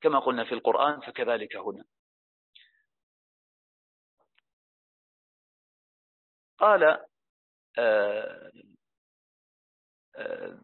كما 0.00 0.18
قلنا 0.18 0.44
في 0.44 0.52
القرآن 0.52 1.00
فكذلك 1.00 1.56
هنا. 1.56 1.84
قال 6.58 6.84
آه، 7.78 8.52
آه، 10.16 10.60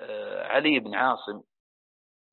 آه، 0.00 0.46
علي 0.46 0.80
بن 0.80 0.94
عاصم 0.94 1.42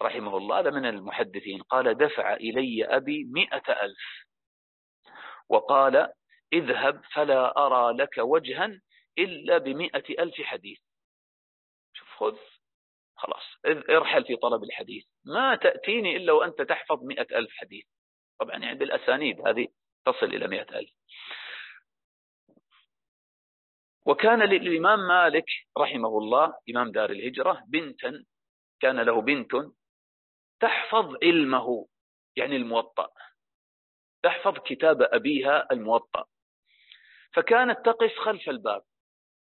رحمه 0.02 0.38
الله 0.38 0.60
هذا 0.60 0.70
من 0.70 0.86
المحدثين 0.86 1.62
قال 1.62 1.98
دفع 1.98 2.34
إلي 2.34 2.86
أبي 2.86 3.24
مئة 3.24 3.84
ألف 3.84 4.28
وقال 5.50 6.14
اذهب 6.54 7.02
فلا 7.14 7.58
أرى 7.58 7.98
لك 7.98 8.18
وجها 8.18 8.82
إلا 9.18 9.58
بمئة 9.58 10.24
ألف 10.24 10.42
حديث. 10.42 10.80
شوف 11.94 12.10
خذ 12.10 12.38
خلاص 13.16 13.44
ارحل 13.90 14.26
في 14.26 14.36
طلب 14.36 14.64
الحديث. 14.64 15.06
ما 15.26 15.56
تأتيني 15.56 16.18
إلا 16.18 16.34
وأنت 16.34 16.62
تحفظ 16.62 17.04
مئة 17.04 17.38
ألف 17.38 17.52
حديث. 17.52 17.86
طبعا 18.40 18.58
يعني 18.58 18.80
بالأسانيد 18.80 19.48
هذه 19.48 19.68
تصل 20.06 20.26
إلى 20.26 20.48
مئة 20.48 20.80
ألف. 20.80 20.92
وكان 24.06 24.44
للإمام 24.44 25.00
مالك 25.00 25.46
رحمه 25.78 26.18
الله 26.18 26.54
إمام 26.70 26.92
دار 26.92 27.10
الهجرة 27.10 27.64
بنتا 27.68 28.26
كان 28.80 29.00
له 29.00 29.22
بنت 29.22 29.52
تحفظ 30.60 31.16
علمه 31.24 31.88
يعني 32.36 32.56
الموطأ 32.56 33.10
تحفظ 34.24 34.58
كتاب 34.60 35.02
أبيها 35.02 35.68
الموطأ. 35.72 36.26
فكانت 37.34 37.86
تقف 37.86 38.16
خلف 38.18 38.50
الباب 38.50 38.84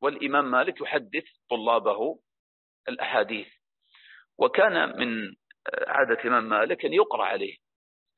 والإمام 0.02 0.50
مالك 0.50 0.80
يحدث 0.80 1.24
طلابه 1.50 2.20
الأحاديث. 2.88 3.48
وكان 4.38 4.98
من 4.98 5.34
عادة 5.86 6.20
الإمام 6.20 6.44
مالك 6.44 6.84
أن 6.84 6.92
يقرأ 6.92 7.24
عليه. 7.24 7.56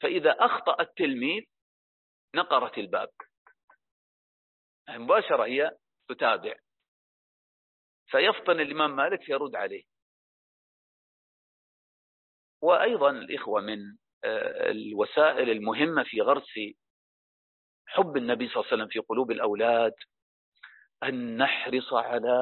فإذا 0.02 0.30
أخطأ 0.30 0.82
التلميذ 0.82 1.42
نقرت 2.34 2.78
الباب. 2.78 3.10
مباشرة 4.88 5.44
هي 5.44 5.70
تتابع. 6.08 6.54
فيفطن 8.06 8.60
الإمام 8.60 8.96
مالك 8.96 9.22
فيرد 9.22 9.56
عليه. 9.56 9.82
وأيضا 12.62 13.10
الإخوة 13.10 13.60
من 13.60 13.96
آه، 14.24 14.70
الوسائل 14.70 15.50
المهمة 15.50 16.04
في 16.04 16.20
غرس 16.20 16.54
حب 17.86 18.16
النبي 18.16 18.48
صلى 18.48 18.56
الله 18.56 18.66
عليه 18.66 18.76
وسلم 18.76 18.88
في 18.88 18.98
قلوب 18.98 19.30
الأولاد 19.30 19.94
أن 21.02 21.36
نحرص 21.36 21.92
على 21.92 22.38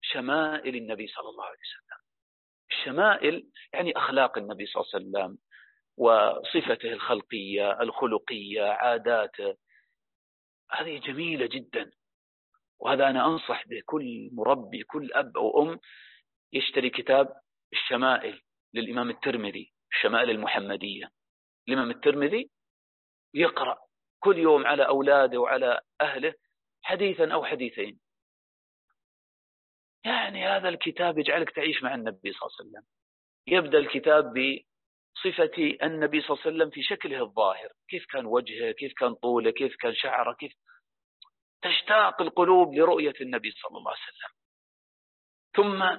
شمائل 0.00 0.76
النبي 0.76 1.06
صلى 1.06 1.28
الله 1.28 1.44
عليه 1.44 1.58
وسلم. 1.58 1.98
الشمائل 2.70 3.50
يعني 3.72 3.96
أخلاق 3.96 4.38
النبي 4.38 4.66
صلى 4.66 4.82
الله 4.82 4.90
عليه 4.94 5.04
وسلم 5.28 5.38
وصفته 5.96 6.92
الخلقية 6.92 7.80
الخلقية 7.80 8.62
عاداته. 8.62 9.56
هذه 10.70 10.98
جميلة 10.98 11.46
جدا. 11.46 11.90
وهذا 12.78 13.10
أنا 13.10 13.26
أنصح 13.26 13.66
به. 13.68 13.82
كل 13.86 14.30
مربي 14.32 14.82
كل 14.82 15.12
أب 15.12 15.36
أو 15.36 15.62
أم 15.62 15.80
يشتري 16.52 16.90
كتاب 16.90 17.40
الشمائل 17.72 18.42
للإمام 18.74 19.10
الترمذي 19.10 19.72
الشمائل 19.92 20.30
المحمدية. 20.30 21.10
الإمام 21.68 21.90
الترمذي 21.90 22.50
يقرأ 23.34 23.78
كل 24.20 24.38
يوم 24.38 24.66
على 24.66 24.86
أولاده 24.86 25.38
وعلى 25.38 25.80
أهله 26.00 26.34
حديثا 26.82 27.32
أو 27.32 27.44
حديثين. 27.44 28.00
يعني 30.04 30.46
هذا 30.46 30.68
الكتاب 30.68 31.18
يجعلك 31.18 31.50
تعيش 31.50 31.82
مع 31.82 31.94
النبي 31.94 32.32
صلى 32.32 32.42
الله 32.42 32.56
عليه 32.60 32.70
وسلم. 32.70 32.84
يبدأ 33.46 33.78
الكتاب 33.78 34.32
بصفة 35.16 35.76
النبي 35.82 36.20
صلى 36.20 36.30
الله 36.30 36.42
عليه 36.46 36.56
وسلم 36.56 36.70
في 36.70 36.82
شكله 36.82 37.22
الظاهر. 37.22 37.68
كيف 37.88 38.06
كان 38.06 38.26
وجهه 38.26 38.72
كيف 38.72 38.92
كان 38.92 39.14
طوله 39.14 39.50
كيف 39.50 39.76
كان 39.76 39.94
شعره 39.94 40.32
كيف 40.32 40.52
تشتاق 41.62 42.22
القلوب 42.22 42.74
لرؤية 42.74 43.14
النبي 43.20 43.50
صلى 43.50 43.78
الله 43.78 43.90
عليه 43.90 44.00
وسلم. 44.00 44.32
ثم 45.56 45.98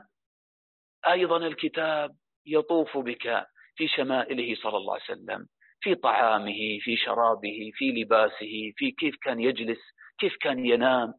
أيضا 1.11 1.37
الكتاب 1.37 2.15
يطوف 2.45 2.97
بك 2.97 3.45
في 3.75 3.87
شمائله 3.87 4.55
صلى 4.55 4.77
الله 4.77 4.93
عليه 4.93 5.03
وسلم 5.03 5.47
في 5.81 5.95
طعامه 5.95 6.79
في 6.81 6.97
شرابه 6.97 7.71
في 7.73 7.91
لباسه 7.91 8.71
في 8.75 8.91
كيف 8.91 9.15
كان 9.21 9.39
يجلس 9.39 9.79
كيف 10.19 10.35
كان 10.41 10.65
ينام. 10.65 11.13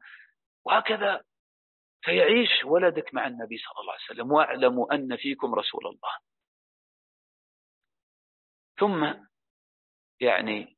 وهكذا 0.67 1.23
فيعيش 2.03 2.65
ولدك 2.65 3.15
مع 3.15 3.27
النبي 3.27 3.57
صلى 3.59 3.81
الله 3.81 3.93
عليه 3.93 4.05
وسلم. 4.05 4.33
واعلموا 4.33 4.95
أن 4.95 5.17
فيكم 5.17 5.55
رسول 5.55 5.87
الله. 5.87 6.13
ثم 8.79 9.14
يعني 10.20 10.77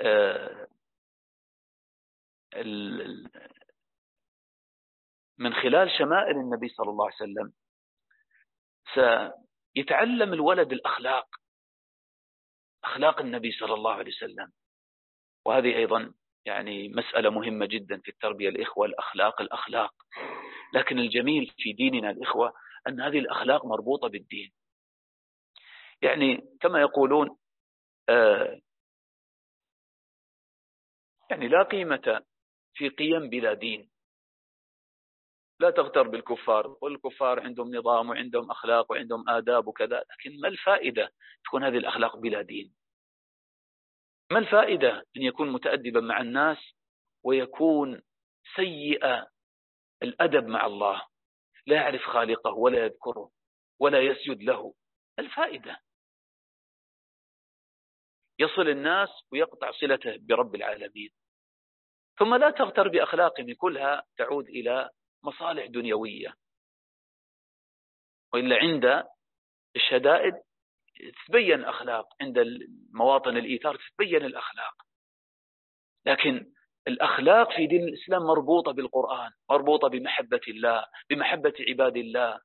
آه، 0.00 0.68
من 5.38 5.54
خلال 5.54 5.90
شمائل 5.98 6.36
النبي 6.36 6.68
صلى 6.68 6.90
الله 6.90 7.04
عليه 7.04 7.14
وسلم 7.14 7.52
سيتعلم 8.94 10.32
الولد 10.32 10.72
الأخلاق 10.72 11.36
أخلاق 12.84 13.20
النبي 13.20 13.52
صلى 13.52 13.74
الله 13.74 13.92
عليه 13.92 14.12
وسلم. 14.12 14.52
وهذه 15.46 15.76
أيضا 15.76 16.14
يعني 16.44 16.88
مسألة 16.88 17.30
مهمة 17.30 17.66
جدا 17.66 18.00
في 18.00 18.08
التربية 18.08 18.48
الإخوة 18.48 18.86
الأخلاق 18.86 19.40
الأخلاق. 19.40 19.94
لكن 20.74 20.98
الجميل 20.98 21.54
في 21.56 21.72
ديننا 21.72 22.10
الإخوة 22.10 22.52
أن 22.88 23.00
هذه 23.00 23.18
الأخلاق 23.18 23.64
مربوطة 23.66 24.08
بالدين. 24.08 24.52
يعني 26.02 26.56
كما 26.60 26.80
يقولون 26.80 27.38
آه 28.08 28.60
يعني 31.30 31.48
لا 31.48 31.62
قيمة 31.62 32.24
في 32.74 32.88
قيم 32.88 33.28
بلا 33.28 33.52
دين. 33.54 33.90
لا 35.60 35.70
تغتر 35.70 36.08
بالكفار 36.08 36.76
والكفار 36.80 37.40
عندهم 37.40 37.76
نظام 37.76 38.10
وعندهم 38.10 38.50
أخلاق 38.50 38.90
وعندهم 38.90 39.28
آداب 39.28 39.66
وكذا 39.66 40.04
لكن 40.10 40.40
ما 40.40 40.48
الفائدة 40.48 41.12
تكون 41.44 41.64
هذه 41.64 41.78
الأخلاق 41.78 42.16
بلا 42.16 42.42
دين؟ 42.42 42.74
ما 44.32 44.38
الفائدة 44.38 44.90
أن 45.16 45.22
يكون 45.22 45.52
متأدبا 45.52 46.00
مع 46.00 46.20
الناس 46.20 46.58
ويكون 47.24 48.02
سيء 48.56 49.24
الأدب 50.02 50.46
مع 50.46 50.66
الله؟ 50.66 51.02
لا 51.66 51.76
يعرف 51.76 52.02
خالقه 52.02 52.54
ولا 52.54 52.84
يذكره 52.84 53.30
ولا 53.80 54.00
يسجد 54.00 54.42
له. 54.42 54.74
الفائدة؟ 55.18 55.80
يصل 58.38 58.68
الناس 58.68 59.08
ويقطع 59.32 59.70
صلته 59.70 60.16
برب 60.20 60.54
العالمين. 60.54 61.10
ثم 62.18 62.34
لا 62.34 62.50
تغتر 62.50 62.88
بأخلاقهم 62.88 63.54
كلها 63.54 64.02
تعود 64.16 64.48
إلى 64.48 64.90
مصالح 65.24 65.66
دنيوية. 65.66 66.34
وإلا 68.34 68.56
عند 68.56 69.04
الشدائد 69.76 70.34
تبين 71.26 71.64
أخلاق 71.64 72.06
عند 72.20 72.44
مواطن 72.92 73.36
الإيثار 73.36 73.78
تبين 73.96 74.24
الأخلاق. 74.24 74.74
لكن 76.06 76.52
الأخلاق 76.88 77.56
في 77.56 77.66
دين 77.66 77.88
الإسلام 77.88 78.22
مربوطة 78.22 78.72
بالقرآن 78.72 79.30
مربوطة 79.50 79.88
بمحبة 79.88 80.40
الله 80.48 80.84
بمحبة 81.10 81.54
عباد 81.68 81.96
الله. 81.96 82.40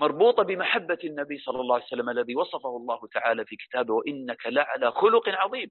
مربوطة 0.00 0.42
بمحبة 0.42 0.98
النبي 1.04 1.38
صلى 1.38 1.60
الله 1.60 1.74
عليه 1.74 1.84
وسلم 1.84 2.10
الذي 2.10 2.36
وصفه 2.36 2.76
الله 2.76 3.08
تعالى 3.12 3.44
في 3.44 3.56
كتابه 3.56 3.94
وإنك 3.94 4.46
لعلى 4.46 4.92
خلق 4.92 5.28
عظيم. 5.28 5.70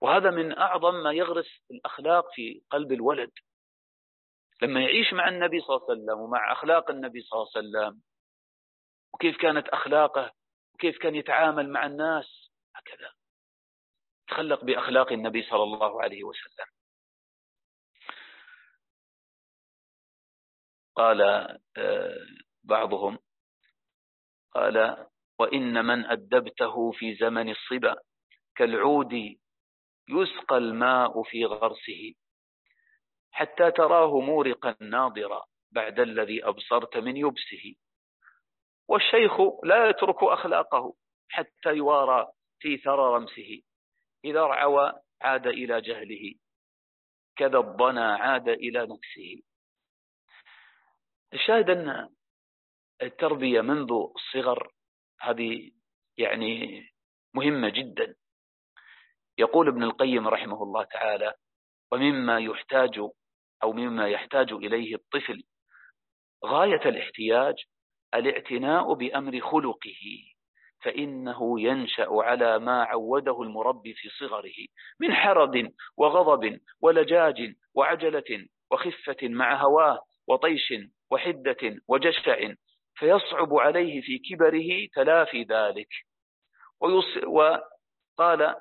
وهذا 0.00 0.30
من 0.30 0.58
أعظم 0.58 0.94
ما 0.94 1.12
يغرس 1.12 1.60
الأخلاق 1.70 2.24
في 2.34 2.62
قلب 2.70 2.92
الولد. 2.92 3.32
لما 4.62 4.80
يعيش 4.80 5.12
مع 5.12 5.28
النبي 5.28 5.60
صلى 5.60 5.76
الله 5.76 5.86
عليه 5.90 6.02
وسلم 6.02 6.18
ومع 6.20 6.52
أخلاق 6.52 6.90
النبي 6.90 7.20
صلى 7.20 7.38
الله 7.38 7.50
عليه 7.56 7.68
وسلم 7.68 8.02
وكيف 9.14 9.36
كانت 9.36 9.68
أخلاقه 9.68 10.32
وكيف 10.74 10.98
كان 10.98 11.14
يتعامل 11.14 11.70
مع 11.70 11.86
الناس 11.86 12.50
هكذا. 12.74 13.12
تخلق 14.28 14.64
بأخلاق 14.64 15.12
النبي 15.12 15.42
صلى 15.42 15.62
الله 15.62 16.02
عليه 16.02 16.24
وسلم. 16.24 16.66
قال 20.96 21.20
آه، 21.76 22.26
بعضهم 22.64 23.18
قال 24.54 25.06
وإن 25.38 25.84
من 25.84 26.04
أدبته 26.04 26.92
في 26.92 27.14
زمن 27.14 27.50
الصبا 27.50 27.96
كالعود 28.56 29.12
يسقى 30.08 30.56
الماء 30.58 31.22
في 31.22 31.44
غرسه 31.44 32.14
حتى 33.30 33.70
تراه 33.70 34.20
مورقا 34.20 34.76
ناضرا 34.80 35.44
بعد 35.72 36.00
الذي 36.00 36.44
أبصرت 36.44 36.96
من 36.96 37.16
يبسه. 37.16 37.74
والشيخ 38.88 39.32
لا 39.64 39.88
يترك 39.88 40.22
أخلاقه 40.22 40.94
حتى 41.28 41.68
يوارى 41.68 42.26
في 42.60 42.76
ثرى 42.76 43.14
رمسه 43.14 43.62
إذا 44.24 44.42
رعوى 44.42 44.92
عاد 45.22 45.46
إلى 45.46 45.80
جهله 45.80 46.34
كذا 47.36 47.58
الضنا 47.58 48.16
عاد 48.16 48.48
إلى 48.48 48.82
نفسه. 48.82 49.42
الشاهد 51.36 51.70
أن 51.70 52.08
التربية 53.02 53.60
منذ 53.60 53.92
الصغر 53.92 54.72
هذه 55.20 55.70
يعني 56.18 56.82
مهمة 57.34 57.68
جدا. 57.68 58.14
يقول 59.38 59.68
ابن 59.68 59.82
القيم 59.82 60.28
رحمه 60.28 60.62
الله 60.62 60.84
تعالى 60.84 61.34
ومما 61.92 62.38
يحتاج 62.38 62.98
أو 63.62 63.72
مما 63.72 64.08
يحتاج 64.08 64.52
إليه 64.52 64.94
الطفل 64.94 65.42
غاية 66.44 66.88
الاحتياج 66.88 67.54
الاعتناء 68.14 68.94
بأمر 68.94 69.40
خلقه 69.40 70.24
فإنه 70.82 71.60
ينشأ 71.60 72.08
على 72.10 72.58
ما 72.58 72.84
عوده 72.84 73.42
المربي 73.42 73.94
في 73.94 74.08
صغره 74.08 74.66
من 75.00 75.14
حرد 75.14 75.72
وغضب 75.96 76.60
ولجاج 76.80 77.54
وعجلة 77.74 78.46
وخفة 78.70 79.16
مع 79.22 79.62
هواه 79.62 79.98
وطيش 80.28 80.72
وحدة 81.10 81.76
وجشع 81.88 82.54
فيصعب 82.94 83.54
عليه 83.54 84.00
في 84.00 84.18
كبره 84.18 84.88
تلافي 84.94 85.42
ذلك. 85.42 85.88
وقال 87.26 88.54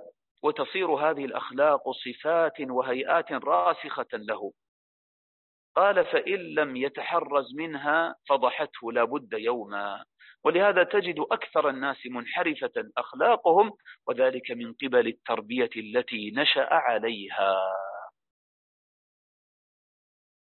وتصير 0.43 0.91
هذه 0.91 1.25
الأخلاق 1.25 1.91
صفات 1.91 2.61
وهيئات 2.61 3.31
راسخة 3.31 4.07
له. 4.13 4.53
قال 5.75 6.05
فإن 6.05 6.39
لم 6.55 6.75
يتحرز 6.75 7.55
منها 7.55 8.15
فضحته 8.29 8.91
لابد 8.91 9.33
يوما. 9.33 10.05
ولهذا 10.43 10.83
تجد 10.83 11.19
أكثر 11.19 11.69
الناس 11.69 11.97
منحرفة 12.05 12.73
أخلاقهم 12.97 13.71
وذلك 14.07 14.51
من 14.51 14.73
قبل 14.73 15.07
التربية 15.07 15.69
التي 15.77 16.31
نشأ 16.31 16.73
عليها. 16.73 17.57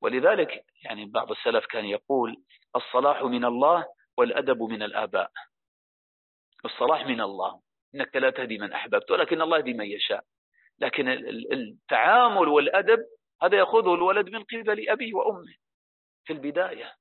ولذلك 0.05 0.65
يعني 0.85 1.05
بعض 1.05 1.31
السلف 1.31 1.67
كان 1.67 1.85
يقول 1.85 2.37
الصلاح 2.77 3.23
من 3.23 3.45
الله 3.45 3.87
والأدب 4.19 4.63
من 4.63 4.83
الآباء. 4.83 5.31
الصلاح 6.65 7.07
من 7.07 7.21
الله. 7.21 7.61
إنك 7.95 8.17
لا 8.17 8.31
تهدي 8.31 8.59
من 8.59 8.73
أحببت 8.73 9.11
ولكن 9.11 9.43
الله 9.43 9.59
يهدي 9.59 9.73
من 9.73 9.87
يشاء. 9.87 10.25
لكن 10.79 11.09
التعامل 11.53 12.49
والأدب 12.49 12.99
هذا 13.43 13.59
يأخذه 13.59 13.95
الولد 13.95 14.29
من 14.29 14.45
قبل 14.45 14.89
أبيه 14.89 15.15
وأمه 15.15 15.55
في 16.25 16.33
البداية. 16.33 16.95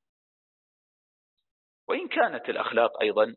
وإن 1.87 2.07
كانت 2.07 2.49
الأخلاق 2.49 3.01
أيضا 3.01 3.35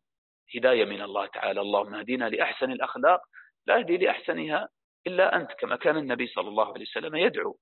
هداية 0.56 0.84
من 0.84 1.02
الله 1.02 1.26
تعالى. 1.26 1.60
اللهم 1.60 1.94
اهدنا 1.94 2.28
لأحسن 2.28 2.72
الأخلاق. 2.72 3.20
لا 3.66 3.78
يهدي 3.78 3.96
لأحسنها 3.96 4.68
إلا 5.06 5.36
أنت 5.36 5.52
كما 5.52 5.76
كان 5.76 5.96
النبي 5.96 6.26
صلى 6.26 6.48
الله 6.48 6.72
عليه 6.72 6.82
وسلم 6.82 7.16
يدعو. 7.16 7.58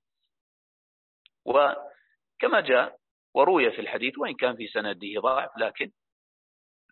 وكما 2.35 2.61
جاء 2.61 2.97
وروي 3.33 3.71
في 3.71 3.81
الحديث 3.81 4.17
وإن 4.17 4.35
كان 4.35 4.55
في 4.55 4.67
سنده 4.67 5.21
ضعف 5.21 5.57
لكن 5.57 5.91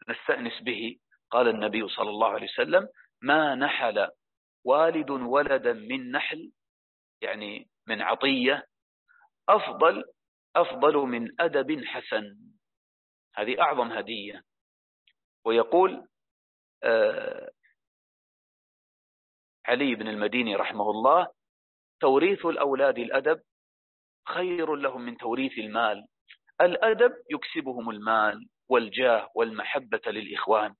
نستأنس 0.09 0.61
به. 0.61 0.99
قال 1.29 1.47
النبي 1.47 1.87
صلى 1.87 2.09
الله 2.09 2.27
عليه 2.27 2.47
وسلم 2.47 2.87
ما 3.21 3.55
نحل 3.55 4.09
والد 4.65 5.09
ولدا 5.09 5.73
من 5.73 6.11
نحل 6.11 6.51
يعني 7.21 7.69
من 7.87 8.01
عطية 8.01 8.67
أفضل 9.49 10.03
أفضل 10.55 10.97
من 10.97 11.41
أدب 11.41 11.85
حسن 11.85 12.37
هذه 13.35 13.61
أعظم 13.61 13.91
هدية. 13.91 14.43
ويقول 15.45 16.07
آه 16.83 17.51
علي 19.65 19.95
بن 19.95 20.07
المديني 20.07 20.55
رحمه 20.55 20.89
الله 20.89 21.27
توريث 21.99 22.45
الأولاد 22.45 22.97
الأدب 22.97 23.41
خير 24.28 24.76
لهم 24.76 25.01
من 25.01 25.17
توريث 25.17 25.57
المال. 25.57 26.07
الأدب 26.61 27.13
يكسبهم 27.32 27.89
المال 27.89 28.49
والجاه 28.69 29.30
والمحبة 29.36 30.01
للإخوان 30.07 30.76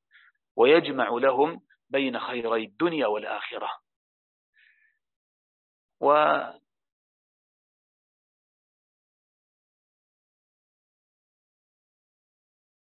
ويجمع 0.56 1.10
لهم 1.10 1.62
بين 1.90 2.20
خيري 2.20 2.64
الدنيا 2.64 3.08
والآخرة. 3.08 3.70
و 6.02 6.14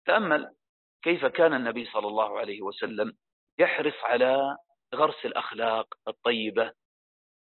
تأمل 0.05 0.55
كيف 1.03 1.25
كان 1.25 1.53
النبي 1.53 1.85
صلى 1.85 2.07
الله 2.07 2.39
عليه 2.39 2.61
وسلم 2.61 3.17
يحرص 3.59 3.93
على 4.03 4.57
غرس 4.95 5.25
الأخلاق 5.25 5.87
الطيبة 6.07 6.71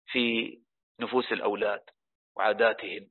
في 0.08 0.58
نفوس 1.00 1.32
الأولاد. 1.32 1.82
وعاداتهم. 2.40 3.10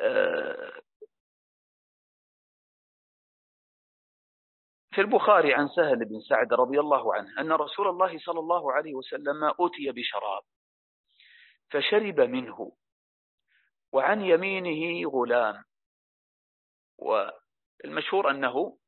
آه، 0.00 0.72
في 4.94 5.00
البخاري 5.00 5.54
عن 5.54 5.68
سهل 5.68 6.04
بن 6.04 6.20
سعد 6.20 6.52
رضي 6.52 6.80
الله 6.80 7.14
عنه 7.14 7.40
أن 7.40 7.52
رسول 7.52 7.88
الله 7.88 8.18
صلى 8.18 8.40
الله 8.40 8.72
عليه 8.72 8.94
وسلم 8.94 9.44
أتي 9.44 9.92
بشراب 9.92 10.42
فشرب 11.70 12.20
منه 12.20 12.72
وعن 13.92 14.20
يمينه 14.20 15.10
غلام. 15.10 15.64
والمشهور 16.98 18.30
أنه 18.30 18.78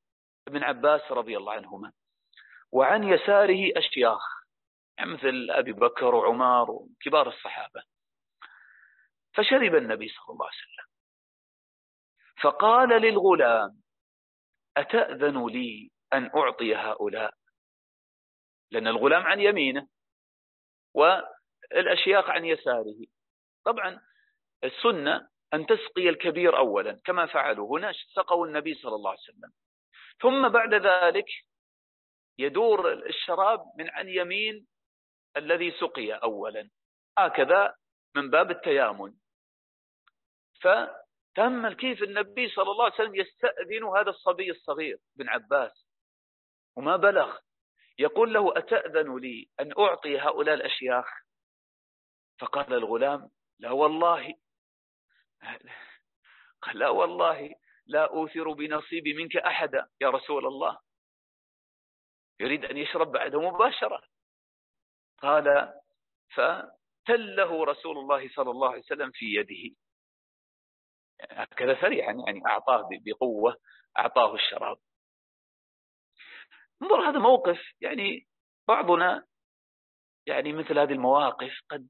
ابن 0.49 0.63
عباس 0.63 1.13
رضي 1.13 1.37
الله 1.37 1.53
عنهما. 1.53 1.93
وعن 2.73 3.05
يساره 3.05 3.73
أشياخ 3.77 4.23
يعني 4.99 5.11
مثل 5.13 5.47
أبي 5.51 5.73
بكر 5.73 6.15
وعمر 6.15 6.71
وكبار 6.71 7.29
الصحابة. 7.29 7.96
فشرب 9.37 9.75
النبي 9.75 10.09
صلى 10.09 10.33
الله 10.35 10.47
عليه 10.47 10.57
وسلم. 10.57 10.87
فقال 12.43 12.89
للغلام 12.89 13.83
أتأذن 14.77 15.47
لي 15.47 15.91
أن 16.13 16.31
أعطي 16.37 16.75
هؤلاء؟ 16.75 17.35
لأن 18.71 18.87
الغلام 18.89 19.23
عن 19.23 19.41
يمينه 19.41 19.89
والأشياخ 20.95 22.31
عن 22.31 22.45
يساره. 22.45 23.07
طبعا 23.65 24.03
السنة 24.65 25.29
أن 25.55 25.67
تسقي 25.67 26.09
الكبير 26.09 26.57
أولا 26.57 27.01
كما 27.05 27.27
فعلوا 27.27 27.79
هنا 27.79 27.93
سقوا 27.93 28.47
النبي 28.47 28.75
صلى 28.75 28.95
الله 28.95 29.11
عليه 29.11 29.21
وسلم. 29.21 29.53
ثم 30.21 30.49
بعد 30.49 30.75
ذلك 30.75 31.27
يدور 32.39 32.93
الشراب 32.93 33.61
من 33.79 33.91
عن 33.91 34.09
يمين 34.09 34.67
الذي 35.37 35.71
سقي 35.71 36.13
أولا. 36.13 36.71
هكذا 37.19 37.75
من 38.17 38.31
باب 38.31 38.51
التيامن. 38.51 39.15
فتأمل 40.61 41.75
كيف 41.75 42.03
النبي 42.03 42.49
صلى 42.49 42.71
الله 42.71 42.85
عليه 42.85 42.95
وسلم 42.95 43.15
يستأذن 43.15 43.85
هذا 43.85 44.11
الصبي 44.11 44.51
الصغير 44.51 44.99
بن 45.17 45.29
عباس 45.29 45.87
وما 46.77 46.97
بلغ. 46.97 47.39
يقول 47.99 48.35
له 48.35 48.59
أتأذن 48.59 49.19
لي 49.19 49.49
أن 49.61 49.73
أعطي 49.79 50.19
هؤلاء 50.21 50.55
الأشياخ؟ 50.55 51.07
فقال 52.39 52.73
الغلام 52.73 53.31
لا 53.59 53.71
والله 53.71 54.35
قال 56.63 56.79
لا 56.79 56.89
والله 56.89 57.55
لا 57.87 58.11
أوثر 58.11 58.53
بنصيبي 58.53 59.15
منك 59.15 59.37
أحدا 59.37 59.89
يا 60.01 60.11
رسول 60.11 60.47
الله. 60.47 60.79
يريد 62.41 62.65
أن 62.65 62.77
يشرب 62.77 63.13
بعده 63.13 63.41
مباشرة. 63.41 64.03
قال 65.19 65.75
فتله 66.35 67.65
رسول 67.65 67.99
الله 67.99 68.29
صلى 68.29 68.51
الله 68.51 68.71
عليه 68.71 68.83
وسلم 68.83 69.11
في 69.11 69.27
يده. 69.27 69.77
هكذا 71.21 71.81
سريعا 71.81 72.13
يعني 72.27 72.47
أعطاه 72.47 72.89
بقوة 73.05 73.57
أعطاه 73.99 74.35
الشراب. 74.35 74.77
انظر 76.83 77.11
هذا 77.11 77.19
موقف 77.19 77.61
يعني 77.81 78.27
بعضنا 78.69 79.27
يعني 80.27 80.53
مثل 80.53 80.79
هذه 80.79 80.93
المواقف 80.93 81.53
قد 81.71 81.89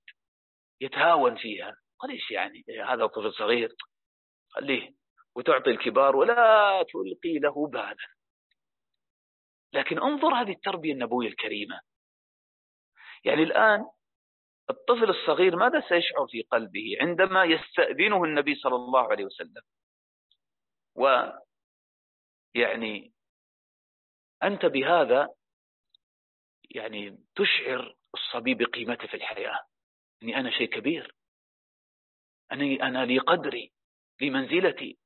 يتهاون 0.81 1.37
فيها. 1.37 1.77
قال 1.99 2.11
إيش 2.11 2.31
يعني؟ 2.31 2.64
هذا 2.89 3.07
طفل 3.07 3.33
صغير 3.33 3.74
خليه 4.49 4.95
وتعطي 5.37 5.70
الكبار 5.70 6.16
ولا 6.16 6.83
تلقي 6.83 7.39
له 7.39 7.66
بالا 7.66 7.97
لكن 9.72 9.99
انظر 10.03 10.35
هذه 10.35 10.53
التربية 10.53 10.93
النبوية 10.93 11.29
الكريمة. 11.29 11.81
يعني 13.24 13.43
الآن 13.43 13.87
الطفل 14.71 15.11
الصغير 15.11 15.57
ماذا 15.57 15.81
سيشعر 15.89 16.27
في 16.27 16.43
قلبه 16.43 16.97
عندما 17.01 17.45
يستأذنه 17.45 18.25
النبي 18.25 18.55
صلى 18.55 18.75
الله 18.75 19.11
عليه 19.11 19.25
وسلم؟ 19.25 19.62
ويعني 22.55 23.12
أنت 24.43 24.67
بهذا 24.67 25.35
يعني 26.71 27.19
تشعر 27.35 27.97
الصبي 28.14 28.55
بقيمته 28.55 29.07
في 29.07 29.14
الحياة. 29.14 29.61
أني 30.23 30.37
أنا 30.37 30.51
شيء 30.51 30.69
كبير. 30.69 31.14
أني 32.53 32.83
أنا 32.83 33.05
لي 33.05 33.19
قدري 33.19 33.73
لي 34.21 34.31
منزلتي. 34.31 34.99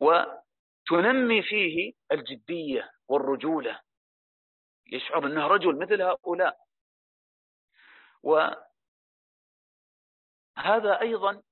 وتنمي 0.00 1.42
فيه 1.42 1.92
الجدية 2.12 2.90
والرجولة. 3.08 3.80
يشعر 4.86 5.26
أنه 5.26 5.46
رجل 5.46 5.78
مثل 5.78 6.02
هؤلاء. 6.02 6.67
وهذا 10.56 11.00
أيضا 11.00 11.42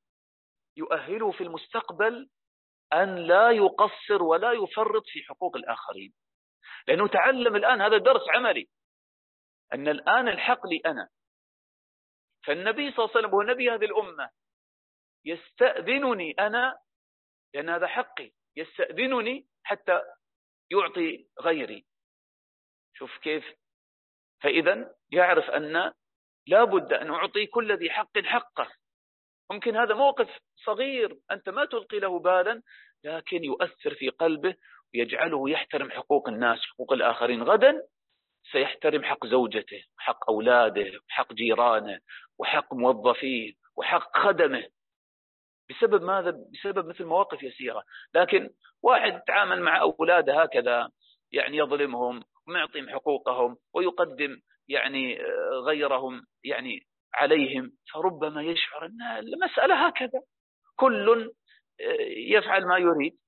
يؤهله 0.77 1.33
في 1.33 1.45
المستقبل 1.45 2.31
أن 2.93 3.17
لا 3.17 3.51
يقصر 3.51 4.23
ولا 4.23 4.53
يفرط 4.53 5.03
في 5.07 5.23
حقوق 5.23 5.57
الآخرين. 5.57 6.15
لأنه 6.89 7.09
تعلم 7.09 7.57
الآن 7.57 7.81
هذا 7.81 7.99
درس 7.99 8.23
عملي 8.35 8.69
أن 9.75 9.89
الآن 9.89 10.29
الحق 10.29 10.67
لي 10.67 10.81
أنا. 10.87 11.09
فالنبي 12.47 12.91
صلى 12.91 13.05
الله 13.05 13.11
عليه 13.17 13.19
وسلم 13.19 13.31
هو 13.31 13.43
نبي 13.43 13.71
هذه 13.71 13.85
الأمة 13.85 14.31
يستأذنني 15.25 16.33
أنا 16.39 16.79
لأن 17.55 17.69
هذا 17.69 17.87
حقي 17.87 18.33
يستأذنني 18.57 19.47
حتى 19.63 20.03
يعطي 20.71 21.29
غيري. 21.41 21.87
شوف 22.95 23.19
كيف. 23.19 23.45
فإذا 24.43 24.95
يعرف 25.13 25.51
أن 25.51 25.93
لا 26.47 26.65
بد 26.65 26.93
أن 26.93 27.11
أعطي 27.11 27.47
كل 27.47 27.73
ذي 27.73 27.91
حق 27.91 28.19
حقه. 28.19 28.69
ممكن 29.51 29.77
هذا 29.77 29.95
موقف 29.95 30.39
صغير 30.65 31.19
أنت 31.31 31.49
ما 31.49 31.65
تلقي 31.65 31.99
له 31.99 32.19
بالا 32.19 32.63
لكن 33.05 33.45
يؤثر 33.45 33.95
في 33.95 34.09
قلبه 34.09 34.55
ويجعله 34.95 35.51
يحترم 35.51 35.91
حقوق 35.91 36.29
الناس 36.29 36.59
حقوق 36.63 36.93
الآخرين. 36.93 37.43
غدا 37.43 37.83
سيحترم 38.53 39.05
حق 39.05 39.27
زوجته 39.27 39.85
حق 39.97 40.31
أولاده 40.31 41.01
وحق 41.09 41.33
جيرانه 41.33 42.01
وحق 42.39 42.75
موظفيه 42.75 43.53
وحق 43.77 44.19
خدمه. 44.19 44.69
بسبب 45.71 46.03
ماذا؟ 46.03 46.31
بسبب 46.31 46.87
مثل 46.87 47.05
مواقف 47.05 47.43
يسيرة. 47.43 47.83
لكن 48.15 48.51
واحد 48.83 49.21
تعامل 49.27 49.61
مع 49.61 49.81
أولاده 49.81 50.43
هكذا 50.43 50.91
يعني 51.33 51.57
يظلمهم 51.57 52.23
ويعطيهم 52.49 52.91
حقوقهم 52.91 53.57
ويقدم 53.75 54.41
يعني 54.69 55.19
غيرهم 55.67 56.27
يعني 56.45 56.87
عليهم 57.15 57.73
فربما 57.93 58.43
يشعر 58.43 58.87
أن 58.87 59.03
المسألة 59.03 59.87
هكذا. 59.87 60.21
كل 60.77 61.33
يفعل 62.17 62.65
ما 62.67 62.79
يريد. 62.79 63.19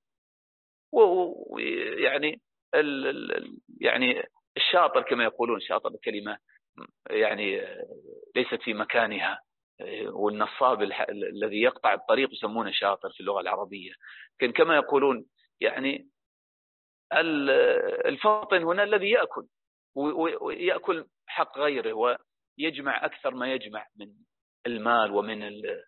ويعني 0.93 2.41
يعني 3.80 4.22
الشاطر 4.57 5.03
كما 5.03 5.24
يقولون 5.24 5.61
شاطر 5.61 5.91
الكلمة 5.91 6.39
يعني 7.11 7.61
ليست 8.36 8.62
في 8.62 8.74
مكانها. 8.74 9.41
والنصاب 10.07 10.82
الذي 11.11 11.62
يقطع 11.62 11.95
الطريق 11.95 12.32
يسمونه 12.32 12.70
شاطر 12.70 13.11
في 13.11 13.20
اللغة 13.20 13.41
العربية. 13.41 13.93
لكن 14.34 14.53
كما 14.53 14.76
يقولون 14.76 15.26
يعني 15.61 16.09
الفاطن 18.07 18.62
هنا 18.62 18.82
الذي 18.82 19.11
يأكل. 19.11 19.47
ويأكل 19.95 21.07
حق 21.26 21.59
غيره 21.59 21.93
ويجمع 22.59 23.05
أكثر 23.05 23.34
ما 23.34 23.53
يجمع 23.53 23.86
من 23.97 24.12
المال 24.66 25.12
ومن 25.12 25.43
ال... 25.43 25.84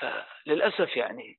فللأسف 0.00 0.96
يعني 0.96 1.38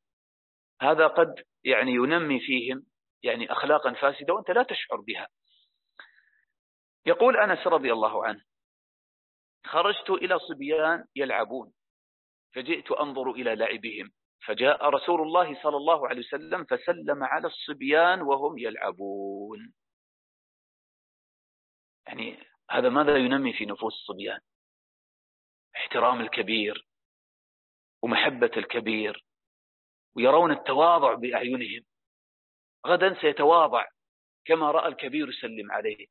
هذا 0.81 1.07
قد 1.07 1.45
يعني 1.63 1.91
ينمي 1.91 2.39
فيهم 2.39 2.86
يعني 3.23 3.51
أخلاقا 3.51 3.93
فاسدة 3.93 4.33
وأنت 4.33 4.51
لا 4.51 4.63
تشعر 4.63 5.01
بها. 5.01 5.27
يقول 7.05 7.38
أنس 7.38 7.67
رضي 7.67 7.93
الله 7.93 8.25
عنه 8.25 8.41
خرجت 9.65 10.09
إلى 10.09 10.39
صبيان 10.39 11.05
يلعبون 11.15 11.73
فجئت 12.53 12.91
أنظر 12.91 13.31
إلى 13.31 13.55
لعبهم 13.55 14.11
فجاء 14.45 14.89
رسول 14.89 15.21
الله 15.21 15.63
صلى 15.63 15.77
الله 15.77 16.07
عليه 16.07 16.19
وسلم 16.19 16.65
فسلم 16.65 17.23
على 17.23 17.47
الصبيان 17.47 18.21
وهم 18.21 18.57
يلعبون. 18.57 19.73
يعني 22.07 22.43
هذا 22.71 22.89
ماذا 22.89 23.17
ينمي 23.17 23.53
في 23.53 23.65
نفوس 23.65 23.93
الصبيان؟ 23.93 24.39
احترام 25.75 26.21
الكبير 26.21 26.87
ومحبة 28.01 28.51
الكبير 28.57 29.25
ويرون 30.15 30.51
التواضع 30.51 31.13
بأعينهم. 31.13 31.85
غدا 32.87 33.21
سيتواضع 33.21 33.85
كما 34.45 34.71
رأى 34.71 34.87
الكبير 34.87 35.29
يسلم 35.29 35.71
عليه. 35.71 36.07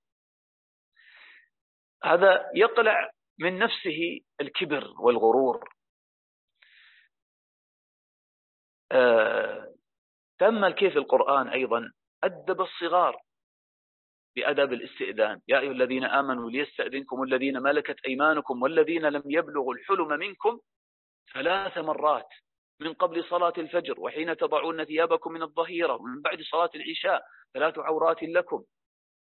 هذا 2.04 2.50
يقلع 2.54 3.10
من 3.38 3.58
نفسه 3.58 4.20
الكبر 4.40 4.94
والغرور. 5.00 5.74
آه 8.92 9.74
تأمل 10.38 10.72
كيف 10.72 10.96
القرآن 10.96 11.48
أيضا 11.48 11.92
أدب 12.24 12.60
الصغار. 12.60 13.23
بأدب 14.36 14.72
الاستئذان. 14.72 15.40
يا 15.48 15.58
أيها 15.60 15.72
الذين 15.72 16.04
آمنوا 16.04 16.50
ليستأذنكم 16.50 17.22
الذين 17.22 17.62
ملكت 17.62 18.04
أيمانكم 18.06 18.62
والذين 18.62 19.06
لم 19.06 19.22
يبلغوا 19.26 19.74
الحلم 19.74 20.08
منكم 20.08 20.60
ثلاث 21.34 21.78
مرات 21.78 22.28
من 22.80 22.92
قبل 22.94 23.24
صلاة 23.24 23.52
الفجر 23.58 24.00
وحين 24.00 24.36
تضعون 24.36 24.84
ثيابكم 24.84 25.32
من 25.32 25.42
الظهيرة 25.42 25.94
ومن 25.94 26.22
بعد 26.22 26.42
صلاة 26.42 26.70
العشاء 26.74 27.22
ثلاث 27.54 27.78
عورات 27.78 28.22
لكم. 28.22 28.64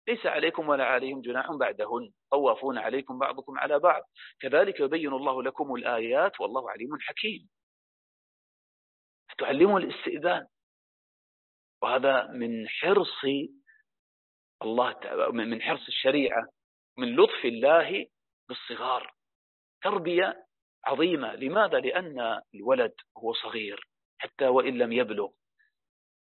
ليس 0.08 0.26
عليكم 0.26 0.70
ولا 0.70 0.86
عليهم 0.86 1.22
جناح 1.22 1.52
بعدهن. 1.52 2.12
طوافون 2.32 2.78
عليكم 2.78 3.20
بعضكم 3.20 3.60
على 3.60 3.80
بعض. 3.80 4.04
كذلك 4.40 4.80
يبين 4.80 5.14
الله 5.14 5.44
لكم 5.44 5.76
الآيات 5.76 6.42
والله 6.42 6.72
عليم 6.72 6.90
حكيم. 7.00 7.50
تعلموا 9.38 9.80
الاستئذان؟ 9.80 10.48
وهذا 11.82 12.28
من 12.28 12.68
حرص 12.68 13.22
الله 14.62 14.96
من 15.32 15.62
حرص 15.62 15.88
الشريعة 15.88 16.48
من 16.98 17.16
لطف 17.16 17.46
الله 17.46 18.08
بالصغار. 18.50 19.14
تربية 19.84 20.46
عظيمة. 20.86 21.36
لماذا؟ 21.36 21.80
لأن 21.80 22.42
الولد 22.56 22.94
هو 23.18 23.34
صغير 23.34 23.88
حتى 24.18 24.48
وإن 24.48 24.78
لم 24.78 24.92
يبلغ. 24.92 25.30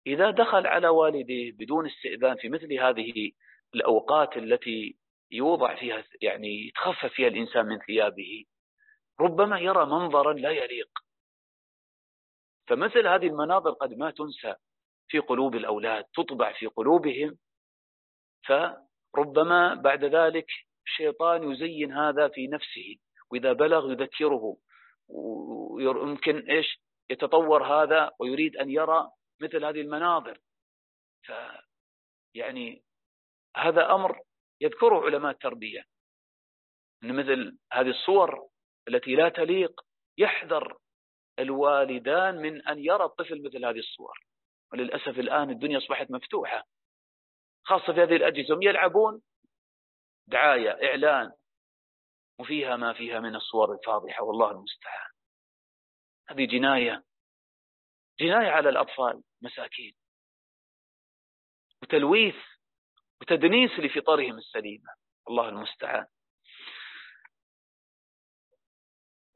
إذا 0.07 0.31
دخل 0.31 0.67
على 0.67 0.89
والديه 0.89 1.53
بدون 1.53 1.87
استئذان 1.87 2.37
في 2.37 2.49
مثل 2.49 2.73
هذه 2.73 3.33
الأوقات 3.75 4.37
التي 4.37 4.97
يوضع 5.31 5.75
فيها 5.75 6.05
يعني 6.23 6.67
يتخفف 6.67 7.13
فيها 7.13 7.29
الإنسان 7.29 7.67
من 7.67 7.79
ثيابه 7.79 8.45
ربما 9.21 9.59
يرى 9.59 9.87
منظرا 9.87 10.33
لا 10.33 10.51
يليق. 10.51 10.89
فمثل 12.69 13.07
هذه 13.07 13.27
المناظر 13.27 13.71
قد 13.71 13.95
ما 13.95 14.11
تنسى 14.11 14.55
في 15.09 15.19
قلوب 15.19 15.55
الأولاد 15.55 16.05
تطبع 16.05 16.53
في 16.53 16.67
قلوبهم 16.67 17.39
فربما 18.47 19.75
بعد 19.75 20.05
ذلك 20.05 20.47
الشيطان 20.87 21.53
يزين 21.53 21.93
هذا 21.93 22.29
في 22.29 22.47
نفسه 22.47 22.97
وإذا 23.31 23.53
بلغ 23.53 23.93
يذكره. 23.93 24.57
ويمكن 25.09 26.51
إيش؟ 26.51 26.81
يتطور 27.11 27.65
هذا 27.65 28.11
ويريد 28.19 28.57
أن 28.57 28.71
يرى 28.71 29.11
مثل 29.41 29.65
هذه 29.65 29.81
المناظر. 29.81 30.39
ف 31.27 31.33
يعني 32.35 32.83
هذا 33.57 33.95
أمر 33.95 34.21
يذكره 34.61 35.05
علماء 35.05 35.33
التربية. 35.33 35.85
أن 37.05 37.17
مثل 37.17 37.59
هذه 37.73 37.91
الصور 37.91 38.49
التي 38.89 39.15
لا 39.15 39.29
تليق 39.29 39.81
يحذر 40.19 40.79
الوالدان 41.39 42.37
من 42.37 42.67
أن 42.69 42.79
يرى 42.79 43.05
الطفل 43.05 43.43
مثل 43.43 43.65
هذه 43.65 43.79
الصور. 43.79 44.19
وللأسف 44.73 45.19
الآن 45.19 45.51
الدنيا 45.51 45.79
أصبحت 45.79 46.11
مفتوحة. 46.11 46.74
خاصة 47.65 47.93
في 47.93 48.03
هذه 48.03 48.17
الأجهزة 48.17 48.59
يلعبون 48.63 49.23
دعاية 50.27 50.71
إعلان 50.89 51.33
وفيها 52.39 52.77
ما 52.77 52.93
فيها 52.93 53.21
من 53.21 53.37
الصور 53.37 53.73
الفاضحة 53.73 54.23
والله 54.25 54.51
المستعان. 54.51 55.11
هذه 56.29 56.45
جناية 56.45 57.05
جناية 58.21 58.51
على 58.51 58.69
الأطفال 58.69 59.23
مساكين. 59.43 59.95
وتلويث 61.83 62.37
وتدنيس 63.21 63.71
لفطرهم 63.71 64.39
السليمة 64.39 64.95
الله 65.29 65.49
المستعان. 65.49 66.07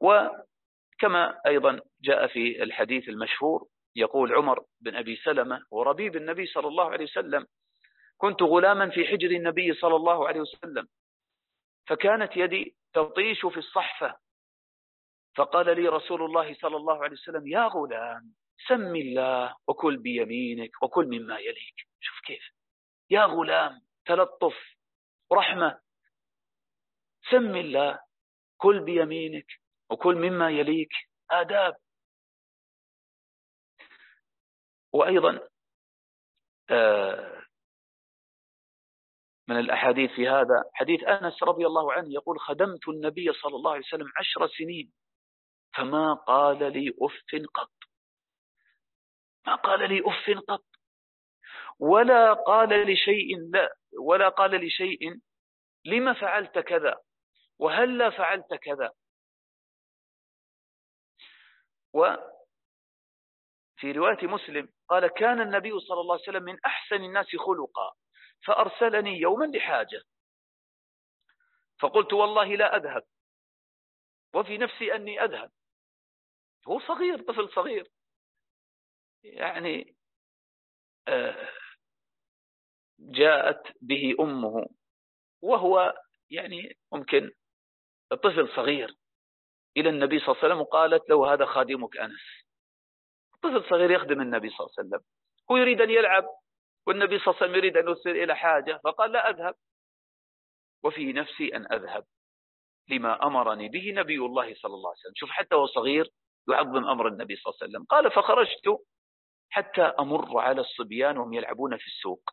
وكما 0.01 1.41
أيضا 1.45 1.81
جاء 2.01 2.27
في 2.27 2.63
الحديث 2.63 3.09
المشهور 3.09 3.67
يقول 3.95 4.33
عمر 4.35 4.65
بن 4.79 4.95
أبي 4.95 5.15
سلمة 5.15 5.65
وربيب 5.71 6.15
النبي 6.15 6.45
صلى 6.45 6.67
الله 6.67 6.91
عليه 6.91 7.05
وسلم 7.05 7.47
كنت 8.21 8.41
غلاما 8.43 8.89
في 8.89 9.05
حجر 9.05 9.31
النبي 9.31 9.73
صلى 9.73 9.95
الله 9.95 10.27
عليه 10.27 10.39
وسلم 10.39 10.87
فكانت 11.87 12.37
يدي 12.37 12.75
تطيش 12.93 13.45
في 13.45 13.57
الصحفة. 13.57 14.19
فقال 15.35 15.65
لي 15.65 15.87
رسول 15.87 16.21
الله 16.23 16.53
صلى 16.53 16.77
الله 16.77 17.03
عليه 17.03 17.13
وسلم 17.13 17.47
يا 17.47 17.67
غلام 17.67 18.35
سم 18.67 18.95
الله 18.95 19.55
وكل 19.67 19.97
بيمينك 19.97 20.83
وكل 20.83 21.05
مما 21.05 21.39
يليك. 21.39 21.87
شوف 21.99 22.19
كيف. 22.25 22.43
يا 23.09 23.25
غلام 23.25 23.81
تلطف 24.05 24.57
رحمة 25.31 25.79
سم 27.31 27.55
الله 27.55 27.99
كل 28.57 28.79
بيمينك 28.79 29.47
وكل 29.89 30.15
مما 30.15 30.49
يليك. 30.49 30.91
آداب. 31.31 31.75
وأيضا 34.93 35.49
آه 36.69 37.38
من 39.49 39.59
الأحاديث 39.59 40.11
في 40.11 40.27
هذا. 40.29 40.63
حديث 40.73 41.03
أنس 41.03 41.43
رضي 41.43 41.65
الله 41.65 41.93
عنه 41.93 42.13
يقول 42.13 42.39
خدمت 42.39 42.87
النبي 42.87 43.33
صلى 43.33 43.55
الله 43.55 43.71
عليه 43.71 43.85
وسلم 43.85 44.11
عشر 44.17 44.47
سنين 44.47 44.93
فما 45.75 46.13
قال 46.13 46.73
لي 46.73 46.89
أف 47.01 47.21
قط. 47.53 47.71
ما 49.47 49.55
قال 49.55 49.89
لي 49.89 50.01
أف 50.05 50.39
قط. 50.47 50.65
ولا 51.79 52.33
قال 52.33 52.69
لشيء 52.91 53.37
لا 53.53 53.69
ولا 53.99 54.29
قال 54.29 54.51
لشيء 54.65 55.19
لما 55.85 56.13
فعلت 56.13 56.59
كذا؟ 56.59 57.01
وهل 57.59 57.97
لا 57.97 58.09
فعلت 58.09 58.53
كذا؟ 58.53 58.91
وفي 61.93 63.91
رواية 63.91 64.27
مسلم 64.27 64.69
قال 64.89 65.07
كان 65.07 65.41
النبي 65.41 65.79
صلى 65.79 66.01
الله 66.01 66.13
عليه 66.13 66.23
وسلم 66.23 66.43
من 66.43 66.57
أحسن 66.65 66.95
الناس 66.95 67.35
خلقا. 67.35 67.91
فأرسلني 68.45 69.19
يوما 69.19 69.45
لحاجة. 69.45 70.01
فقلت 71.79 72.13
والله 72.13 72.55
لا 72.55 72.75
أذهب. 72.75 73.03
وفي 74.35 74.57
نفسي 74.57 74.95
أني 74.95 75.23
أذهب. 75.23 75.51
هو 76.67 76.79
صغير 76.79 77.21
طفل 77.21 77.49
صغير. 77.55 77.91
يعني 79.23 79.95
آه، 81.07 81.49
جاءت 82.99 83.77
به 83.81 84.15
أمه. 84.19 84.69
وهو 85.41 86.03
يعني 86.29 86.77
ممكن 86.91 87.31
طفل 88.09 88.49
صغير. 88.55 88.95
إلى 89.77 89.89
النبي 89.89 90.19
صلى 90.19 90.27
الله 90.27 90.37
عليه 90.37 90.53
وسلم 90.53 90.61
وقالت 90.61 91.09
له 91.09 91.33
هذا 91.33 91.45
خادمك 91.45 91.97
أنس. 91.97 92.21
طفل 93.43 93.69
صغير 93.69 93.91
يخدم 93.91 94.21
النبي 94.21 94.49
صلى 94.49 94.59
الله 94.59 94.73
عليه 94.77 94.87
وسلم. 94.87 95.05
هو 95.51 95.57
يريد 95.57 95.81
أن 95.81 95.89
يلعب. 95.89 96.25
والنبي 96.89 97.19
صلى 97.19 97.27
الله 97.27 97.37
عليه 97.37 97.45
وسلم 97.45 97.55
يريد 97.55 97.77
أن 97.77 97.87
يرسل 97.87 98.09
إلى 98.09 98.35
حاجة 98.35 98.79
فقال 98.83 99.11
لا 99.11 99.29
أذهب. 99.29 99.55
وفي 100.83 101.13
نفسي 101.13 101.55
أن 101.55 101.73
أذهب 101.73 102.05
لما 102.89 103.25
أمرني 103.27 103.69
به 103.69 103.91
نبي 103.91 104.17
الله 104.17 104.55
صلى 104.55 104.73
الله 104.73 104.89
عليه 104.89 104.99
وسلم. 104.99 105.13
شوف 105.15 105.29
حتى 105.29 105.55
هو 105.55 105.65
صغير 105.65 106.09
يعظم 106.49 106.85
أمر 106.87 107.07
النبي 107.07 107.35
صلى 107.35 107.51
الله 107.51 107.59
عليه 107.61 107.71
وسلم. 107.71 107.85
قال 107.85 108.11
فخرجت 108.11 108.85
حتى 109.49 109.81
أمر 109.81 110.39
على 110.39 110.61
الصبيان 110.61 111.17
وهم 111.17 111.33
يلعبون 111.33 111.77
في 111.77 111.87
السوق. 111.87 112.29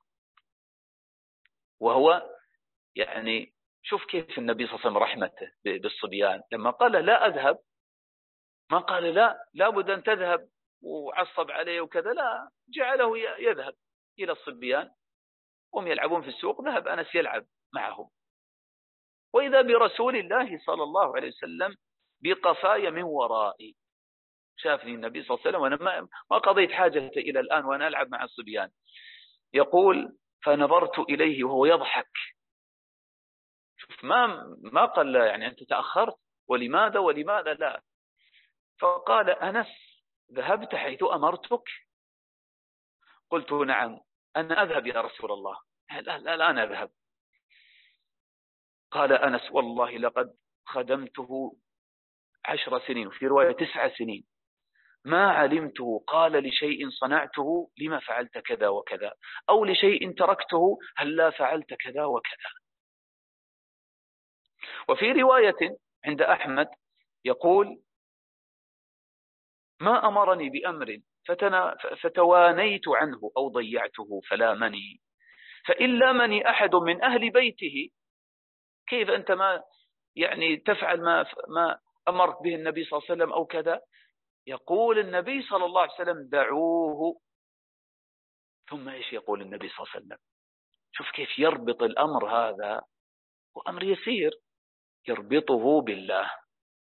وهو 1.81 2.31
يعني 2.95 3.53
شوف 3.83 4.05
كيف 4.05 4.39
النبي 4.39 4.67
صلى 4.67 4.75
الله 4.75 4.87
عليه 4.87 4.91
وسلم 4.91 5.03
رحمته 5.03 5.53
بالصبيان. 5.65 6.43
لما 6.53 6.71
قال 6.71 6.93
لا 6.93 7.27
أذهب 7.27 7.59
ما 8.71 8.79
قال 8.79 9.15
لا 9.15 9.49
لابد 9.55 9.91
أن 9.91 10.03
تذهب 10.03 10.49
وعصب 10.83 11.51
عليه 11.51 11.81
وكذا 11.81 12.13
لا 12.13 12.51
جعله 12.69 13.19
يذهب. 13.19 13.75
إلى 14.19 14.33
الصبيان 14.33 14.91
هم 15.75 15.87
يلعبون 15.87 16.23
في 16.23 16.29
السوق 16.29 16.65
ذهب 16.65 16.89
أنس 16.89 17.15
يلعب 17.15 17.47
معهم. 17.75 18.11
وإذا 19.33 19.63
برسول 19.63 20.17
الله 20.17 20.59
صلى 20.59 20.83
الله 20.83 21.17
عليه 21.17 21.29
وسلم 21.29 21.77
بقفايا 22.23 22.91
من 22.91 23.03
ورائي. 23.03 23.77
شافني 24.57 24.95
النبي 24.95 25.23
صلى 25.23 25.35
الله 25.35 25.47
عليه 25.47 25.49
وسلم 25.49 25.63
وأنا 25.63 26.09
ما 26.31 26.39
قضيت 26.39 26.73
حاجته 26.73 27.19
إلى 27.19 27.41
الآن 27.41 27.65
وأنا 27.65 27.89
ألعب 27.89 28.09
مع 28.09 28.25
الصبيان. 28.25 28.71
يقول 29.55 30.19
فنظرت 30.45 30.99
إليه 30.99 31.45
وهو 31.45 31.67
يضحك. 31.67 32.13
شوف 33.77 34.05
ما 34.05 34.27
ما 34.73 34.85
قال 34.85 35.15
يعني 35.15 35.47
أنت 35.47 35.63
تأخرت 35.63 36.17
ولماذا 36.49 36.99
ولماذا 36.99 37.55
لا؟ 37.55 37.83
فقال 38.81 39.31
أنس 39.31 39.67
ذهبت 40.33 40.75
حيث 40.75 41.03
أمرتك. 41.03 41.69
قلت 43.31 43.53
نعم. 43.53 44.01
أنا 44.37 44.63
أذهب 44.63 44.87
يا 44.87 45.01
رسول 45.01 45.33
الله. 45.33 45.57
أنا 45.91 46.65
أذهب. 46.65 46.91
قال 48.91 49.13
أنس 49.13 49.51
والله 49.51 49.91
لقد 49.99 50.37
خدمته 50.65 51.57
عشر 52.45 52.87
سنين 52.87 53.07
وفي 53.07 53.27
رواية 53.27 53.53
تسع 53.53 53.89
سنين. 53.89 54.25
ما 55.05 55.31
علمته 55.31 56.05
قال 56.07 56.33
لشيء 56.33 56.91
صنعته 56.91 57.71
لما 57.79 58.01
فعلت 58.01 58.39
كذا 58.39 58.69
وكذا؟ 58.69 59.13
أو 59.49 59.65
لشيء 59.65 60.13
تركته 60.13 60.79
هل 60.97 61.17
لا 61.17 61.31
فعلت 61.31 61.75
كذا 61.75 62.05
وكذا؟ 62.05 62.51
وفي 64.89 65.13
رواية 65.13 65.79
عند 66.05 66.23
أحمد 66.23 66.69
يقول 67.25 67.83
ما 69.81 70.09
أمرني 70.09 70.51
بأمر 70.51 70.99
فتوانيت 72.03 72.89
عنه 72.89 73.21
أو 73.37 73.49
ضيعته 73.49 74.21
فلا 74.21 74.55
مني. 74.55 75.01
فإن 75.67 75.99
لامني 75.99 76.51
أحد 76.51 76.75
من 76.75 77.05
أهل 77.05 77.31
بيته. 77.31 77.91
كيف 78.87 79.11
أنت 79.11 79.31
ما 79.31 79.63
يعني 80.17 80.57
تفعل 80.57 81.01
ما 81.01 81.27
ما 81.49 81.79
أمرت 82.09 82.43
به 82.43 82.55
النبي 82.55 82.85
صلى 82.85 82.99
الله 82.99 83.11
عليه 83.11 83.23
وسلم 83.23 83.33
أو 83.33 83.47
كذا؟ 83.47 83.81
يقول 84.47 84.99
النبي 84.99 85.43
صلى 85.43 85.65
الله 85.65 85.81
عليه 85.81 85.93
وسلم 85.93 86.29
دعوه. 86.29 87.21
ثم 88.71 88.89
إيش 88.89 89.13
يقول 89.13 89.43
النبي 89.43 89.69
صلى 89.69 89.79
الله 89.79 89.93
عليه 89.95 90.07
وسلم؟ 90.07 90.19
شوف 90.93 91.11
كيف 91.11 91.39
يربط 91.39 91.83
الأمر 91.83 92.29
هذا. 92.29 92.83
وأمر 93.55 93.83
يسير. 93.83 94.31
يربطه 95.09 95.81
بالله 95.81 96.31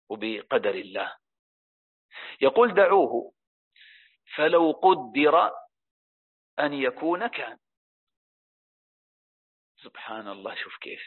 وبقدر 0.10 0.76
الله. 0.76 1.16
يقول 2.42 2.74
دعوه. 2.74 3.37
فلو 4.36 4.72
قدر 4.72 5.52
أن 6.60 6.74
يكون 6.74 7.28
كان. 7.28 7.58
سبحان 9.84 10.28
الله 10.28 10.56
شوف 10.56 10.78
كيف. 10.82 11.02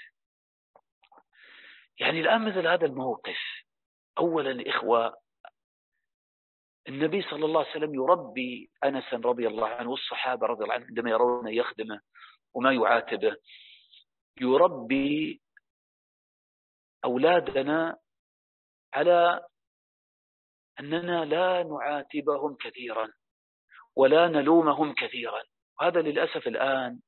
يعني 1.98 2.20
الآن 2.20 2.48
مثل 2.48 2.66
هذا 2.66 2.86
الموقف 2.86 3.38
أولا 4.18 4.70
إخوة 4.70 5.16
النبي 6.88 7.22
صلى 7.22 7.44
الله 7.44 7.60
عليه 7.60 7.70
وسلم 7.70 7.94
يربي 7.94 8.70
أنسا 8.84 9.16
رضي 9.16 9.48
الله 9.48 9.68
عنه 9.68 9.90
والصحابة 9.90 10.46
رضي 10.46 10.62
الله 10.62 10.74
عنهم 10.74 10.86
عندما 10.86 11.10
يرونه 11.10 11.50
يخدمه 11.50 12.00
وما 12.54 12.72
يعاتبه 12.72 13.36
يربي 14.40 15.40
أولادنا 17.04 17.98
على 18.94 19.46
أننا 20.80 21.24
لا 21.24 21.62
نعاتبهم 21.62 22.56
كثيرا 22.60 23.12
ولا 23.96 24.28
نلومهم 24.28 24.94
كثيرا. 24.94 25.42
هذا 25.80 26.00
للأسف 26.00 26.46
الآن 26.46 27.00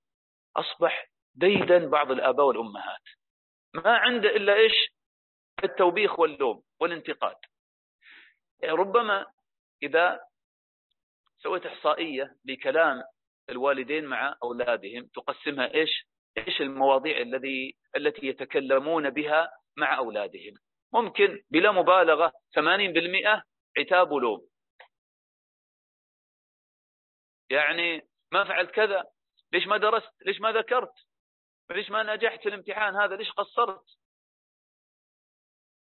أصبح 0.56 1.10
ديدا 1.34 1.86
بعض 1.88 2.10
الآباء 2.10 2.46
والأمهات. 2.46 3.02
ما 3.74 3.96
عنده 3.96 4.28
إلا 4.28 4.54
إيش؟ 4.54 4.92
التوبيخ 5.64 6.18
واللوم 6.18 6.62
والانتقاد. 6.80 7.36
يعني 8.60 8.74
ربما 8.74 9.26
إذا 9.82 10.20
سويت 11.38 11.66
إحصائية 11.66 12.36
لكلام 12.44 13.02
الوالدين 13.50 14.04
مع 14.04 14.36
أولادهم 14.42 15.06
تقسمها 15.14 15.74
إيش؟ 15.74 16.06
إيش 16.38 16.60
المواضيع 16.60 17.18
الذي 17.18 17.76
التي 17.96 18.26
يتكلمون 18.26 19.10
بها 19.10 19.50
مع 19.76 19.98
أولادهم. 19.98 20.54
ممكن 20.92 21.42
بلا 21.50 21.72
مبالغة 21.72 22.32
80% 22.54 23.42
عتاب 23.78 24.10
ولوم. 24.10 24.48
يعني 27.50 28.08
ما 28.32 28.44
فعلت 28.44 28.70
كذا 28.70 29.04
ليش 29.52 29.66
ما 29.66 29.76
درست؟ 29.76 30.22
ليش 30.26 30.40
ما 30.40 30.52
ذكرت؟ 30.52 30.92
ليش 31.70 31.90
ما 31.90 32.14
نجحت 32.14 32.42
في 32.42 32.48
الامتحان 32.48 32.96
هذا؟ 32.96 33.16
ليش 33.16 33.30
قصرت؟ 33.30 33.84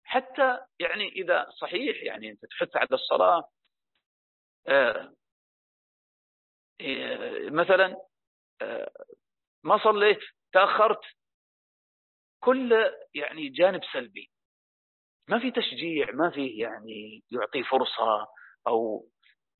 حتى 0.04 0.58
يعني 0.80 1.08
إذا 1.08 1.50
صحيح 1.60 2.02
يعني 2.02 2.30
أنت 2.30 2.44
تحث 2.46 2.76
على 2.76 2.88
الصلاة 2.92 3.50
آه، 4.68 5.14
مثلا 7.50 7.96
آه، 8.62 8.92
ما 9.62 9.84
صليت 9.84 10.18
تأخرت 10.52 11.00
كل 12.40 12.72
يعني 13.14 13.48
جانب 13.48 13.80
سلبي. 13.92 14.30
ما 15.28 15.38
في 15.38 15.50
تشجيع 15.50 16.10
ما 16.12 16.30
في 16.30 16.46
يعني 16.46 17.24
يعطي 17.30 17.64
فرصة 17.64 18.28
أو 18.66 19.08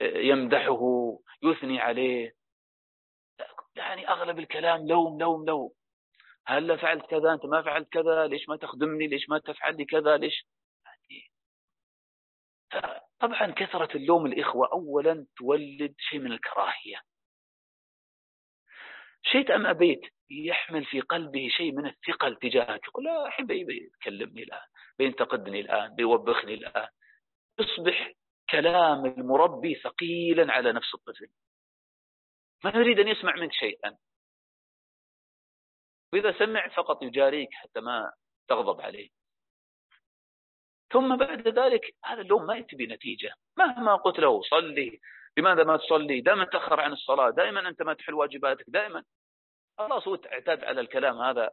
يمدحه 0.01 0.81
يثني 1.43 1.81
عليه. 1.81 2.35
يعني 3.77 4.09
أغلب 4.09 4.39
الكلام 4.39 4.89
لوم 4.89 5.21
لوم 5.21 5.45
لوم. 5.47 5.73
هلا 6.47 6.77
فعلت 6.77 7.07
كذا؟ 7.07 7.33
أنت 7.33 7.47
ما 7.47 7.63
فعلت 7.63 7.89
كذا. 7.89 8.27
ليش 8.27 8.49
ما 8.49 8.57
تخدمني؟ 8.57 9.07
ليش 9.07 9.29
ما 9.29 9.39
تفعل 9.39 9.77
لي 9.77 9.85
كذا؟ 9.85 10.17
ليش؟ 10.17 10.47
يعني 10.85 11.31
طبعا 13.21 13.51
كثرة 13.51 13.97
اللوم 13.97 14.27
الإخوة 14.27 14.73
أولا 14.73 15.27
تولد 15.37 15.95
شيء 15.99 16.19
من 16.19 16.33
الكراهية. 16.33 17.01
شيء 19.23 19.55
أم 19.55 19.67
أبيت 19.67 20.01
يحمل 20.31 20.85
في 20.85 21.01
قلبه 21.01 21.49
شيء 21.49 21.73
من 21.73 21.87
الثقل 21.87 22.37
تجاهك 22.37 22.89
يقول 22.89 23.05
لا 23.05 23.29
أحب 23.29 23.51
يكلمني 23.51 24.43
الآن 24.43 24.67
بينتقدني 24.99 25.61
الآن 25.61 25.95
بيوبخني 25.95 26.55
الآن. 26.55 26.89
يصبح 27.61 28.13
كلام 28.51 29.07
المربي 29.07 29.75
ثقيلا 29.75 30.53
على 30.53 30.73
نفس 30.73 30.95
الطفل. 30.95 31.29
ما 32.65 32.71
يريد 32.71 32.99
أن 32.99 33.09
يسمع 33.09 33.37
منك 33.37 33.53
شيئا. 33.53 33.97
وإذا 36.13 36.39
سمع 36.39 36.69
فقط 36.69 37.03
يجاريك 37.03 37.49
حتى 37.53 37.81
ما 37.81 38.13
تغضب 38.49 38.81
عليه. 38.81 39.09
ثم 40.93 41.17
بعد 41.17 41.49
ذلك 41.49 41.97
هذا 42.05 42.21
اللوم 42.21 42.47
ما 42.47 42.57
يأتي 42.57 42.77
بنتيجة. 42.77 43.35
مهما 43.59 43.97
قلت 43.97 44.19
له 44.19 44.43
صلي. 44.43 45.01
لماذا 45.37 45.65
ما 45.65 45.77
تصلي؟ 45.77 46.21
دائما 46.21 46.45
تأخر 46.45 46.81
عن 46.81 46.93
الصلاة. 46.93 47.31
دائما 47.31 47.69
أنت 47.69 47.83
ما 47.83 47.95
تحل 47.95 48.15
واجباتك. 48.15 48.65
دائما. 48.69 49.05
خلاص 49.79 50.09
هو 50.09 50.15
اعتاد 50.15 50.65
على 50.65 50.81
الكلام 50.81 51.19
هذا. 51.19 51.51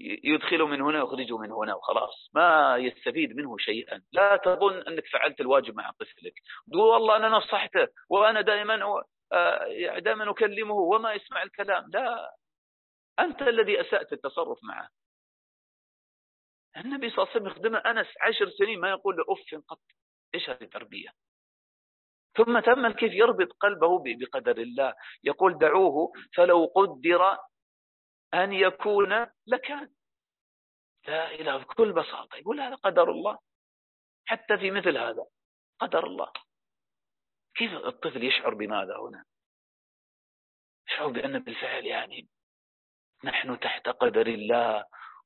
يدخله 0.00 0.66
من 0.66 0.80
هنا 0.80 1.02
ويخرجه 1.02 1.38
من 1.38 1.52
هنا 1.52 1.74
وخلاص. 1.74 2.30
ما 2.34 2.76
يستفيد 2.76 3.36
منه 3.36 3.56
شيئا. 3.58 4.02
لا 4.12 4.36
تظن 4.36 4.82
أنك 4.82 5.06
فعلت 5.06 5.40
الواجب 5.40 5.76
مع 5.76 5.90
طفلك. 5.90 6.34
تقول 6.70 6.80
والله 6.80 7.16
أنا 7.16 7.28
نصحته 7.28 7.88
وأنا 8.08 8.40
دائما 8.40 9.02
آه، 9.32 9.98
دائما 9.98 10.30
أكلمه 10.30 10.74
وما 10.74 11.12
يسمع 11.12 11.42
الكلام. 11.42 11.90
لا. 11.92 12.34
أنت 13.18 13.42
الذي 13.42 13.80
أسأت 13.80 14.12
التصرف 14.12 14.58
معه. 14.62 14.88
النبي 16.76 17.10
صلى 17.10 17.18
الله 17.18 17.28
عليه 17.30 17.40
وسلم 17.40 17.46
يخدمه 17.46 17.78
أنس 17.78 18.06
عشر 18.20 18.50
سنين 18.50 18.80
ما 18.80 18.90
يقول 18.90 19.16
له 19.16 19.24
أف 19.28 19.62
قط. 19.68 19.80
إيش 20.34 20.50
هذه 20.50 20.62
التربية؟ 20.62 21.08
ثم 22.36 22.58
تأمل 22.58 22.92
كيف 22.94 23.12
يربط 23.12 23.52
قلبه 23.60 24.02
بقدر 24.04 24.58
الله. 24.58 24.94
يقول 25.24 25.58
دعوه 25.58 26.12
فلو 26.36 26.64
قدر 26.64 27.36
أن 28.34 28.52
يكون 28.52 29.26
لكان 29.46 29.90
لا 31.06 31.34
إله 31.34 31.56
بكل 31.56 31.92
بساطة. 31.92 32.36
يقول 32.36 32.60
هذا 32.60 32.74
قدر 32.74 33.10
الله. 33.10 33.38
حتى 34.26 34.58
في 34.58 34.70
مثل 34.70 34.98
هذا 34.98 35.26
قدر 35.78 36.06
الله. 36.06 36.32
كيف 37.54 37.72
الطفل 37.72 38.24
يشعر 38.24 38.54
بماذا 38.54 38.96
هنا؟ 38.96 39.24
يشعر 40.88 41.08
بأن 41.08 41.38
بالفعل 41.38 41.86
يعني 41.86 42.28
نحن 43.24 43.60
تحت 43.60 43.88
قدر 43.88 44.26
الله 44.26 44.84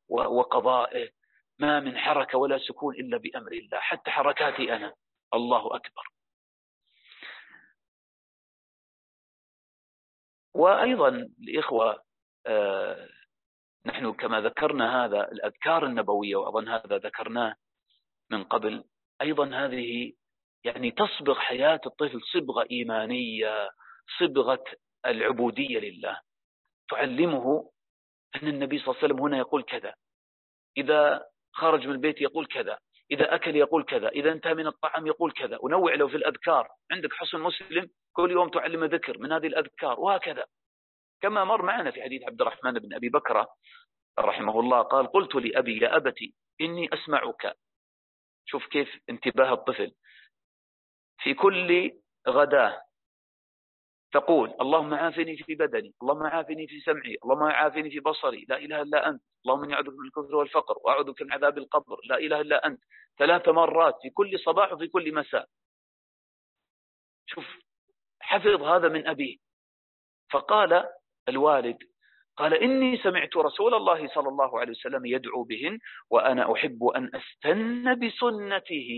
وقضائه. 0.08 1.10
ما 1.58 1.80
من 1.80 1.98
حركة 1.98 2.38
ولا 2.38 2.58
سكون 2.58 2.94
إلا 2.94 3.18
بأمر 3.18 3.52
الله. 3.52 3.78
حتى 3.78 4.10
حركاتي 4.10 4.76
أنا. 4.76 4.94
الله 5.34 5.76
أكبر. 5.76 6.08
وأيضا 10.54 11.08
الإخوة 11.08 12.07
نحن 13.86 14.12
كما 14.12 14.40
ذكرنا 14.40 15.04
هذا 15.04 15.32
الأذكار 15.32 15.86
النبوية 15.86 16.36
وأظن 16.36 16.68
هذا 16.68 16.96
ذكرناه 16.98 17.54
من 18.30 18.44
قبل 18.44 18.84
أيضا 19.22 19.46
هذه 19.46 20.12
يعني 20.64 20.90
تصبغ 20.90 21.38
حياة 21.38 21.80
الطفل 21.86 22.20
صبغة 22.22 22.66
إيمانية 22.70 23.70
صبغة 24.18 24.64
العبودية 25.06 25.78
لله. 25.78 26.20
تعلمه 26.90 27.70
أن 28.36 28.48
النبي 28.48 28.78
صلى 28.78 28.86
الله 28.86 28.96
عليه 29.02 29.04
وسلم 29.04 29.20
هنا 29.20 29.38
يقول 29.38 29.62
كذا. 29.62 29.94
إذا 30.76 31.24
خرج 31.52 31.86
من 31.86 31.92
البيت 31.92 32.20
يقول 32.20 32.46
كذا 32.46 32.78
إذا 33.10 33.34
أكل 33.34 33.56
يقول 33.56 33.84
كذا 33.84 34.08
إذا 34.08 34.32
انتهى 34.32 34.54
من 34.54 34.66
الطعام 34.66 35.06
يقول 35.06 35.32
كذا. 35.32 35.58
ونوع 35.60 35.94
له 35.94 36.08
في 36.08 36.16
الأذكار. 36.16 36.68
عندك 36.92 37.12
حسن 37.12 37.40
مسلم 37.40 37.90
كل 38.12 38.30
يوم 38.30 38.48
تعلم 38.48 38.84
ذكر 38.84 39.18
من 39.18 39.32
هذه 39.32 39.46
الأذكار 39.46 40.00
وهكذا. 40.00 40.44
كما 41.20 41.44
مر 41.44 41.62
معنا 41.62 41.90
في 41.90 42.02
حديث 42.02 42.22
عبد 42.22 42.40
الرحمن 42.40 42.72
بن 42.72 42.94
أبي 42.94 43.08
بكرة 43.08 43.48
رحمه 44.18 44.60
الله 44.60 44.82
قال 44.82 45.06
قلت 45.06 45.34
لأبي 45.34 45.78
يا 45.78 45.96
أبتي 45.96 46.34
إني 46.60 46.88
أسمعك. 46.94 47.56
شوف 48.46 48.66
كيف 48.66 48.88
انتباه 49.10 49.52
الطفل. 49.52 49.94
في 51.18 51.34
كل 51.34 51.92
غداة 52.28 52.82
تقول 54.12 54.54
اللهم 54.60 54.94
عافني 54.94 55.36
في 55.36 55.54
بدني 55.54 55.94
اللهم 56.02 56.22
عافني 56.22 56.66
في 56.66 56.80
سمعي 56.80 57.16
اللهم 57.24 57.42
عافني 57.42 57.90
في 57.90 58.00
بصري 58.00 58.44
لا 58.48 58.56
إله 58.56 58.82
إلا 58.82 59.08
أنت 59.08 59.22
اللهم 59.44 59.64
إني 59.64 59.74
أعوذ 59.74 59.90
من 59.90 60.06
الكفر 60.06 60.36
والفقر 60.36 60.74
وأعوذ 60.84 61.12
من 61.20 61.32
عذاب 61.32 61.58
القبر 61.58 61.96
لا 62.04 62.18
إله 62.18 62.40
إلا 62.40 62.66
أنت. 62.66 62.82
ثلاث 63.18 63.48
مرات 63.48 63.94
في 64.02 64.10
كل 64.10 64.38
صباح 64.38 64.72
وفي 64.72 64.88
كل 64.88 65.14
مساء. 65.14 65.48
شوف 67.26 67.44
حفظ 68.20 68.62
هذا 68.62 68.88
من 68.88 69.06
أبيه. 69.06 69.36
فقال 70.30 70.88
الوالد. 71.28 71.78
قال 72.36 72.54
إني 72.54 72.98
سمعت 73.02 73.36
رسول 73.36 73.74
الله 73.74 74.08
صلى 74.14 74.28
الله 74.28 74.60
عليه 74.60 74.70
وسلم 74.70 75.06
يدعو 75.06 75.44
بهن 75.44 75.78
وأنا 76.10 76.52
أحب 76.52 76.84
أن 76.84 77.10
أستن 77.14 77.94
بسنته. 78.00 78.90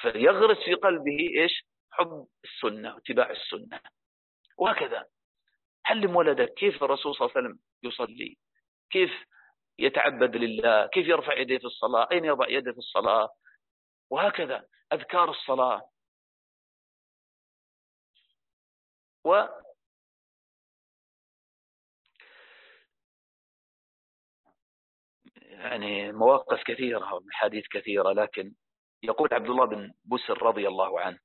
فيغرس 0.00 0.58
في 0.64 0.74
قلبه 0.74 1.18
إيش؟ 1.42 1.66
حب 1.90 2.26
السنة 2.44 2.94
واتباع 2.94 3.30
السنة. 3.30 3.80
وهكذا. 4.58 5.06
علم 5.86 6.16
ولدك 6.16 6.54
كيف 6.54 6.84
الرسول 6.84 7.14
صلى 7.14 7.26
الله 7.26 7.36
عليه 7.36 7.48
وسلم 7.48 7.58
يصلي؟ 7.82 8.36
كيف 8.90 9.10
يتعبد 9.78 10.36
لله؟ 10.36 10.86
كيف 10.86 11.06
يرفع 11.06 11.38
يديه 11.38 11.58
في 11.58 11.64
الصلاة؟ 11.64 12.08
أين 12.12 12.24
يضع 12.24 12.48
يده 12.48 12.72
في 12.72 12.78
الصلاة؟ 12.78 13.34
وهكذا. 14.10 14.66
أذكار 14.92 15.30
الصلاة 15.30 15.90
و 19.24 19.46
يعني 25.60 26.12
مواقف 26.12 26.62
كثيرة 26.66 27.14
وحديث 27.14 27.64
كثيرة 27.70 28.12
لكن 28.12 28.54
يقول 29.02 29.28
عبد 29.32 29.50
الله 29.50 29.64
بن 29.64 29.92
بسر 30.04 30.42
رضي 30.42 30.68
الله 30.68 31.00
عنه 31.00 31.18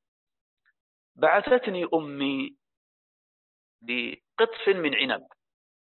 بعثتني 1.15 1.85
أمي 1.93 2.57
بقطف 3.81 4.67
من 4.67 4.95
عنب 4.95 5.27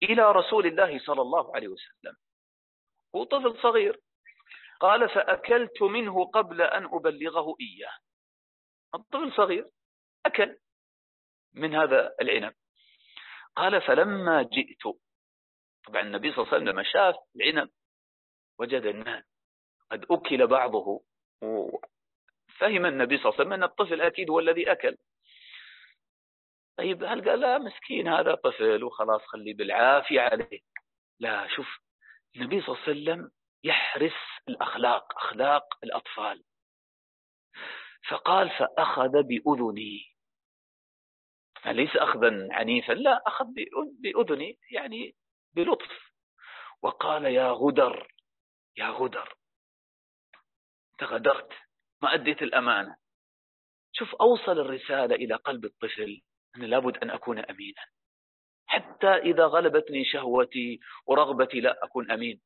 إلى 0.03 0.32
رسول 0.32 0.66
الله 0.66 0.99
صلى 0.99 1.22
الله 1.22 1.55
عليه 1.55 1.68
وسلم 1.68 2.16
هو 3.14 3.24
طفل 3.24 3.62
صغير 3.62 4.01
قال 4.80 5.09
فأكلت 5.09 5.82
منه 5.82 6.24
قبل 6.24 6.62
أن 6.62 6.84
أبلغه 6.84 7.57
إياه. 7.61 7.97
الطفل 8.95 9.32
صغير 9.32 9.70
أكل 10.26 10.59
من 11.55 11.74
هذا 11.74 12.14
العنب. 12.20 12.55
قال 13.57 13.82
فلما 13.82 14.43
جئت 14.43 14.82
طبعا 15.86 16.03
النبي 16.03 16.32
صلى 16.32 16.38
الله 16.38 16.49
عليه 16.49 16.57
وسلم 16.57 16.68
لما 16.68 16.82
شاف 16.82 17.14
العنب 17.36 17.70
وجد 18.59 18.87
أنه 18.87 19.25
قد 19.91 20.07
أكل 20.11 20.47
بعضه. 20.47 21.05
وفهم 21.43 22.87
النبي 22.87 23.19
صلى 23.19 23.25
الله 23.25 23.35
عليه 23.35 23.41
وسلم 23.41 23.53
أن 23.53 23.63
الطفل 23.63 24.01
أكيد 24.01 24.31
هو 24.31 24.41
الذي 24.41 24.73
أكل. 24.73 24.97
طيب 26.77 27.05
هل 27.05 27.31
قال 27.31 27.41
لا 27.41 27.59
مسكين 27.59 28.09
هذا 28.09 28.35
طفل 28.35 28.85
وخلاص 28.85 29.21
خليه 29.21 29.55
بالعافية 29.55 30.21
عليه. 30.21 30.61
لا 31.21 31.49
شوف 31.49 31.79
النبي 32.37 32.61
صلى 32.61 32.69
الله 32.69 32.83
عليه 32.83 32.93
وسلم 32.93 33.31
يحرس 33.65 34.21
الأخلاق 34.49 35.19
أخلاق 35.19 35.85
الأطفال. 35.85 36.45
فقال 38.09 38.51
فأخذ 38.51 39.23
بأذني. 39.23 40.13
ليس 41.67 41.97
أخذا 41.97 42.49
عنيفا 42.51 42.93
لا 42.93 43.23
أخذ 43.27 43.47
بأذني 44.01 44.59
يعني 44.71 45.15
بلطف. 45.55 46.13
وقال 46.83 47.25
يا 47.25 47.51
غدر. 47.51 48.13
يا 48.77 48.87
غدر. 48.89 49.35
انت 50.93 51.05
غدرت 51.05 51.53
ما 52.03 52.14
أديت 52.14 52.43
الأمانة. 52.43 52.97
شوف 53.93 54.14
أوصل 54.14 54.53
الرسالة 54.53 55.14
إلى 55.14 55.35
قلب 55.35 55.64
الطفل 55.64 56.23
أنا 56.57 56.66
لابد 56.66 56.97
أن 56.97 57.11
أكون 57.11 57.39
أمينا. 57.39 57.85
حتى 58.66 59.07
إذا 59.07 59.47
غلبتني 59.47 60.05
شهوتي 60.05 60.81
ورغبتي 61.07 61.61
لا 61.61 61.85
أكون 61.85 62.11
أمين. 62.11 62.41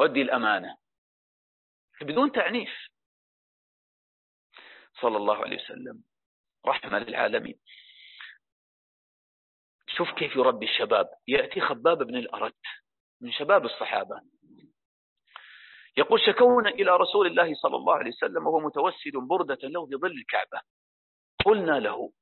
أؤدي 0.00 0.22
الأمانة. 0.22 0.76
بدون 2.00 2.32
تعنيف. 2.32 2.88
صلى 5.00 5.16
الله 5.16 5.36
عليه 5.36 5.64
وسلم. 5.64 6.04
رحمة 6.66 6.98
للعالمين. 6.98 7.60
شوف 9.88 10.10
كيف 10.10 10.36
يربي 10.36 10.66
الشباب. 10.66 11.10
يأتي 11.28 11.60
خباب 11.60 11.98
بن 11.98 12.16
الأرت 12.16 12.64
من 13.20 13.32
شباب 13.32 13.64
الصحابة. 13.64 14.20
يقول 16.00 16.20
شكونا 16.20 16.70
إلى 16.70 16.96
رسول 16.96 17.26
الله 17.26 17.54
صلى 17.54 17.76
الله 17.76 17.94
عليه 17.94 18.10
وسلم 18.10 18.46
وهو 18.46 18.60
متوسد 18.60 19.16
بردة 19.28 19.68
له 19.68 19.86
في 19.86 19.96
ظل 19.96 20.12
الكعبة. 20.12 20.60
قلنا 21.44 21.80
له 21.80 22.12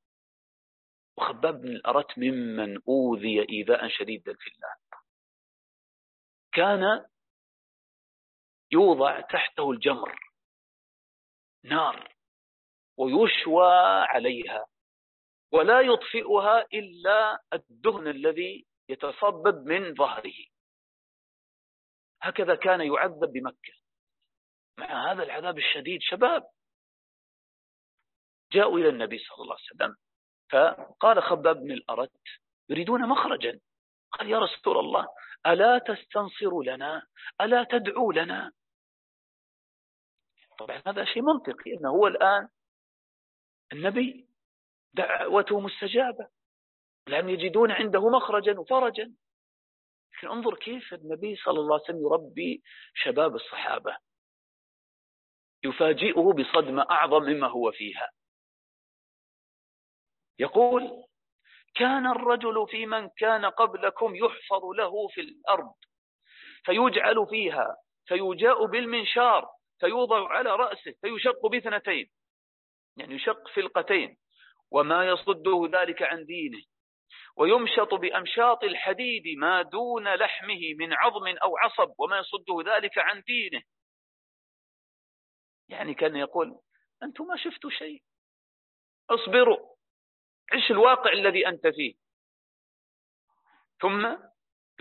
وخباب 1.18 1.60
بن 1.60 1.68
الأرت 1.68 2.18
ممن 2.18 2.78
أوذي 2.88 3.48
إيذاء 3.50 3.88
شديدا 3.88 4.34
في 4.34 4.50
الله. 4.50 4.74
كان 6.52 7.06
يوضع 8.72 9.20
تحته 9.20 9.70
الجمر 9.70 10.18
نار 11.64 12.14
ويشوى 12.98 13.72
عليها 14.12 14.66
ولا 15.52 15.80
يطفئها 15.80 16.66
إلا 16.74 17.42
الدهن 17.52 18.08
الذي 18.08 18.66
يتصبب 18.88 19.66
من 19.66 19.94
ظهره. 19.94 20.38
هكذا 22.22 22.54
كان 22.54 22.80
يعذب 22.80 23.32
بمكة. 23.32 23.72
مع 24.78 25.12
هذا 25.12 25.22
العذاب 25.22 25.58
الشديد 25.58 26.00
شباب 26.02 26.50
جاءوا 28.52 28.78
إلى 28.78 28.88
النبي 28.88 29.18
صلى 29.18 29.42
الله 29.42 29.56
عليه 29.56 29.64
وسلم 29.64 29.96
فقال 30.50 31.22
خباب 31.22 31.56
بن 31.56 31.72
الأرت 31.72 32.20
يريدون 32.68 33.08
مخرجا. 33.08 33.60
قال 34.12 34.30
يا 34.30 34.38
رسول 34.38 34.78
الله 34.78 35.08
ألا 35.46 35.78
تستنصر 35.78 36.62
لنا؟ 36.62 37.06
ألا 37.40 37.64
تدعو 37.64 38.12
لنا؟ 38.12 38.52
طبعا 40.58 40.82
هذا 40.86 41.04
شيء 41.04 41.22
منطقي 41.22 41.74
أنه 41.74 41.88
هو 41.88 42.06
الآن 42.06 42.48
النبي 43.72 44.28
دعوته 44.94 45.60
مستجابة. 45.60 46.28
لم 47.08 47.28
يجدون 47.28 47.70
عنده 47.72 48.08
مخرجا 48.08 48.58
وفرجا. 48.58 49.14
لكن 50.18 50.28
انظر 50.28 50.54
كيف 50.54 50.94
النبي 50.94 51.36
صلى 51.36 51.60
الله 51.60 51.74
عليه 51.74 51.84
وسلم 51.84 52.02
يربي 52.02 52.62
شباب 52.94 53.34
الصحابة. 53.34 53.96
يفاجئه 55.64 56.32
بصدمة 56.32 56.86
أعظم 56.90 57.22
مما 57.22 57.46
هو 57.46 57.72
فيها. 57.72 58.10
يقول 60.38 61.04
كان 61.74 62.06
الرجل 62.06 62.66
في 62.70 62.86
من 62.86 63.08
كان 63.08 63.44
قبلكم 63.46 64.14
يحفظ 64.14 64.64
له 64.64 65.08
في 65.08 65.20
الأرض 65.20 65.74
فيجعل 66.64 67.26
فيها 67.30 67.76
فيجاء 68.06 68.66
بالمنشار 68.66 69.48
فيوضع 69.80 70.28
على 70.28 70.56
رأسه 70.56 70.94
فيشق 71.00 71.46
باثنتين. 71.46 72.10
يعني 72.96 73.14
يشق 73.14 73.48
فلقتين. 73.48 74.18
وما 74.70 75.08
يصده 75.08 75.68
ذلك 75.72 76.02
عن 76.02 76.24
دينه. 76.24 76.62
ويمشط 77.36 77.94
بأمشاط 77.94 78.64
الحديد 78.64 79.38
ما 79.38 79.62
دون 79.62 80.14
لحمه 80.14 80.74
من 80.78 80.92
عظم 80.92 81.26
أو 81.26 81.56
عصب 81.56 81.94
وما 81.98 82.18
يصده 82.18 82.76
ذلك 82.76 82.98
عن 82.98 83.22
دينه. 83.26 83.62
يعني 85.68 85.94
كان 85.94 86.16
يقول 86.16 86.60
أنتم 87.02 87.24
ما 87.24 87.36
شفتوا 87.36 87.70
شيء. 87.70 88.02
أصبروا 89.10 89.76
عش 90.52 90.70
الواقع 90.70 91.12
الذي 91.12 91.48
أنت 91.48 91.66
فيه. 91.66 91.94
ثم 93.80 94.16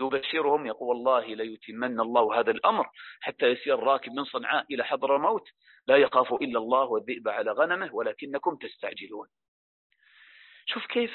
يبشرهم 0.00 0.66
يقول 0.66 0.88
والله 0.88 1.34
ليتمن 1.34 2.00
الله 2.00 2.40
هذا 2.40 2.50
الأمر 2.50 2.90
حتى 3.20 3.46
يسير 3.46 3.74
الراكب 3.74 4.12
من 4.12 4.24
صنعاء 4.24 4.66
إلى 4.74 4.84
حضر 4.84 5.16
الموت. 5.16 5.48
لا 5.86 5.96
يخاف 5.96 6.32
إلا 6.32 6.58
الله 6.58 6.84
والذئب 6.84 7.28
على 7.28 7.50
غنمه 7.50 7.94
ولكنكم 7.94 8.56
تستعجلون. 8.56 9.28
شوف 10.68 10.86
كيف 10.86 11.10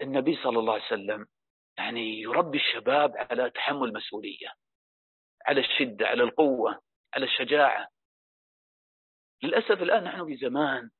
النبي 0.00 0.36
صلى 0.42 0.58
الله 0.58 0.72
عليه 0.74 0.84
وسلم 0.84 1.26
يعني 1.78 2.20
يربي 2.20 2.58
الشباب 2.58 3.16
على 3.16 3.50
تحمل 3.50 3.92
مسؤولية 3.92 4.52
على 5.46 5.60
الشدة 5.60 6.06
على 6.06 6.22
القوة 6.22 6.80
على 7.14 7.24
الشجاعة. 7.24 7.88
للأسف 9.42 9.82
الآن 9.82 10.04
نحن 10.04 10.26
في 10.26 10.36
زمان 10.36 10.90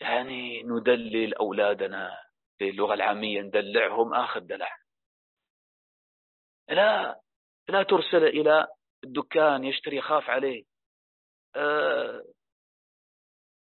يعني 0.00 0.62
ندلل 0.62 1.34
أولادنا 1.34 2.18
باللغة 2.60 2.94
العامية 2.94 3.40
ندلعهم 3.40 4.14
آخر 4.14 4.40
دلع. 4.40 4.76
لا 6.68 7.20
لا 7.68 7.82
ترسل 7.82 8.24
إلى 8.24 8.66
الدكان 9.04 9.64
يشتري 9.64 10.00
خاف 10.00 10.30
عليه. 10.30 10.64
أه 11.56 12.24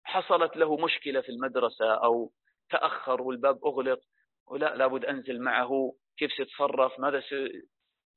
حصلت 0.04 0.58
له 0.58 0.78
مشكلة 0.78 1.22
في 1.22 1.30
المدرسة 1.30 1.94
أو 1.94 2.32
تأخر 2.74 3.22
والباب 3.22 3.66
أغلق. 3.66 4.00
ولا 4.48 4.76
لابد 4.76 5.06
أنزل 5.06 5.42
معه. 5.42 5.96
كيف 6.18 6.32
سيتصرف 6.32 7.00
ماذا 7.00 7.22
س... 7.22 7.34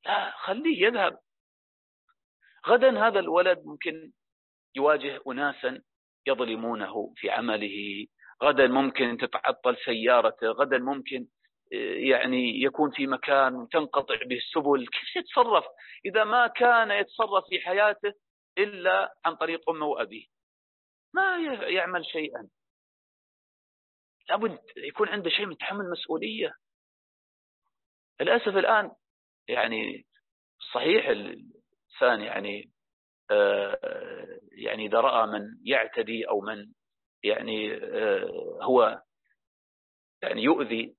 لا 0.07 0.30
خليه 0.30 0.86
يذهب. 0.86 1.18
غدا 2.66 3.07
هذا 3.07 3.20
الولد 3.20 3.62
ممكن 3.64 4.12
يواجه 4.76 5.20
أناسا 5.28 5.82
يظلمونه 6.26 7.12
في 7.16 7.30
عمله. 7.30 8.07
غدا 8.42 8.66
ممكن 8.66 9.16
تتعطل 9.16 9.76
سيارته. 9.84 10.46
غدا 10.46 10.78
ممكن 10.78 11.26
يعني 12.11 12.62
يكون 12.62 12.90
في 12.90 13.07
مكان 13.07 13.68
تنقطع 13.72 14.18
به 14.26 14.36
السبل. 14.36 14.86
كيف 14.86 15.16
يتصرف؟ 15.16 15.64
إذا 16.04 16.24
ما 16.24 16.46
كان 16.46 16.90
يتصرف 16.90 17.44
في 17.48 17.61
حياته 17.61 18.12
إلا 18.59 19.14
عن 19.24 19.36
طريق 19.36 19.70
أمه 19.70 19.86
وأبيه. 19.86 20.26
ما 21.14 21.38
يعمل 21.68 22.07
شيئا. 22.07 22.48
لابد 24.28 24.58
يكون 24.76 25.08
عنده 25.08 25.30
شيء 25.30 25.46
من 25.46 25.56
تحمل 25.56 25.90
مسؤولية. 25.90 26.54
للأسف 28.20 28.48
الآن 28.56 28.90
يعني 29.48 30.06
صحيح 30.74 31.08
الإنسان 31.08 32.20
يعني 32.20 32.70
آه 33.30 34.40
يعني 34.52 34.86
إذا 34.86 35.00
رأى 35.00 35.26
من 35.26 35.58
يعتدي 35.64 36.28
أو 36.28 36.40
من 36.40 36.72
يعني 37.22 37.74
آه 37.74 38.58
هو 38.62 39.02
يعني 40.22 40.42
يؤذي 40.42 40.96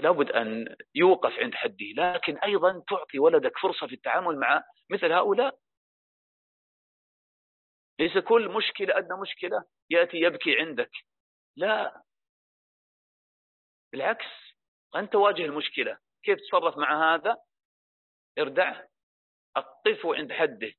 لابد 0.00 0.30
أن 0.30 0.76
يوقف 0.94 1.32
عند 1.38 1.54
حده. 1.54 1.86
لكن 1.96 2.38
أيضا 2.38 2.82
تعطي 2.88 3.18
ولدك 3.18 3.58
فرصة 3.62 3.86
في 3.86 3.94
التعامل 3.94 4.38
مع 4.38 4.62
مثل 4.90 5.12
هؤلاء. 5.12 5.58
ليس 8.00 8.18
كل 8.18 8.48
مشكلة 8.48 8.98
أدنى 8.98 9.20
مشكلة 9.20 9.64
يأتي 9.90 10.16
يبكي 10.16 10.56
عندك. 10.60 10.90
لا. 11.56 12.02
بالعكس 13.94 14.26
أنت 14.96 15.14
واجه 15.14 15.44
المشكلة. 15.44 15.98
كيف 16.22 16.38
تصرف 16.40 16.76
مع 16.78 17.14
هذا؟ 17.14 17.36
اردعه 18.38 18.88
أقفه 19.56 20.14
عند 20.14 20.32
حده. 20.32 20.72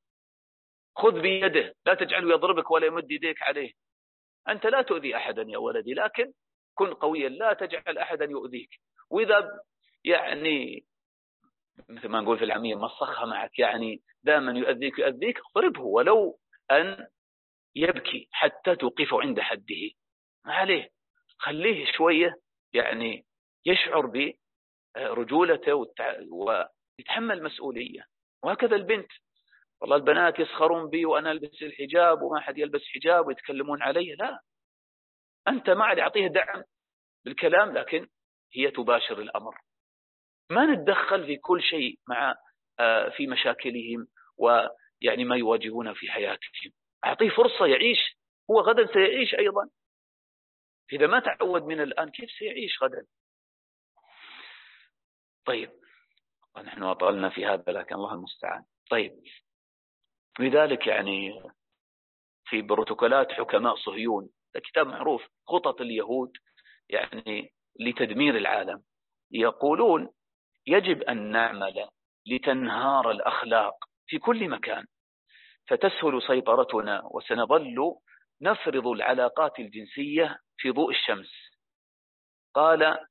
خذ 0.96 1.20
بيده 1.20 1.74
لا 1.86 1.94
تجعله 1.94 2.34
يضربك 2.34 2.70
ولا 2.70 2.86
يمد 2.86 3.10
يديك 3.10 3.42
عليه. 3.42 3.72
أنت 4.48 4.66
لا 4.66 4.82
تؤذي 4.82 5.16
أحدا 5.16 5.42
يا 5.42 5.58
ولدي 5.58 5.94
لكن 5.94 6.32
كن 6.74 6.94
قويا 6.94 7.28
لا 7.28 7.52
تجعل 7.52 7.98
أحدا 7.98 8.24
يؤذيك. 8.24 8.70
وإذا 9.10 9.60
يعني 10.04 10.84
مثل 11.88 12.08
ما 12.08 12.20
نقول 12.20 12.38
في 12.38 12.44
العامية 12.44 12.74
مصخها 12.74 13.26
معك 13.26 13.58
يعني 13.58 14.02
دائما 14.22 14.52
يؤذيك 14.52 14.98
يؤذيك 14.98 15.40
اضربه. 15.56 15.80
ولو 15.80 16.38
أن 16.70 17.06
يبكي 17.74 18.28
حتى 18.32 18.76
توقفه 18.76 19.20
عند 19.20 19.40
حده. 19.40 19.90
ما 20.44 20.54
عليه 20.54 20.90
خليه 21.38 21.92
شوية 21.92 22.45
يعني 22.76 23.26
يشعر 23.66 24.06
برجولته 24.96 25.74
ويتحمل 26.30 27.42
مسؤولية. 27.42 28.04
وهكذا 28.42 28.76
البنت. 28.76 29.08
والله 29.80 29.96
البنات 29.96 30.38
يسخرون 30.38 30.90
بي 30.90 31.04
وأنا 31.04 31.30
ألبس 31.30 31.62
الحجاب 31.62 32.22
وما 32.22 32.40
حد 32.40 32.58
يلبس 32.58 32.82
حجاب 32.94 33.26
ويتكلمون 33.26 33.82
علي. 33.82 34.14
لا. 34.14 34.40
أنت 35.48 35.70
ما 35.70 35.84
عاد 35.84 35.98
أعطيه 35.98 36.26
دعم 36.26 36.62
بالكلام 37.24 37.78
لكن 37.78 38.08
هي 38.54 38.70
تباشر 38.70 39.20
الأمر. 39.20 39.54
ما 40.50 40.66
نتدخل 40.66 41.26
في 41.26 41.36
كل 41.36 41.62
شيء 41.62 41.98
مع 42.08 42.34
آه، 42.80 43.08
في 43.08 43.26
مشاكلهم 43.26 44.06
ويعني 44.38 45.24
ما 45.24 45.36
يواجهونه 45.36 45.94
في 45.94 46.10
حياتهم. 46.10 46.72
أعطيه 47.04 47.28
فرصة 47.28 47.66
يعيش. 47.66 48.16
هو 48.50 48.60
غدا 48.60 48.92
سيعيش 48.92 49.34
أيضا. 49.34 49.68
إذا 50.92 51.06
ما 51.06 51.20
تعود 51.20 51.62
من 51.62 51.80
الآن 51.80 52.10
كيف 52.10 52.30
سيعيش 52.30 52.82
غدا؟ 52.82 53.06
طيب 55.44 55.70
نحن 56.64 56.82
أطلنا 56.82 57.28
في 57.28 57.46
هذا 57.46 57.72
لكن 57.72 57.94
الله 57.94 58.14
المستعان. 58.14 58.64
طيب 58.90 59.22
لذلك 60.38 60.86
يعني 60.86 61.42
في 62.44 62.62
بروتوكولات 62.62 63.32
حكماء 63.32 63.76
صهيون 63.76 64.28
كتاب 64.54 64.86
معروف 64.86 65.26
خطط 65.46 65.80
اليهود 65.80 66.32
يعني 66.88 67.52
لتدمير 67.80 68.36
العالم 68.36 68.82
يقولون 69.30 70.12
يجب 70.66 71.02
أن 71.02 71.30
نعمل 71.30 71.88
لتنهار 72.26 73.10
الأخلاق 73.10 73.74
في 74.06 74.18
كل 74.18 74.48
مكان. 74.48 74.86
فتسهل 75.68 76.22
سيطرتنا 76.26 77.02
وسنظل 77.04 77.94
نفرض 78.40 78.86
العلاقات 78.86 79.58
الجنسية 79.58 80.38
في 80.58 80.70
ضوء 80.70 80.90
الشمس. 80.90 81.30
قال 82.54 83.06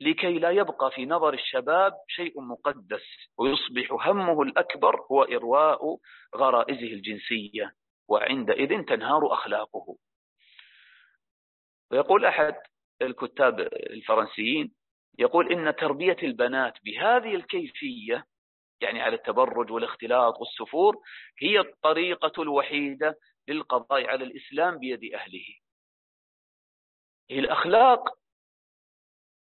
لكي 0.00 0.38
لا 0.38 0.50
يبقى 0.50 0.90
في 0.90 1.06
نظر 1.06 1.34
الشباب 1.34 1.92
شيء 2.08 2.40
مقدس 2.40 3.02
ويصبح 3.38 4.06
همه 4.08 4.42
الأكبر 4.42 5.00
هو 5.10 5.22
إرواء 5.22 5.98
غرائزه 6.36 6.92
الجنسية 6.92 7.74
وعندئذ 8.08 8.84
تنهار 8.84 9.32
أخلاقه. 9.32 9.96
ويقول 11.90 12.24
أحد 12.24 12.54
الكتاب 13.02 13.60
الفرنسيين 13.60 14.74
يقول 15.18 15.52
إن 15.52 15.76
تربية 15.76 16.16
البنات 16.22 16.78
بهذه 16.84 17.34
الكيفية 17.34 18.24
يعني 18.80 19.02
على 19.02 19.16
التبرج 19.16 19.70
والاختلاط 19.70 20.34
والسفور 20.40 20.96
هي 21.38 21.60
الطريقة 21.60 22.42
الوحيدة 22.42 23.18
للقضاء 23.48 24.06
على 24.06 24.24
الإسلام 24.24 24.78
بيد 24.78 25.14
أهله. 25.14 25.44
هي 27.30 27.38
الأخلاق 27.38 28.04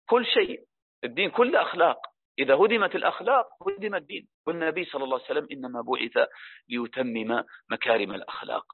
كل 0.09 0.25
شيء 0.25 0.65
الدين 1.03 1.31
كله 1.31 1.61
أخلاق. 1.61 1.97
إذا 2.39 2.55
هدمت 2.55 2.95
الأخلاق 2.95 3.47
هدم 3.69 3.95
الدين. 3.95 4.27
والنبي 4.47 4.85
صلى 4.85 5.03
الله 5.03 5.15
عليه 5.15 5.25
وسلم 5.25 5.47
إنما 5.51 5.81
بعث 5.81 6.27
ليتمم 6.69 7.43
مكارم 7.69 8.13
الأخلاق. 8.13 8.65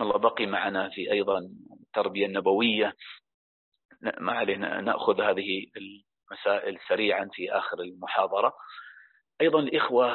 الله 0.00 0.18
بقي 0.18 0.46
معنا 0.46 0.90
في 0.90 1.12
أيضا 1.12 1.38
التربية 1.80 2.26
النبوية. 2.26 2.94
ما 4.20 4.32
علينا 4.32 4.80
نأخذ 4.80 5.20
هذه 5.20 5.66
المسائل 5.76 6.78
سريعا 6.88 7.28
في 7.32 7.52
آخر 7.52 7.80
المحاضرة. 7.80 8.54
أيضا 9.40 9.60
الإخوة 9.60 10.12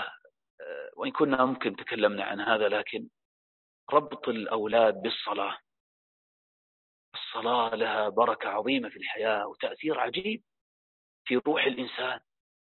آه، 0.61 0.91
وإن 0.95 1.11
كنا 1.11 1.45
ممكن 1.45 1.75
تكلمنا 1.75 2.23
عن 2.23 2.39
هذا 2.41 2.69
لكن 2.69 3.07
ربط 3.93 4.27
الأولاد 4.29 5.01
بالصلاة. 5.01 5.57
الصلاة 7.33 7.75
لها 7.75 8.09
بركة 8.09 8.49
عظيمة 8.49 8.89
في 8.89 8.97
الحياة 8.97 9.47
وتأثير 9.47 9.99
عجيب 9.99 10.43
في 11.25 11.35
روح 11.35 11.63
الإنسان 11.63 12.19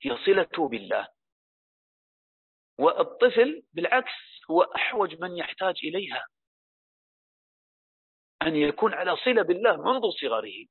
هي 0.03 0.19
صلته 0.27 0.69
بالله. 0.69 1.09
والطفل 2.79 3.63
بالعكس 3.73 4.13
هو 4.51 4.63
أحوج 4.63 5.21
من 5.21 5.37
يحتاج 5.37 5.75
إليها. 5.85 6.27
أن 8.43 8.57
يكون 8.57 8.95
على 8.95 9.17
صلة 9.17 9.43
بالله 9.43 9.77
منذ 9.77 10.11
صغره. 10.21 10.67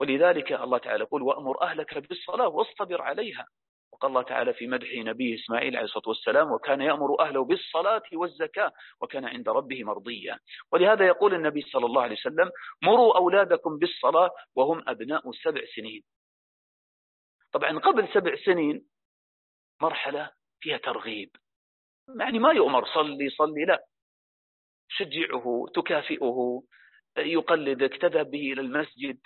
ولذلك 0.00 0.52
الله 0.52 0.78
تعالى 0.78 1.04
يقول 1.04 1.22
وأمر 1.22 1.62
أهلك 1.62 1.98
بالصلاة 1.98 2.48
واصطبر 2.48 3.02
عليها. 3.02 3.46
وقال 3.96 4.10
الله 4.10 4.22
تعالى 4.22 4.54
في 4.54 4.66
مدح 4.66 4.88
نبيه 4.94 5.34
إسماعيل 5.34 5.76
عليه 5.76 5.84
الصلاة 5.84 6.08
والسلام 6.08 6.52
وكان 6.52 6.80
يأمر 6.80 7.20
أهله 7.20 7.44
بالصلاة 7.44 8.02
والزكاة 8.12 8.72
وكان 9.00 9.24
عند 9.24 9.48
ربه 9.48 9.84
مرضيا. 9.84 10.38
ولهذا 10.72 11.06
يقول 11.06 11.34
النبي 11.34 11.62
صلى 11.62 11.86
الله 11.86 12.02
عليه 12.02 12.16
وسلم 12.16 12.50
مروا 12.82 13.16
أولادكم 13.16 13.78
بالصلاة 13.78 14.30
وهم 14.54 14.84
أبناء 14.88 15.32
سبع 15.32 15.60
سنين. 15.76 16.02
طبعا 17.52 17.78
قبل 17.78 18.08
سبع 18.14 18.36
سنين 18.44 18.86
مرحلة 19.82 20.30
فيها 20.60 20.76
ترغيب. 20.76 21.30
يعني 22.20 22.38
ما 22.38 22.52
يؤمر 22.52 22.86
صلي 22.94 23.30
صلي 23.30 23.64
لا. 23.64 23.84
شجعه 24.88 25.66
تكافئه 25.74 26.62
يقلدك 27.18 27.96
تذهب 27.96 28.30
به 28.30 28.52
إلى 28.52 28.60
المسجد 28.60 29.18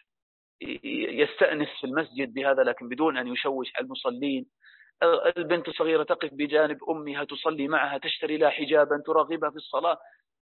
يستأنس 1.22 1.68
في 1.80 1.84
المسجد 1.84 2.34
بهذا 2.34 2.62
لكن 2.62 2.88
بدون 2.88 3.16
أن 3.16 3.28
يشوش 3.28 3.72
المصلين. 3.80 4.46
البنت 5.36 5.68
الصغيرة 5.68 6.02
تقف 6.02 6.28
بجانب 6.32 6.90
أمها 6.90 7.24
تصلي 7.24 7.68
معها 7.68 7.98
تشتري 7.98 8.36
لها 8.36 8.50
حجابا 8.50 9.02
تراغبها 9.06 9.50
في 9.50 9.56
الصلاة. 9.56 9.98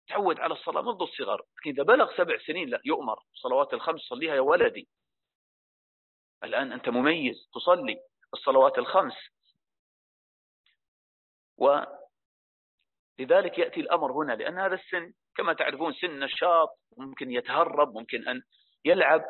تعود 0.09 0.41
على 0.41 0.55
الصلاة 0.55 0.83
منذ 0.83 1.03
الصغر. 1.03 1.43
إذا 1.67 1.83
بلغ 1.83 2.17
سبع 2.17 2.39
سنين 2.39 2.69
لا 2.69 2.81
يؤمر. 2.85 3.23
الصلوات 3.35 3.75
الخمس 3.75 4.01
صليها 4.01 4.35
يا 4.35 4.41
ولدي. 4.41 4.89
الآن 6.45 6.73
أنت 6.73 6.89
مميز 6.89 7.49
تصلي 7.55 8.01
الصلوات 8.35 8.79
الخمس. 8.79 9.15
ولذلك 11.57 13.59
يأتي 13.59 13.81
الأمر 13.81 14.13
هنا 14.13 14.33
لأن 14.33 14.59
هذا 14.59 14.75
السن 14.75 15.13
كما 15.37 15.53
تعرفون 15.53 15.93
سن 15.93 16.21
نشاط 16.21 16.79
ممكن 16.97 17.31
يتهرب 17.31 17.95
ممكن 17.95 18.29
أن 18.29 18.43
يلعب. 18.85 19.25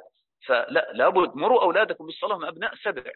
فلا 0.46 0.92
لابد 0.92 1.36
مروا 1.36 1.62
أولادكم 1.62 2.06
بالصلاة 2.06 2.38
من 2.38 2.44
أبناء 2.44 2.74
سبع. 2.74 3.12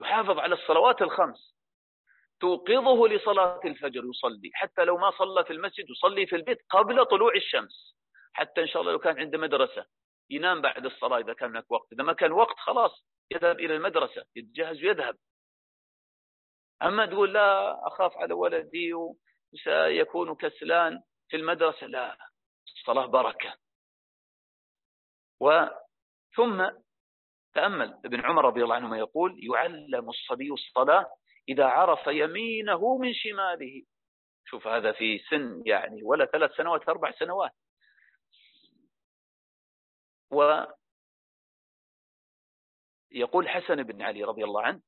يحافظ 0.00 0.38
على 0.38 0.54
الصلوات 0.54 1.02
الخمس. 1.02 1.54
توقظه 2.40 3.08
لصلاة 3.08 3.60
الفجر 3.64 4.04
يصلي. 4.04 4.50
حتى 4.54 4.84
لو 4.84 4.98
ما 4.98 5.10
صلى 5.10 5.44
في 5.44 5.52
المسجد 5.52 5.90
يصلي 5.90 6.26
في 6.26 6.36
البيت 6.36 6.58
قبل 6.70 7.06
طلوع 7.06 7.34
الشمس. 7.34 7.96
حتى 8.32 8.60
إن 8.60 8.66
شاء 8.68 8.82
الله 8.82 8.92
لو 8.92 8.98
كان 8.98 9.18
عنده 9.18 9.38
مدرسة 9.38 9.86
ينام 10.30 10.60
بعد 10.60 10.86
الصلاة 10.86 11.18
إذا 11.18 11.32
كان 11.32 11.50
هناك 11.50 11.70
وقت. 11.70 11.92
إذا 11.92 12.02
ما 12.02 12.12
كان 12.12 12.32
وقت 12.32 12.56
خلاص 12.58 13.06
يذهب 13.30 13.60
إلى 13.60 13.76
المدرسة 13.76 14.24
يتجهز 14.36 14.84
ويذهب. 14.84 15.16
أما 16.82 17.06
تقول 17.06 17.32
لا 17.32 17.78
أخاف 17.86 18.16
على 18.16 18.34
ولدي 18.34 18.94
وسيكون 19.52 20.34
كسلان 20.34 21.02
في 21.28 21.36
المدرسة 21.36 21.86
لا. 21.86 22.18
الصلاة 22.66 23.06
بركة. 23.06 23.58
ثم 26.36 26.70
تأمل. 27.58 28.00
ابن 28.04 28.20
عمر 28.20 28.44
رضي 28.44 28.62
الله 28.62 28.74
عنهما 28.74 28.98
يقول 28.98 29.40
يعلم 29.50 30.08
الصبي 30.08 30.52
الصلاة 30.52 31.06
إذا 31.48 31.66
عرف 31.66 32.06
يمينه 32.06 32.98
من 32.98 33.14
شماله. 33.14 33.82
شوف 34.44 34.66
هذا 34.66 34.92
في 34.92 35.18
سن 35.18 35.62
يعني 35.66 36.02
ولا 36.02 36.26
ثلاث 36.26 36.50
سنوات 36.56 36.88
أربع 36.88 37.10
سنوات. 37.10 37.50
و 40.30 40.64
يقول 43.10 43.48
حسن 43.48 43.82
بن 43.82 44.02
علي 44.02 44.24
رضي 44.24 44.44
الله 44.44 44.62
عنه 44.62 44.80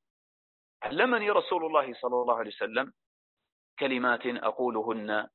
علمني 0.83 1.31
رسول 1.31 1.65
الله 1.67 1.95
صلى 1.95 2.15
الله 2.15 2.39
عليه 2.39 2.51
وسلم 2.51 2.93
كلمات 3.79 4.27
أقولهن 4.27 5.29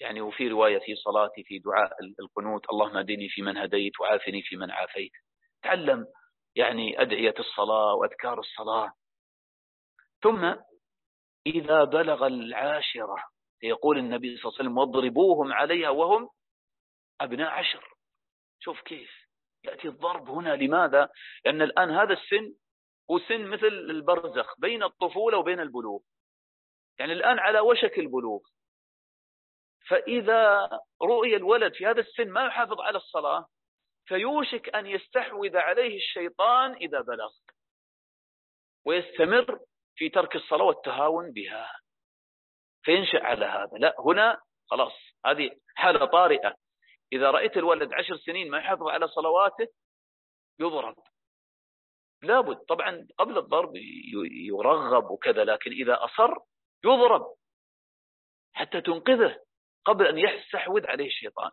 يعني 0.00 0.20
وفي 0.20 0.48
رواية 0.48 0.78
في 0.78 0.94
صلاتي 0.96 1.44
في 1.44 1.58
دعاء 1.58 1.90
القنوت 2.20 2.70
اللهم 2.72 2.96
اهدني 2.96 3.28
في 3.28 3.42
من 3.42 3.56
هديت 3.56 4.00
وعافني 4.00 4.42
في 4.42 4.56
من 4.56 4.70
عافيت. 4.70 5.12
تعلم 5.62 6.06
يعني 6.56 7.02
أدعية 7.02 7.34
الصلاة 7.38 7.94
وأذكار 7.94 8.38
الصلاة. 8.38 8.92
ثم 10.22 10.54
إذا 11.46 11.84
بلغ 11.84 12.26
العاشرة 12.26 13.16
يقول 13.62 13.98
النبي 13.98 14.36
صلى 14.36 14.44
الله 14.44 14.58
عليه 14.58 14.68
وسلم 14.68 14.78
واضربوهم 14.78 15.52
عليها 15.52 15.90
وهم 15.90 16.30
أبناء 17.20 17.48
عشر. 17.50 17.94
شوف 18.60 18.80
كيف 18.80 19.10
يأتي 19.64 19.88
الضرب 19.88 20.30
هنا. 20.30 20.56
لماذا؟ 20.56 21.08
لأن 21.44 21.62
الآن 21.62 21.90
هذا 21.90 22.12
السن 22.12 22.54
هو 23.10 23.18
سن 23.18 23.46
مثل 23.46 23.66
البرزخ 23.66 24.60
بين 24.60 24.82
الطفولة 24.82 25.38
وبين 25.38 25.60
البلوغ. 25.60 26.00
يعني 26.98 27.12
الآن 27.12 27.38
على 27.38 27.60
وشك 27.60 27.98
البلوغ. 27.98 28.40
فإذا 29.88 30.70
رؤي 31.02 31.36
الولد 31.36 31.74
في 31.74 31.86
هذا 31.86 32.00
السن 32.00 32.28
ما 32.28 32.46
يحافظ 32.46 32.80
على 32.80 32.96
الصلاة 32.96 33.46
فيوشك 34.08 34.74
أن 34.74 34.86
يستحوذ 34.86 35.56
عليه 35.56 35.96
الشيطان 35.96 36.74
إذا 36.74 37.00
بلغ 37.00 37.30
ويستمر 38.86 39.60
في 39.96 40.08
ترك 40.08 40.36
الصلاة 40.36 40.64
والتهاون 40.64 41.32
بها. 41.32 41.72
فينشأ 42.82 43.24
على 43.24 43.46
هذا. 43.46 43.78
لا 43.78 43.94
هنا 43.98 44.40
خلاص 44.66 44.92
هذه 45.26 45.50
حالة 45.74 46.04
طارئة. 46.06 46.54
إذا 47.12 47.30
رأيت 47.30 47.56
الولد 47.56 47.92
عشر 47.92 48.16
سنين 48.16 48.50
ما 48.50 48.58
يحافظ 48.58 48.88
على 48.88 49.08
صلواته 49.08 49.66
يضرب. 50.60 50.96
لابد. 52.22 52.56
طبعا 52.56 53.08
قبل 53.18 53.38
الضرب 53.38 53.72
يرغب 54.30 55.10
وكذا 55.10 55.44
لكن 55.44 55.70
إذا 55.70 56.04
أصر 56.04 56.34
يضرب 56.84 57.34
حتى 58.52 58.80
تنقذه 58.80 59.40
قبل 59.84 60.06
أن 60.06 60.18
يستحوذ 60.18 60.86
عليه 60.86 61.06
الشيطان. 61.06 61.50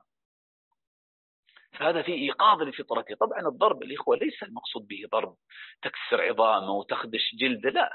فهذا 1.79 2.01
في 2.01 2.13
إيقاظ 2.13 2.61
لفطرته. 2.61 3.15
طبعا 3.15 3.47
الضرب 3.47 3.83
الإخوة 3.83 4.17
ليس 4.17 4.43
المقصود 4.43 4.87
به 4.87 5.07
ضرب 5.11 5.37
تكسر 5.81 6.21
عظامه 6.21 6.71
وتخدش 6.71 7.35
جلده 7.39 7.69
لا. 7.69 7.89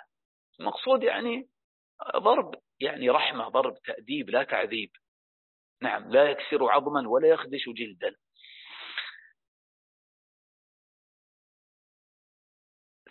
المقصود 0.60 1.02
يعني 1.02 1.48
ضرب 2.16 2.54
يعني 2.80 3.10
رحمة 3.10 3.48
ضرب 3.48 3.74
تأديب 3.84 4.30
لا 4.30 4.42
تعذيب. 4.44 4.90
نعم 5.82 6.10
لا 6.12 6.30
يكسر 6.30 6.70
عظما 6.70 7.08
ولا 7.08 7.28
يخدش 7.28 7.68
جلدا. 7.68 8.16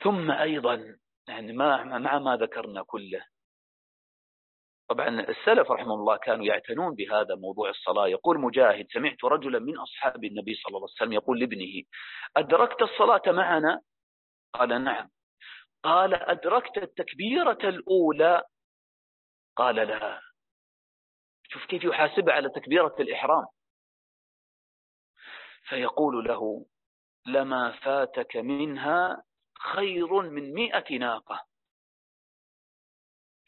ثم 0.03 0.31
أيضا 0.31 0.97
يعني 1.27 1.53
مع 1.53 1.83
مع 1.83 2.19
ما 2.19 2.35
ذكرنا 2.37 2.83
كله؟ 2.83 3.25
طبعا 4.89 5.09
السلف 5.21 5.71
رحمه 5.71 5.93
الله 5.93 6.17
كانوا 6.17 6.45
يعتنون 6.45 6.95
بهذا 6.95 7.35
موضوع 7.35 7.69
الصلاة. 7.69 8.07
يقول 8.07 8.39
مجاهد 8.39 8.87
سمعت 8.93 9.23
رجلا 9.23 9.59
من 9.59 9.77
أصحاب 9.77 10.23
النبي 10.23 10.55
صلى 10.55 10.69
الله 10.69 10.87
عليه 10.87 10.93
وسلم 10.93 11.13
يقول 11.13 11.39
لابنه 11.39 11.83
أدركت 12.37 12.81
الصلاة 12.81 13.21
معنا؟ 13.27 13.81
قال 14.53 14.83
نعم. 14.83 15.09
قال 15.83 16.13
أدركت 16.13 16.77
التكبيرة 16.77 17.69
الأولى؟ 17.69 18.43
قال 19.55 19.75
لا. 19.75 20.21
شوف 21.43 21.65
كيف 21.65 21.83
يحاسبه 21.83 22.33
على 22.33 22.49
تكبيرة 22.49 22.95
الإحرام. 22.99 23.45
فيقول 25.69 26.27
له 26.27 26.65
لما 27.25 27.71
فاتك 27.71 28.37
منها 28.37 29.23
خير 29.73 30.21
من 30.21 30.53
مئة 30.53 30.97
ناقة. 30.97 31.48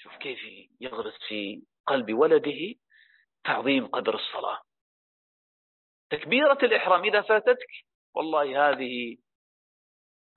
شوف 0.03 0.17
كيف 0.17 0.39
يغرس 0.79 1.13
في 1.27 1.63
قلب 1.87 2.13
ولده 2.13 2.75
تعظيم 3.43 3.87
قدر 3.87 4.15
الصلاة. 4.15 4.61
تكبيرة 6.09 6.57
الإحرام 6.63 7.03
إذا 7.03 7.21
فاتتك 7.21 7.71
والله 8.15 8.69
هذه 8.69 9.17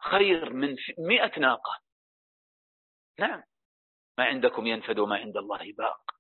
خير 0.00 0.52
من 0.52 0.76
مئة 0.98 1.40
ناقة. 1.40 1.80
نعم 3.18 3.42
ما 4.18 4.24
عندكم 4.24 4.66
ينفد 4.66 4.98
وما 4.98 5.16
عند 5.16 5.36
الله 5.36 5.72
باق. 5.72 6.10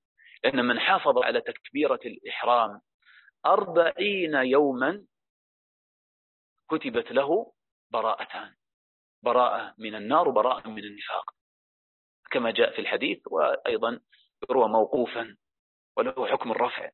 لأن 0.44 0.64
من 0.64 0.80
حافظ 0.80 1.18
على 1.18 1.40
تكبيرة 1.40 2.00
الإحرام 2.06 2.80
أربعين 3.46 4.34
يوما 4.34 5.06
كتبت 6.70 7.12
له 7.12 7.52
براءتان. 7.90 8.56
براءة 9.22 9.74
من 9.78 9.94
النار 9.94 10.28
وبراءة 10.28 10.68
من 10.68 10.84
النفاق. 10.84 11.34
كما 12.34 12.50
جاء 12.50 12.72
في 12.72 12.78
الحديث 12.78 13.18
وأيضا 13.26 14.00
يروى 14.50 14.68
موقوفا 14.68 15.36
وله 15.96 16.26
حكم 16.26 16.50
الرفع. 16.50 16.90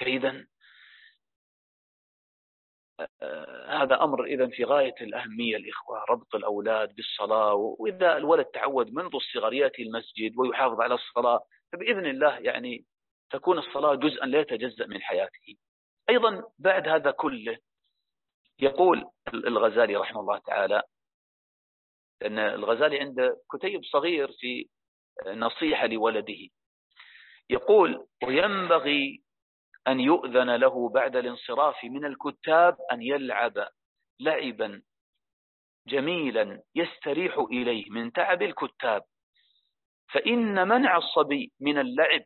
فإذا 0.00 0.46
آه، 3.22 3.82
هذا 3.82 4.02
أمر 4.04 4.24
إذا 4.24 4.48
في 4.48 4.64
غاية 4.64 4.94
الأهمية 5.00 5.56
الإخوة 5.56 6.04
ربط 6.10 6.34
الأولاد 6.34 6.94
بالصلاة 6.94 7.54
وإذا 7.54 8.16
الولد 8.16 8.44
تعود 8.44 8.92
منذ 8.92 9.14
الصغر 9.14 9.52
يأتي 9.52 9.82
المسجد 9.82 10.38
ويحافظ 10.38 10.80
على 10.80 10.94
الصلاة 10.94 11.40
فبإذن 11.72 12.06
الله 12.06 12.38
يعني 12.38 12.84
تكون 13.30 13.58
الصلاة 13.58 13.94
جزءا 13.94 14.26
لا 14.26 14.40
يتجزأ 14.40 14.86
من 14.86 15.02
حياته. 15.02 15.56
أيضا 16.10 16.42
بعد 16.58 16.88
هذا 16.88 17.10
كله 17.10 17.58
يقول 18.60 19.04
الغزالي 19.34 19.96
رحمه 19.96 20.20
الله 20.20 20.38
تعالى 20.38 20.82
لأن 22.20 22.38
الغزالي 22.38 23.00
عنده 23.00 23.36
كتيب 23.52 23.84
صغير 23.84 24.32
في 24.32 24.68
نصيحة 25.26 25.86
لولده. 25.86 26.48
يقول 27.50 28.06
وينبغي 28.24 29.22
أن 29.88 30.00
يؤذن 30.00 30.56
له 30.56 30.88
بعد 30.88 31.16
الانصراف 31.16 31.84
من 31.84 32.04
الكتاب 32.04 32.76
أن 32.92 33.02
يلعب 33.02 33.68
لعبا 34.20 34.82
جميلا 35.86 36.62
يستريح 36.74 37.38
إليه 37.38 37.90
من 37.90 38.12
تعب 38.12 38.42
الكتاب. 38.42 39.02
فإن 40.12 40.68
منع 40.68 40.96
الصبي 40.96 41.52
من 41.60 41.78
اللعب 41.78 42.22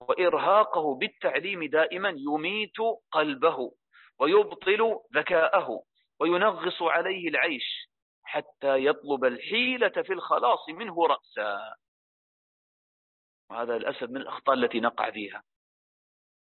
وإرهاقه 0.00 0.94
بالتعليم 0.94 1.64
دائما 1.64 2.14
يميت 2.16 2.76
قلبه 3.12 3.72
ويبطل 4.20 5.00
ذكاءه 5.14 5.82
وينغص 6.20 6.82
عليه 6.82 7.28
العيش 7.28 7.85
حتى 8.26 8.84
يطلب 8.84 9.24
الحيلة 9.24 10.02
في 10.02 10.12
الخلاص 10.12 10.68
منه 10.68 11.06
رأسا. 11.06 11.74
وهذا 13.50 13.78
للأسف 13.78 14.02
من 14.02 14.16
الأخطاء 14.16 14.54
التي 14.54 14.80
نقع 14.80 15.10
فيها. 15.10 15.42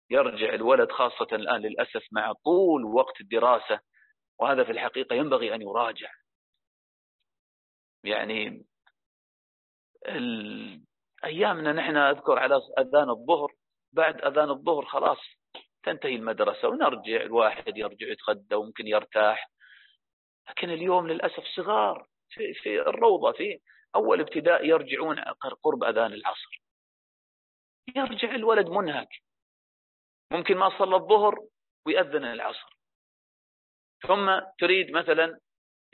يرجع 0.09 0.53
الولد 0.53 0.91
خاصة 0.91 1.27
الآن 1.31 1.61
للأسف 1.61 2.07
مع 2.11 2.33
طول 2.33 2.85
وقت 2.85 3.21
الدراسة 3.21 3.79
وهذا 4.39 4.63
في 4.63 4.71
الحقيقة 4.71 5.15
ينبغي 5.15 5.55
أن 5.55 5.61
يراجع. 5.61 6.11
يعني 8.03 8.65
أيامنا 11.23 11.71
نحن 11.73 11.97
أذكر 11.97 12.39
على 12.39 12.55
أذان 12.79 13.09
الظهر 13.09 13.53
بعد 13.93 14.21
أذان 14.21 14.49
الظهر 14.49 14.85
خلاص 14.85 15.19
تنتهي 15.83 16.15
المدرسة 16.15 16.67
ونرجع 16.67 17.21
الواحد 17.21 17.77
يرجع 17.77 18.07
يتغدى 18.07 18.55
وممكن 18.55 18.87
يرتاح. 18.87 19.51
لكن 20.49 20.69
اليوم 20.69 21.07
للأسف 21.07 21.43
صغار. 21.55 22.07
في, 22.29 22.53
في 22.53 22.81
الروضة 22.81 23.31
في 23.31 23.59
أول 23.95 24.19
ابتداء 24.19 24.65
يرجعون 24.65 25.19
قرب 25.63 25.83
أذان 25.83 26.13
العصر. 26.13 26.61
يرجع 27.95 28.35
الولد 28.35 28.69
منهك. 28.69 29.09
ممكن 30.31 30.57
ما 30.57 30.79
صلى 30.79 30.95
الظهر 30.95 31.47
ويأذن 31.85 32.25
العصر. 32.25 32.77
ثم 34.07 34.39
تريد 34.59 34.91
مثلا 34.91 35.39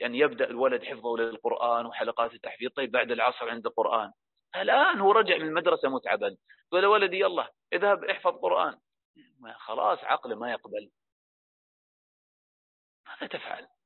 يعني 0.00 0.18
يبدأ 0.18 0.50
الولد 0.50 0.84
حفظه 0.84 1.16
للقرآن 1.16 1.86
وحلقات 1.86 2.34
التحفيظ. 2.34 2.70
طيب 2.70 2.90
بعد 2.90 3.10
العصر 3.10 3.50
عنده 3.50 3.70
قرآن. 3.70 4.12
الآن 4.56 5.00
هو 5.00 5.12
رجع 5.12 5.36
من 5.36 5.48
المدرسة 5.48 5.88
متعبا. 5.88 6.36
تقول 6.70 6.86
ولدي 6.86 7.20
يلا 7.20 7.52
اذهب 7.72 8.04
احفظ 8.04 8.32
قرآن. 8.32 8.78
خلاص 9.54 9.98
عقله 9.98 10.36
ما 10.36 10.50
يقبل. 10.52 10.90
ماذا 13.06 13.26
تفعل؟ 13.26 13.77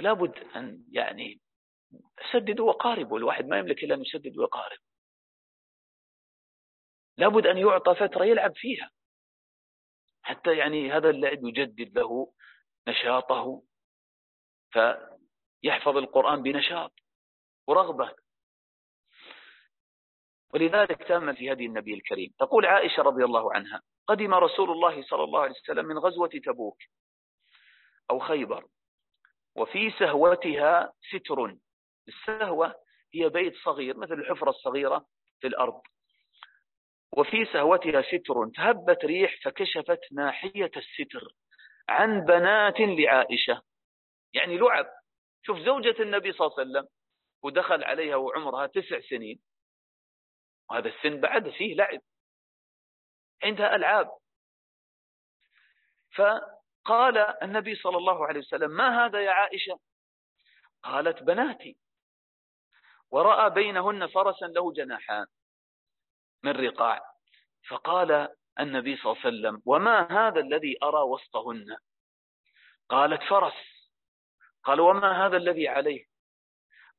فلا 0.00 0.12
بد 0.12 0.38
أن 0.56 0.84
يعني 0.92 1.40
سددوا 2.32 2.68
وقاربوا 2.68 3.18
الواحد 3.18 3.46
ما 3.46 3.58
يملك 3.58 3.84
إلا 3.84 3.94
أن 3.94 4.00
يسدد 4.00 4.38
ويقارب 4.38 4.78
لابد 7.16 7.46
أن 7.46 7.58
يعطى 7.58 7.94
فترة 7.94 8.24
يلعب 8.24 8.52
فيها. 8.56 8.90
حتى 10.22 10.56
يعني 10.56 10.92
هذا 10.92 11.10
اللعب 11.10 11.44
يجدد 11.44 11.98
له 11.98 12.32
نشاطه 12.88 13.62
فيحفظ 14.70 15.96
القرآن 15.96 16.42
بنشاط 16.42 16.92
ورغبة. 17.66 18.14
ولذلك 20.54 21.02
تأمل 21.08 21.36
في 21.36 21.52
هدي 21.52 21.66
النبي 21.66 21.94
الكريم. 21.94 22.34
تقول 22.38 22.66
عائشة 22.66 23.02
رضي 23.02 23.24
الله 23.24 23.54
عنها 23.54 23.82
قدم 24.06 24.34
رسول 24.34 24.70
الله 24.70 25.02
صلى 25.02 25.24
الله 25.24 25.40
عليه 25.40 25.54
وسلم 25.62 25.84
من 25.86 25.98
غزوة 25.98 26.30
تبوك 26.44 26.78
أو 28.10 28.18
خيبر. 28.18 28.66
وفي 29.56 29.90
سهوتها 29.90 30.92
ستر. 31.10 31.56
السهوة 32.08 32.74
هي 33.14 33.28
بيت 33.28 33.54
صغير 33.56 33.96
مثل 33.96 34.12
الحفرة 34.12 34.50
الصغيرة 34.50 35.06
في 35.40 35.46
الأرض. 35.46 35.82
وفي 37.12 37.44
سهوتها 37.44 38.02
ستر. 38.02 38.50
تهبت 38.54 39.04
ريح 39.04 39.42
فكشفت 39.44 40.00
ناحية 40.12 40.70
الستر 40.76 41.34
عن 41.88 42.24
بنات 42.24 42.80
لعائشة. 42.80 43.62
يعني 44.32 44.58
لعب. 44.58 44.86
شوف 45.42 45.58
زوجة 45.58 46.02
النبي 46.02 46.32
صلى 46.32 46.46
الله 46.46 46.58
عليه 46.58 46.70
وسلم 46.70 46.88
ودخل 47.42 47.84
عليها 47.84 48.16
وعمرها 48.16 48.66
تسع 48.66 49.00
سنين. 49.00 49.40
وهذا 50.70 50.88
السن 50.88 51.20
بعد 51.20 51.50
فيه 51.50 51.74
لعب. 51.74 52.00
عندها 53.42 53.76
ألعاب. 53.76 54.10
فقال 56.84 57.18
النبي 57.18 57.74
صلى 57.74 57.96
الله 57.96 58.26
عليه 58.26 58.40
وسلم 58.40 58.70
ما 58.70 59.06
هذا 59.06 59.20
يا 59.20 59.30
عائشة؟ 59.30 59.78
قالت 60.82 61.22
بناتي. 61.22 61.76
ورأى 63.10 63.50
بينهن 63.50 64.06
فرسا 64.06 64.46
له 64.46 64.72
جناحان 64.72 65.26
من 66.42 66.52
رقاع. 66.52 67.00
فقال 67.68 68.28
النبي 68.60 68.96
صلى 68.96 69.12
الله 69.12 69.22
عليه 69.24 69.28
وسلم 69.28 69.62
وما 69.66 70.28
هذا 70.28 70.40
الذي 70.40 70.76
أرى 70.82 71.02
وسطهن؟ 71.02 71.76
قالت 72.88 73.22
فرس. 73.22 73.54
قال 74.64 74.80
وما 74.80 75.26
هذا 75.26 75.36
الذي 75.36 75.68
عليه؟ 75.68 76.04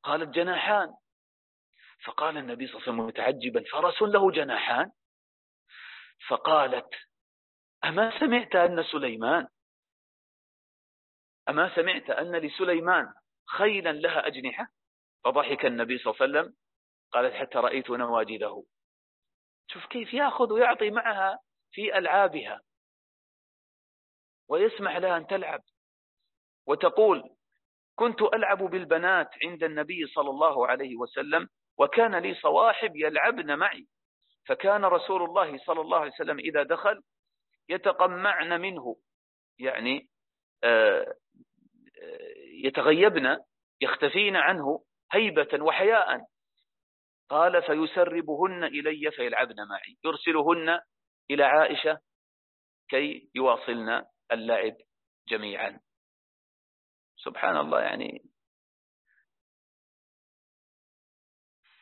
قالت 0.03 0.29
جناحان. 0.29 0.93
فقال 2.05 2.37
النبي 2.37 2.67
صلى 2.67 2.75
الله 2.75 2.83
عليه 2.83 2.93
وسلم 2.93 3.07
متعجبا 3.07 3.63
فرس 3.71 4.01
له 4.01 4.31
جناحان. 4.31 4.91
فقالت 6.27 6.89
أما 7.85 8.19
سمعت 8.19 8.55
أن 8.55 8.83
سليمان 8.83 9.47
أما 11.49 11.75
سمعت 11.75 12.09
أن 12.09 12.35
لسليمان 12.35 13.13
خيلا 13.47 13.91
لها 13.91 14.27
أجنحة؟ 14.27 14.67
فضحك 15.23 15.65
النبي 15.65 15.97
صلى 15.97 16.13
الله 16.13 16.21
عليه 16.21 16.31
وسلم 16.31 16.55
قالت 17.11 17.33
حتى 17.33 17.57
رأيت 17.57 17.89
نواجذه. 17.89 18.65
شوف 19.67 19.85
كيف 19.85 20.13
يأخذ 20.13 20.53
ويعطي 20.53 20.91
معها 20.91 21.39
في 21.71 21.97
ألعابها. 21.97 22.61
ويسمح 24.49 24.97
لها 24.97 25.17
أن 25.17 25.27
تلعب. 25.27 25.61
وتقول 26.67 27.23
كنت 27.95 28.21
ألعب 28.21 28.57
بالبنات 28.63 29.29
عند 29.43 29.63
النبي 29.63 30.07
صلى 30.07 30.29
الله 30.29 30.67
عليه 30.67 30.95
وسلم 30.95 31.49
وكان 31.77 32.15
لي 32.15 32.35
صواحب 32.35 32.95
يلعبن 32.95 33.57
معي. 33.57 33.87
فكان 34.45 34.85
رسول 34.85 35.23
الله 35.23 35.57
صلى 35.57 35.81
الله 35.81 35.99
عليه 35.99 36.11
وسلم 36.11 36.39
إذا 36.39 36.63
دخل 36.63 37.01
يتقمعن 37.69 38.61
منه. 38.61 38.95
يعني 39.59 40.10
يتغيبن 42.63 43.37
يختفين 43.81 44.35
عنه 44.35 44.85
هيبة 45.11 45.63
وحياء. 45.63 46.25
قال 47.29 47.63
فيسربهن 47.63 48.63
إلي 48.63 49.11
فيلعبن 49.11 49.55
معي. 49.69 49.97
يرسلهن 50.05 50.79
إلى 51.31 51.43
عائشة 51.43 51.99
كي 52.89 53.29
يواصلن 53.35 54.05
اللعب 54.31 54.77
جميعا. 55.27 55.79
سبحان 57.15 57.57
الله 57.57 57.81
يعني. 57.81 58.25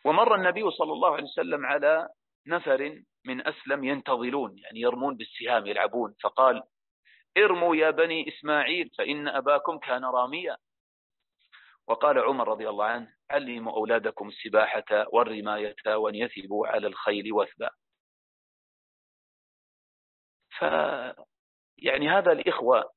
ومر 0.05 0.35
النبي 0.35 0.71
صلى 0.71 0.93
الله 0.93 1.13
عليه 1.13 1.23
وسلم 1.23 1.65
على 1.65 2.09
نفر 2.47 3.03
من 3.25 3.47
أسلم 3.47 3.83
ينتظلون 3.83 4.57
يعني 4.57 4.79
يرمون 4.79 5.15
بالسهام 5.15 5.67
يلعبون. 5.67 6.15
فقال 6.23 6.63
ارموا 7.37 7.75
يا 7.75 7.89
بني 7.91 8.27
إسماعيل 8.27 8.89
فإن 8.97 9.27
أباكم 9.27 9.77
كان 9.79 10.05
راميا. 10.05 10.57
وقال 11.87 12.19
عمر 12.19 12.47
رضي 12.47 12.69
الله 12.69 12.85
عنه 12.85 13.15
علموا 13.31 13.73
أولادكم 13.73 14.27
السباحة 14.27 15.07
والرماية 15.13 15.75
وأن 15.87 16.15
يثبوا 16.15 16.67
على 16.67 16.87
الخيل 16.87 17.33
وثبا. 17.33 17.69
ف 20.59 20.63
يعني 21.77 22.09
هذا 22.09 22.31
الإخوة 22.31 22.93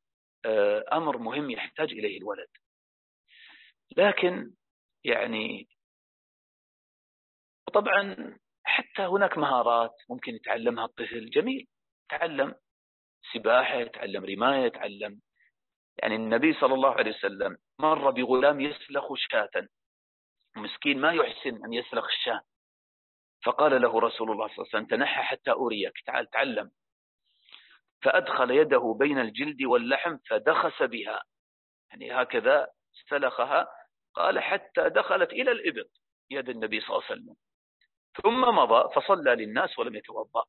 آه، 0.46 0.84
أمر 0.92 1.18
مهم 1.18 1.50
يحتاج 1.50 1.92
إليه 1.92 2.18
الولد. 2.18 2.48
لكن 3.96 4.54
يعني 5.04 5.68
طبعا 7.74 8.38
حتى 8.64 9.02
هناك 9.02 9.38
مهارات 9.38 9.90
ممكن 10.10 10.34
يتعلمها 10.34 10.84
الطفل. 10.84 11.30
جميل 11.30 11.66
تعلم. 12.08 12.54
سباحة 13.34 13.74
يتعلم 13.74 14.24
رماية 14.24 14.64
يتعلم. 14.64 15.20
يعني 16.02 16.14
النبي 16.14 16.52
صلى 16.52 16.74
الله 16.74 16.92
عليه 16.92 17.10
وسلم 17.10 17.58
مر 17.78 18.10
بغلام 18.10 18.60
يسلخ 18.60 19.14
شاة. 19.16 19.68
مسكين 20.56 21.00
ما 21.00 21.12
يحسن 21.12 21.64
أن 21.64 21.72
يسلخ 21.72 22.04
الشاة. 22.04 22.40
فقال 23.44 23.82
له 23.82 24.00
رسول 24.00 24.30
الله 24.30 24.46
صلى 24.46 24.56
الله 24.56 24.68
عليه 24.74 24.76
وسلم 24.76 24.86
تنحى 24.86 25.22
حتى 25.22 25.50
أريك 25.50 25.92
تعال 26.06 26.30
تعلم. 26.30 26.70
فأدخل 28.02 28.50
يده 28.50 28.96
بين 28.98 29.18
الجلد 29.18 29.62
واللحم 29.62 30.16
فدخس 30.30 30.82
بها. 30.82 31.22
يعني 31.90 32.12
هكذا 32.12 32.68
سلخها. 33.10 33.68
قال 34.14 34.40
حتى 34.40 34.88
دخلت 34.88 35.32
إلى 35.32 35.52
الإبط 35.52 35.90
يد 36.30 36.48
النبي 36.48 36.80
صلى 36.80 36.88
الله 36.88 37.02
عليه 37.10 37.20
وسلم. 37.20 37.36
ثم 38.22 38.40
مضى 38.40 38.94
فصلى 38.94 39.34
للناس 39.34 39.78
ولم 39.78 39.94
يتوضأ. 39.94 40.44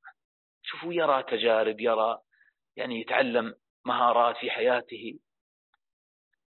شوفوا 0.63 0.93
يرى 0.93 1.23
تجارب 1.23 1.79
يرى 1.79 2.19
يعني 2.75 3.01
يتعلم 3.01 3.55
مهارات 3.85 4.37
في 4.37 4.51
حياته. 4.51 5.19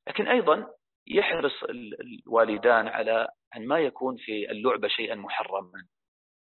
لكن 0.07 0.27
أيضا 0.27 0.67
يحرص 1.07 1.63
الوالدان 1.63 2.87
على 2.87 3.27
أن 3.55 3.67
ما 3.67 3.79
يكون 3.79 4.17
في 4.17 4.51
اللعبة 4.51 4.87
شيئا 4.87 5.15
محرما. 5.15 5.87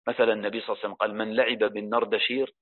مثلا 0.07 0.33
النبي 0.33 0.61
صلى 0.61 0.69
الله 0.69 0.77
عليه 0.77 0.85
وسلم 0.85 0.93
قال 0.93 1.15
من 1.15 1.35
لعب 1.35 1.73
بالنردشير 1.73 2.53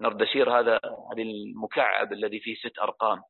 نردشير 0.00 0.58
هذا 0.58 0.80
المكعب 1.18 2.12
الذي 2.12 2.40
فيه 2.40 2.54
ست 2.54 2.78
أرقام. 2.78 3.22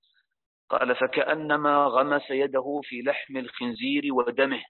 قال 0.69 0.97
فكأنما 0.97 1.87
غمس 1.87 2.31
يده 2.31 2.81
في 2.85 3.03
لحم 3.03 3.37
الخنزير 3.37 4.15
ودمه. 4.15 4.63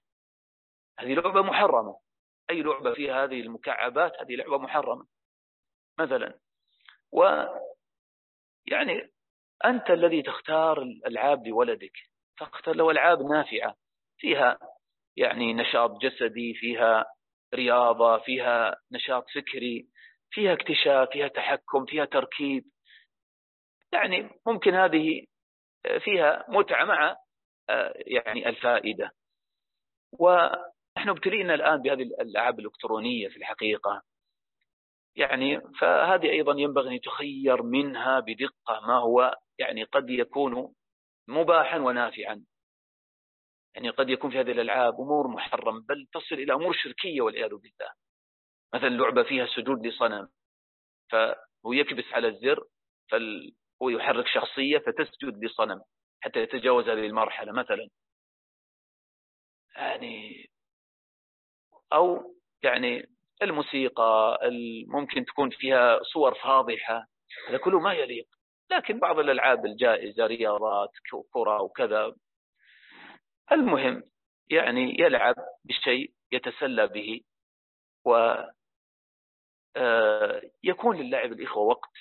هذه 0.99 1.13
لعبة 1.13 1.41
محرمة. 1.41 1.99
أي 2.49 2.61
لعبة 2.61 2.93
فيها 2.93 3.23
هذه 3.23 3.41
المكعبات؟ 3.41 4.11
هذه 4.21 4.35
لعبة 4.35 4.57
محرمة. 4.57 5.05
مثلا 5.99 6.39
يعني 8.67 9.11
أنت 9.65 9.89
الذي 9.89 10.21
تختار 10.21 10.81
الألعاب 10.81 11.47
لولدك 11.47 11.97
فاختر 12.39 12.75
له 12.75 12.91
ألعاب 12.91 13.21
نافعة 13.21 13.75
فيها 14.17 14.59
يعني 15.17 15.53
نشاط 15.53 16.01
جسدي 16.01 16.53
فيها 16.53 17.05
رياضة 17.55 18.17
فيها 18.17 18.77
نشاط 18.91 19.25
فكري 19.35 19.87
فيها 20.31 20.53
اكتشاف 20.53 21.09
فيها 21.11 21.27
تحكم 21.27 21.85
فيها 21.85 22.05
تركيب. 22.05 22.65
يعني 23.93 24.29
ممكن 24.47 24.73
هذه 24.73 25.25
فيها 25.99 26.45
متعة 26.49 26.85
مع 26.85 27.17
آه، 27.69 27.93
يعني 27.95 28.49
الفائدة. 28.49 29.11
ونحن 30.19 31.09
ابتلينا 31.09 31.53
الآن 31.53 31.81
بهذه 31.81 32.01
الألعاب 32.01 32.59
الإلكترونية 32.59 33.27
في 33.27 33.37
الحقيقة. 33.37 34.01
يعني 35.15 35.61
فهذه 35.79 36.29
أيضا 36.29 36.59
ينبغي 36.59 36.87
أن 36.89 36.93
يتخير 36.93 37.63
منها 37.63 38.19
بدقة 38.19 38.79
ما 38.87 38.97
هو 38.97 39.35
يعني 39.59 39.83
قد 39.83 40.09
يكون 40.09 40.75
مباحا 41.27 41.77
ونافعا. 41.79 42.45
يعني 43.75 43.89
قد 43.89 44.09
يكون 44.09 44.31
في 44.31 44.39
هذه 44.39 44.51
الألعاب 44.51 44.93
أمور 44.93 45.27
محرم 45.27 45.81
بل 45.81 46.07
تصل 46.13 46.35
إلى 46.35 46.53
أمور 46.53 46.73
شركية 46.73 47.21
والعياذ 47.21 47.49
بالله. 47.49 47.91
مثلا 48.73 48.89
لعبة 48.89 49.23
فيها 49.23 49.45
سجود 49.45 49.87
لصنم 49.87 50.29
فهو 51.11 51.73
يكبس 51.73 52.13
على 52.13 52.27
الزر 52.27 52.67
فهو 53.11 53.89
يحرك 53.89 54.27
شخصية 54.27 54.77
فتسجد 54.77 55.43
لصنم 55.43 55.81
حتى 56.21 56.39
يتجاوز 56.39 56.89
هذه 56.89 57.05
المرحلة 57.05 57.51
مثلا. 57.51 57.89
يعني 59.75 60.49
أو 61.93 62.35
يعني 62.63 63.07
الموسيقى 63.43 64.39
ممكن 64.87 65.25
تكون 65.25 65.49
فيها 65.49 65.99
صور 66.03 66.33
فاضحة 66.33 67.07
هذا 67.49 67.57
كله 67.57 67.79
ما 67.79 67.93
يليق. 67.93 68.27
لكن 68.71 68.99
بعض 68.99 69.19
الألعاب 69.19 69.65
الجائزة 69.65 70.25
رياضات 70.25 70.89
كرة 71.33 71.61
وكذا 71.61 72.15
المهم 73.51 74.03
يعني 74.49 74.95
يلعب 74.99 75.35
بشيء 75.65 76.11
يتسلى 76.31 76.87
به 76.87 77.21
و 78.05 78.35
آه، 79.75 80.41
يكون 80.63 80.97
للعب 80.97 81.31
الإخوة 81.31 81.63
وقت. 81.63 81.91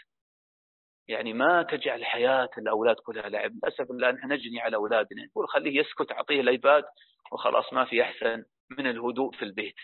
يعني 1.08 1.32
ما 1.32 1.62
تجعل 1.62 2.04
حياة 2.04 2.50
الأولاد 2.58 2.96
كلها 2.96 3.28
لعب. 3.28 3.52
للأسف 3.52 3.90
الآن 3.90 4.16
إحنا 4.18 4.34
نجني 4.34 4.60
على 4.60 4.76
أولادنا 4.76 5.24
نقول 5.24 5.48
خليه 5.48 5.80
يسكت 5.80 6.12
أعطيه 6.12 6.40
الأيباد 6.40 6.84
وخلاص 7.32 7.72
ما 7.72 7.84
في 7.84 8.02
أحسن 8.02 8.44
من 8.78 8.86
الهدوء 8.86 9.36
في 9.36 9.42
البيت. 9.42 9.76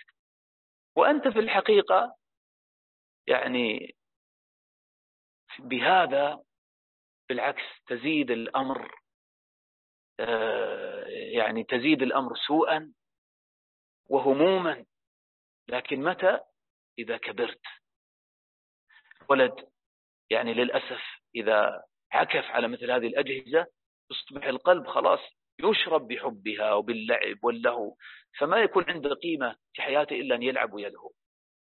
وأنت 0.97 1.28
في 1.28 1.39
الحقيقة 1.39 2.16
يعني 3.27 3.97
بهذا 5.59 6.43
بالعكس 7.28 7.62
تزيد 7.86 8.31
الأمر 8.31 8.94
آه، 10.20 11.05
يعني 11.09 11.64
تزيد 11.64 12.02
الأمر 12.02 12.36
سوءا 12.47 12.93
وهموما 14.10 14.85
لكن 15.68 16.02
متى؟ 16.02 16.40
إذا 16.98 17.16
كبرت. 17.16 17.60
ولد 19.28 19.68
يعني 20.31 20.55
للأسف 20.55 21.02
إذا 21.35 21.85
عكف 22.12 22.44
على 22.44 22.68
مثل 22.68 22.90
هذه 22.90 23.06
الأجهزة 23.06 23.66
يصبح 24.10 24.44
القلب 24.47 24.86
خلاص 24.86 25.20
يشرب 25.65 26.09
بحبها 26.09 26.73
وباللعب 26.73 27.37
واللهو 27.43 27.95
فما 28.39 28.57
يكون 28.57 28.85
عنده 28.89 29.15
قيمة 29.15 29.57
في 29.73 29.83
حياته 29.83 30.16
إلا 30.16 30.35
أن 30.35 30.43
يلعب 30.43 30.73
ويلهو. 30.73 31.11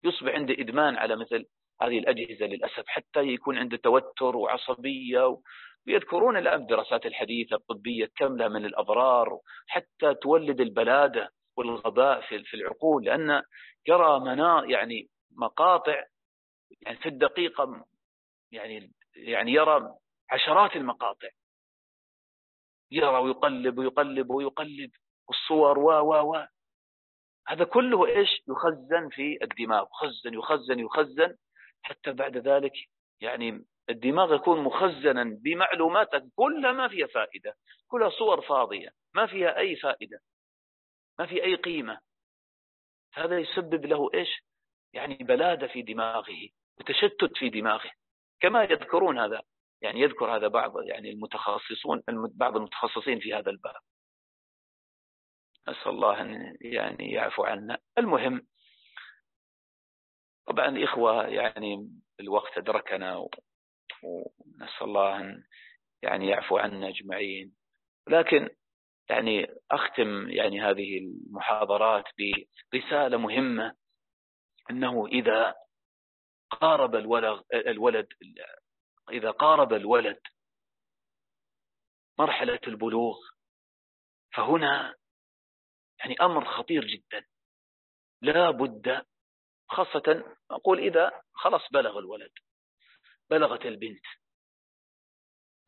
يصبح 0.03 0.33
عنده 0.33 0.53
إدمان 0.53 0.97
على 0.97 1.15
مثل 1.15 1.45
هذه 1.81 1.99
الأجهزة 1.99 2.45
للأسف 2.45 2.83
حتى 2.87 3.19
يكون 3.19 3.57
عنده 3.57 3.77
توتر 3.77 4.35
وعصبية 4.35 5.37
ويذكرون 5.87 6.37
الآن 6.37 6.61
الدراسات 6.61 7.05
الحديثة 7.05 7.55
الطبية 7.55 8.11
لها 8.21 8.47
من 8.47 8.65
الأضرار 8.65 9.39
حتى 9.67 10.13
تولد 10.13 10.61
البلادة 10.61 11.29
والغباء 11.57 12.21
في 12.21 12.53
العقول 12.53 13.05
لأن 13.05 13.41
يرى 13.87 14.19
منا 14.19 14.63
يعني 14.65 15.07
مقاطع 15.37 16.03
يعني 16.81 16.97
في 16.97 17.09
الدقيقة 17.09 17.85
يعني 18.51 18.91
يعني 19.15 19.51
يرى 19.51 19.95
عشرات 20.31 20.75
المقاطع. 20.75 21.27
يرى 22.91 23.17
ويقلب 23.17 23.77
ويقلب 23.77 24.29
ويقلب 24.29 24.91
والصور 25.27 25.79
و 25.79 25.91
و 25.91 26.35
و. 26.35 26.45
هذا 27.47 27.63
كله 27.63 28.05
إيش؟ 28.05 28.29
يخزن 28.47 29.09
في 29.09 29.37
الدماغ 29.43 29.85
يخزن 29.85 30.33
يخزن 30.33 30.79
يخزن. 30.79 31.35
حتى 31.81 32.11
بعد 32.11 32.37
ذلك 32.37 32.73
يعني 33.21 33.65
الدماغ 33.89 34.35
يكون 34.35 34.59
مخزنا 34.63 35.23
بمعلومات 35.23 36.09
كلها 36.35 36.71
ما 36.71 36.87
فيها 36.87 37.07
فائدة 37.07 37.55
كلها 37.87 38.09
صور 38.09 38.41
فاضية 38.41 38.89
ما 39.13 39.27
فيها 39.27 39.57
أي 39.57 39.75
فائدة 39.75 40.19
ما 41.19 41.25
في 41.25 41.43
أي 41.43 41.55
قيمة. 41.55 41.99
هذا 43.13 43.39
يسبب 43.39 43.85
له 43.85 44.09
إيش؟ 44.13 44.43
يعني 44.93 45.15
بلادة 45.15 45.67
في 45.67 45.81
دماغه 45.81 46.49
وتشتت 46.79 47.37
في 47.37 47.49
دماغه. 47.49 47.91
كما 48.39 48.63
يذكرون 48.63 49.19
هذا. 49.19 49.41
يعني 49.81 49.99
يذكر 50.01 50.35
هذا 50.35 50.47
بعض 50.47 50.83
يعني 50.83 51.09
المتخصصون 51.09 52.03
بعض 52.35 52.55
المتخصصين 52.55 53.19
في 53.19 53.33
هذا 53.33 53.49
الباب. 53.49 53.81
نسأل 55.67 55.91
الله 55.91 56.21
أن 56.21 56.57
يعني 56.61 57.11
يعفو 57.11 57.43
عنا. 57.43 57.77
المهم 57.97 58.47
طبعا 60.47 60.67
الإخوة 60.67 61.27
يعني 61.27 61.89
الوقت 62.19 62.57
أدركنا 62.57 63.27
ونسأل 64.03 64.81
الله 64.81 65.19
أن 65.19 65.43
يعني 66.03 66.27
يعفو 66.27 66.57
عنا 66.57 66.87
أجمعين. 66.87 67.55
لكن 68.07 68.49
يعني 69.09 69.47
أختم 69.71 70.29
يعني 70.29 70.61
هذه 70.61 70.97
المحاضرات 70.97 72.03
برسالة 72.73 73.17
مهمة 73.17 73.75
أنه 74.69 75.07
إذا 75.07 75.55
قارب 76.49 76.95
الولد 77.53 78.07
إذا 79.09 79.31
قارب 79.31 79.73
الولد 79.73 80.21
مرحلة 82.19 82.59
البلوغ 82.67 83.19
فهنا 84.33 84.95
يعني 85.99 86.15
أمر 86.21 86.45
خطير 86.45 86.85
جدا. 86.85 87.25
لا 88.21 88.51
بد 88.51 89.05
خاصة 89.69 90.35
أقول 90.51 90.79
إذا 90.79 91.21
خلص 91.33 91.61
بلغ 91.71 91.99
الولد 91.99 92.31
بلغت 93.29 93.65
البنت. 93.65 94.05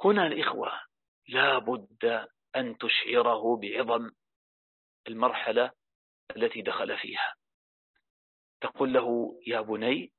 هنا 0.03 0.27
الإخوة 0.27 0.81
لا 1.27 1.57
بد 1.57 2.27
أن 2.55 2.77
تشعره 2.77 3.57
بعظم 3.57 4.11
المرحلة 5.07 5.71
التي 6.35 6.61
دخل 6.61 6.97
فيها. 6.97 7.35
تقول 8.61 8.93
له 8.93 9.39
يا 9.47 9.61
بني 9.61 10.13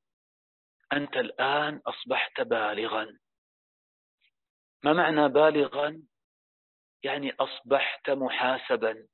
أنت 0.97 1.16
الآن 1.16 1.81
أصبحت 1.87 2.41
بالغا. 2.41 3.19
ما 4.85 4.93
معنى 4.93 5.29
بالغا؟ 5.29 6.03
يعني 7.03 7.33
أصبحت 7.33 8.11
محاسبا. 8.11 9.07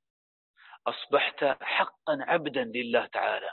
أصبحت 0.87 1.45
حقا 1.45 2.19
عبدا 2.21 2.65
لله 2.65 3.07
تعالى. 3.07 3.51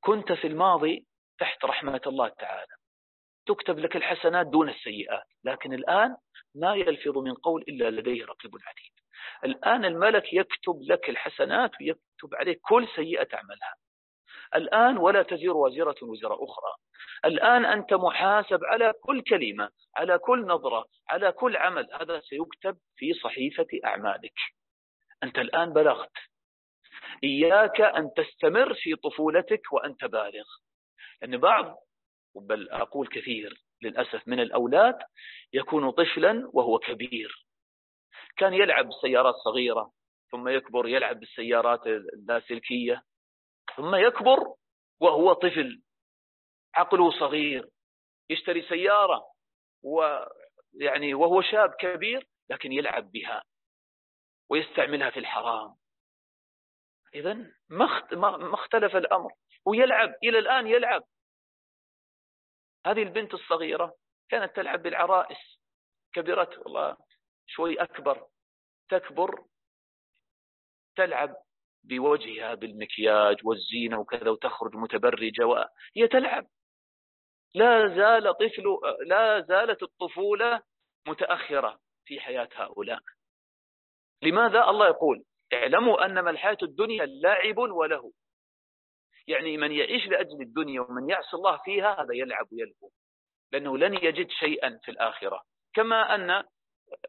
كنت 0.00 0.32
في 0.32 0.46
الماضي 0.46 1.06
تحت 1.38 1.64
رحمة 1.64 2.00
الله 2.06 2.28
تعالى. 2.28 2.72
تكتب 3.46 3.78
لك 3.78 3.96
الحسنات 3.96 4.46
دون 4.46 4.68
السيئات. 4.68 5.26
لكن 5.44 5.72
الآن 5.72 6.16
ما 6.54 6.74
يلفظ 6.74 7.18
من 7.18 7.34
قول 7.34 7.62
إلا 7.62 7.90
لديه 7.90 8.24
رقيب 8.24 8.50
عتيد. 8.66 8.92
الآن 9.44 9.84
الملك 9.84 10.32
يكتب 10.32 10.82
لك 10.82 11.08
الحسنات 11.08 11.70
ويكتب 11.80 12.34
عليك 12.34 12.60
كل 12.62 12.88
سيئة 12.96 13.22
تعملها. 13.22 13.74
الآن 14.54 14.96
ولا 14.96 15.22
تزير 15.22 15.56
وزيرة 15.56 15.96
وزر 16.02 16.34
أخرى. 16.34 16.74
الآن 17.24 17.64
أنت 17.64 17.94
محاسب 17.94 18.64
على 18.64 18.92
كل 19.02 19.22
كلمة 19.22 19.70
على 19.96 20.18
كل 20.18 20.46
نظرة 20.46 20.84
على 21.08 21.32
كل 21.32 21.56
عمل. 21.56 21.88
هذا 22.00 22.20
سيكتب 22.20 22.78
في 22.96 23.14
صحيفة 23.14 23.66
أعمالك. 23.84 24.34
أنت 25.22 25.38
الآن 25.38 25.72
بلغت. 25.72 26.12
إياك 27.24 27.80
أن 27.80 28.10
تستمر 28.16 28.74
في 28.74 28.94
طفولتك 28.94 29.72
وأنت 29.72 30.04
بالغ 30.04 30.46
لأن 31.22 31.36
بعض 31.36 31.76
بل 32.34 32.68
أقول 32.70 33.08
كثير 33.08 33.62
للأسف 33.82 34.28
من 34.28 34.40
الأولاد 34.40 34.98
يكون 35.52 35.90
طفلا 35.90 36.50
وهو 36.52 36.78
كبير. 36.78 37.46
كان 38.36 38.54
يلعب 38.54 38.86
بالسيارات 38.86 39.34
صغيرة 39.34 39.92
ثم 40.30 40.48
يكبر 40.48 40.88
يلعب 40.88 41.20
بالسيارات 41.20 41.86
اللاسلكية 41.86 43.02
ثم 43.78 43.94
يكبر 43.94 44.54
وهو 45.00 45.32
طفل 45.32 45.82
عقله 46.74 47.10
صغير 47.10 47.68
يشتري 48.30 48.62
سيارة 48.68 49.32
ويعني 49.82 51.14
وهو 51.14 51.42
شاب 51.42 51.74
كبير 51.74 52.28
لكن 52.50 52.72
يلعب 52.72 53.10
بها 53.10 53.42
ويستعملها 54.50 55.10
في 55.10 55.18
الحرام. 55.18 55.76
إذا 57.14 57.52
ما 57.68 58.54
اختلف 58.54 58.96
الأمر 58.96 59.32
ويلعب 59.66 60.14
إلى 60.22 60.38
الآن 60.38 60.66
يلعب. 60.66 61.02
هذه 62.86 63.02
البنت 63.02 63.34
الصغيرة 63.34 63.96
كانت 64.28 64.56
تلعب 64.56 64.82
بالعرائس 64.82 65.60
كبرت 66.12 66.58
والله 66.58 66.96
شوي 67.46 67.82
أكبر 67.82 68.28
تكبر 68.88 69.44
تلعب 70.96 71.36
بوجهها 71.84 72.54
بالمكياج 72.54 73.36
والزينة 73.44 74.00
وكذا 74.00 74.30
وتخرج 74.30 74.76
متبرجة 74.76 75.46
وهي 75.46 76.08
تلعب 76.10 76.46
لا 77.54 77.88
زال 77.88 78.34
طفل 78.34 78.64
لا 79.06 79.40
زالت 79.40 79.82
الطفولة 79.82 80.62
متأخرة 81.08 81.80
في 82.04 82.20
حياة 82.20 82.48
هؤلاء. 82.54 83.00
لماذا؟ 84.22 84.70
الله 84.70 84.86
يقول 84.86 85.24
اعلموا 85.52 86.04
أنما 86.06 86.30
الحياة 86.30 86.58
الدنيا 86.62 87.06
لاعب 87.06 87.58
وله. 87.58 88.12
يعني 89.26 89.56
من 89.56 89.72
يعيش 89.72 90.06
لأجل 90.06 90.42
الدنيا 90.42 90.80
ومن 90.80 91.10
يعصي 91.10 91.36
الله 91.36 91.56
فيها 91.64 92.02
هذا 92.02 92.14
يلعب 92.14 92.46
ويلهو 92.52 92.90
لأنه 93.52 93.78
لن 93.78 93.94
يجد 93.94 94.30
شيئا 94.30 94.78
في 94.82 94.90
الآخرة. 94.90 95.42
كما 95.74 96.14
أن 96.14 96.44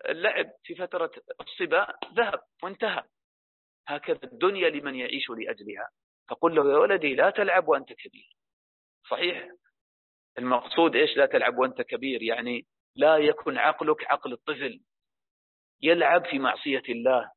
اللعب 0.09 0.51
في 0.63 0.75
فترة 0.75 1.11
الصبا 1.41 1.93
ذهب 2.13 2.39
وانتهى. 2.63 3.03
هكذا 3.89 4.19
الدنيا 4.23 4.69
لمن 4.69 4.95
يعيش 4.95 5.29
لأجلها. 5.29 5.89
فقل 6.29 6.55
له 6.55 6.71
يا 6.71 6.77
ولدي 6.77 7.15
لا 7.15 7.29
تلعب 7.29 7.67
وأنت 7.67 7.93
كبير. 7.93 8.37
صحيح؟ 9.09 9.51
المقصود 10.37 10.95
إيش؟ 10.95 11.17
لا 11.17 11.25
تلعب 11.25 11.57
وأنت 11.57 11.81
كبير. 11.81 12.23
يعني 12.23 12.65
لا 12.95 13.17
يكن 13.17 13.57
عقلك 13.57 14.11
عقل 14.11 14.33
الطفل. 14.33 14.81
يلعب 15.81 16.25
في 16.25 16.39
معصية 16.39 16.83
الله 16.89 17.31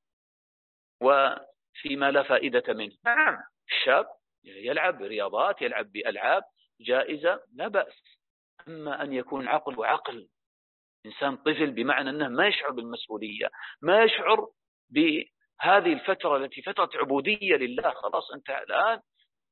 وفيما 1.01 2.11
لا 2.11 2.23
فائدة 2.23 2.75
منه. 2.75 2.97
نعم 3.05 3.39
الشاب 3.71 4.07
يلعب 4.45 4.99
برياضات 4.99 5.63
يلعب 5.63 5.93
بألعاب 5.93 6.43
جائزة 6.81 7.43
لا 7.53 7.69
بأس. 7.69 8.03
أما 8.69 9.03
أن 9.03 9.13
يكون 9.13 9.49
عقل 9.49 9.85
عقل 9.85 10.29
إنسان 11.07 11.37
طفل 11.37 11.71
بمعنى 11.71 12.11
أنه 12.11 12.29
ما 12.29 12.47
يشعر 12.47 12.71
بالمسؤولية 12.71 13.51
ما 13.83 14.03
يشعر 14.03 14.53
بهذه 15.63 15.93
الفترة 15.93 16.37
التي 16.37 16.63
فترة 16.63 16.91
عبودية 16.95 17.57
لله 17.57 17.91
خلاص 17.91 18.31
أنت 18.31 18.51
الآن 18.51 19.01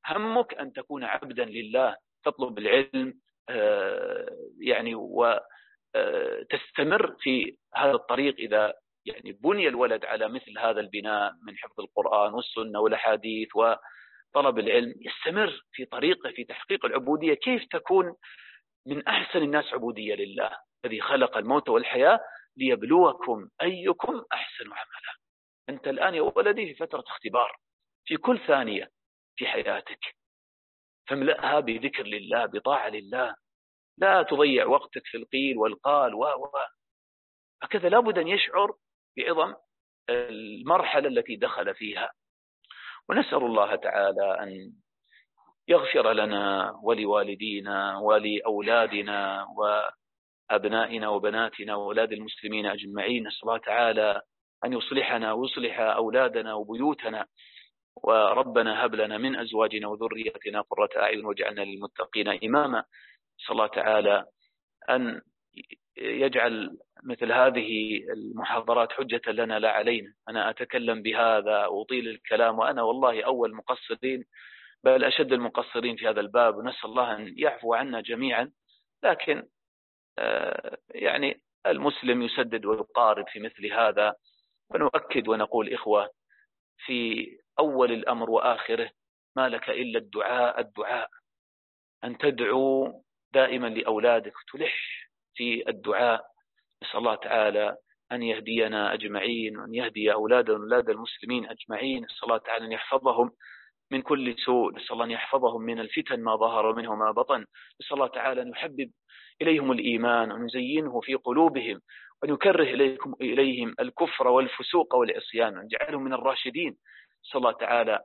همك 0.07 0.53
أن 0.53 0.73
تكون 0.73 1.03
عبدا 1.03 1.45
لله 1.45 1.95
تطلب 2.23 2.57
العلم 2.57 3.13
آه، 3.49 4.29
يعني 4.59 4.95
وتستمر 4.95 5.95
آه، 7.09 7.15
في 7.19 7.57
هذا 7.75 7.91
الطريق 7.91 8.35
إذا 8.39 8.73
يعني 9.05 9.31
بني 9.31 9.67
الولد 9.67 10.05
على 10.05 10.27
مثل 10.27 10.59
هذا 10.59 10.79
البناء 10.79 11.33
من 11.47 11.57
حفظ 11.57 11.79
القرآن 11.79 12.33
والسنة 12.33 12.79
والأحاديث 12.79 13.49
وطلب 13.55 14.59
العلم 14.59 14.93
يستمر 15.01 15.61
في 15.71 15.85
طريقه 15.85 16.31
في 16.31 16.43
تحقيق 16.43 16.85
العبودية 16.85 17.33
كيف 17.33 17.65
تكون 17.71 18.15
من 18.87 19.07
أحسن 19.07 19.39
الناس 19.39 19.73
عبودية 19.73 20.15
لله؟ 20.15 20.51
الذي 20.85 21.01
خلق 21.01 21.37
الموت 21.37 21.69
والحياة 21.69 22.19
ليبلوكم 22.57 23.49
أيكم 23.61 24.23
أحسن 24.33 24.65
عملا. 24.65 25.20
أنت 25.69 25.87
الآن 25.87 26.15
يا 26.15 26.21
ولدي 26.21 26.65
في 26.65 26.75
فترة 26.75 27.03
اختبار 27.07 27.57
في 28.05 28.17
كل 28.17 28.39
ثانية 28.47 28.91
في 29.35 29.47
حياتك. 29.47 29.99
فاملأها 31.07 31.59
بذكر 31.59 32.03
لله 32.03 32.45
بطاعة 32.45 32.89
لله. 32.89 33.35
لا 33.97 34.23
تضيع 34.23 34.65
وقتك 34.65 35.01
في 35.05 35.17
القيل 35.17 35.57
والقال 35.57 36.13
و 36.15 36.23
و. 36.23 36.51
هكذا 37.63 37.89
لابد 37.89 38.17
أن 38.17 38.27
يشعر 38.27 38.73
بعظم 39.17 39.55
المرحلة 40.09 41.07
التي 41.07 41.35
دخل 41.35 41.75
فيها. 41.75 42.11
ونسأل 43.09 43.37
الله 43.37 43.75
تعالى 43.75 44.39
أن 44.43 44.73
يغفر 45.67 46.13
لنا 46.13 46.71
ولوالدينا 46.83 47.97
ولأولادنا 47.97 49.47
وأبنائنا 49.57 51.09
وبناتنا 51.09 51.75
وأولاد 51.75 52.11
المسلمين 52.11 52.65
أجمعين. 52.65 53.27
نسأل 53.27 53.41
الله 53.43 53.57
تعالى 53.57 54.21
أن 54.65 54.73
يصلحنا 54.73 55.33
ويصلح 55.33 55.79
أولادنا 55.79 56.53
وبيوتنا. 56.53 57.25
وربنا 57.95 58.85
هب 58.85 58.95
لنا 58.95 59.17
من 59.17 59.35
أزواجنا 59.35 59.87
وذريتنا 59.87 60.61
قرة 60.61 60.89
أعين 60.97 61.25
واجعلنا 61.25 61.61
للمتقين 61.61 62.27
إماما. 62.27 62.83
صلى 63.37 63.51
الله 63.51 63.67
تعالى 63.67 64.25
أن 64.89 65.21
يجعل 65.97 66.77
مثل 67.03 67.31
هذه 67.31 67.97
المحاضرات 68.13 68.91
حجة 68.91 69.31
لنا 69.31 69.59
لا 69.59 69.71
علينا. 69.71 70.13
أنا 70.29 70.49
أتكلم 70.49 71.01
بهذا 71.01 71.65
وأطيل 71.65 72.07
الكلام 72.07 72.59
وأنا 72.59 72.81
والله 72.81 73.23
أول 73.23 73.55
مقصرين 73.55 74.25
بل 74.83 75.03
أشد 75.03 75.33
المقصرين 75.33 75.95
في 75.95 76.07
هذا 76.07 76.21
الباب. 76.21 76.55
ونسأل 76.57 76.89
الله 76.89 77.15
أن 77.15 77.33
يعفو 77.37 77.73
عنا 77.73 78.01
جميعا. 78.01 78.51
لكن 79.03 79.47
آه، 80.19 80.77
يعني 80.89 81.41
المسلم 81.67 82.21
يسدد 82.21 82.65
ويقارب 82.65 83.25
في 83.27 83.39
مثل 83.39 83.73
هذا. 83.73 84.15
ونؤكد 84.75 85.27
ونقول 85.27 85.73
إخوة 85.73 86.09
في 86.85 87.27
أول 87.59 87.91
الأمر 87.91 88.29
وآخره 88.29 88.89
ما 89.35 89.49
لك 89.49 89.69
إلا 89.69 89.99
الدعاء 89.99 90.59
الدعاء. 90.59 91.09
أن 92.03 92.17
تدعو 92.17 93.01
دائما 93.33 93.67
لأولادك 93.67 94.33
تلح 94.53 94.75
في 95.35 95.69
الدعاء. 95.69 96.25
نسأل 96.83 96.99
الله 96.99 97.15
تعالى 97.15 97.77
أن 98.11 98.23
يهدينا 98.23 98.93
أجمعين 98.93 99.57
وأن 99.57 99.73
يهدي 99.73 100.13
أولادنا 100.13 100.57
وأولاد 100.57 100.89
المسلمين 100.89 101.49
أجمعين. 101.49 102.03
نسأل 102.03 102.23
الله 102.23 102.37
تعالى 102.37 102.65
أن 102.65 102.71
يحفظهم 102.71 103.31
من 103.91 104.01
كل 104.01 104.35
سوء. 104.37 104.75
نسأل 104.75 104.91
الله 104.91 105.05
أن 105.05 105.11
يحفظهم 105.11 105.61
من 105.61 105.79
الفتن 105.79 106.23
ما 106.23 106.35
ظهر 106.35 106.75
منه 106.75 106.95
ما 106.95 107.11
بطن. 107.11 107.45
نسأل 107.81 107.93
الله 107.93 108.07
تعالى 108.07 108.41
أن 108.41 108.49
يحبب 108.49 108.91
إليهم 109.41 109.71
الإيمان 109.71 110.31
وأن 110.31 110.45
يزينه 110.45 111.01
في 111.01 111.15
قلوبهم. 111.15 111.81
وأن 112.21 112.33
يكره 112.33 112.63
إليكم 112.63 113.15
إليهم 113.21 113.75
الكفر 113.79 114.27
والفسوق 114.27 114.95
والعصيان 114.95 115.57
وأن 115.57 115.65
يجعلهم 115.65 116.03
من 116.03 116.13
الراشدين. 116.13 116.77
نسأل 117.25 117.37
الله 117.37 117.51
تعالى 117.51 117.99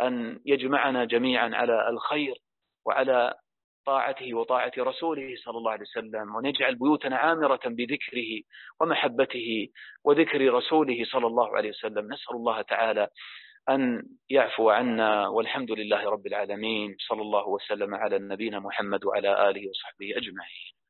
أن 0.00 0.40
يجمعنا 0.46 1.04
جميعا 1.04 1.50
على 1.54 1.88
الخير 1.88 2.34
وعلى 2.86 3.34
طاعته 3.86 4.34
وطاعة 4.34 4.72
رسوله 4.78 5.34
صلى 5.44 5.58
الله 5.58 5.72
عليه 5.72 5.82
وسلم 5.82 6.34
ونجعل 6.34 6.74
بيوتنا 6.74 7.16
عامرة 7.16 7.60
بذكره 7.66 8.42
ومحبته 8.80 9.68
وذكر 10.04 10.54
رسوله 10.54 11.04
صلى 11.04 11.26
الله 11.26 11.56
عليه 11.56 11.68
وسلم. 11.68 12.12
نسأل 12.12 12.36
الله 12.36 12.62
تعالى 12.62 13.08
أن 13.68 14.02
يعفو 14.30 14.70
عنا 14.70 15.28
والحمد 15.28 15.70
لله 15.70 16.10
رب 16.10 16.26
العالمين. 16.26 16.96
صلى 16.98 17.22
الله 17.22 17.48
وسلم 17.48 17.94
على 17.94 18.18
نبينا 18.18 18.60
محمد 18.60 19.04
وعلى 19.04 19.50
آله 19.50 19.68
وصحبه 19.70 20.10
أجمعين. 20.16 20.81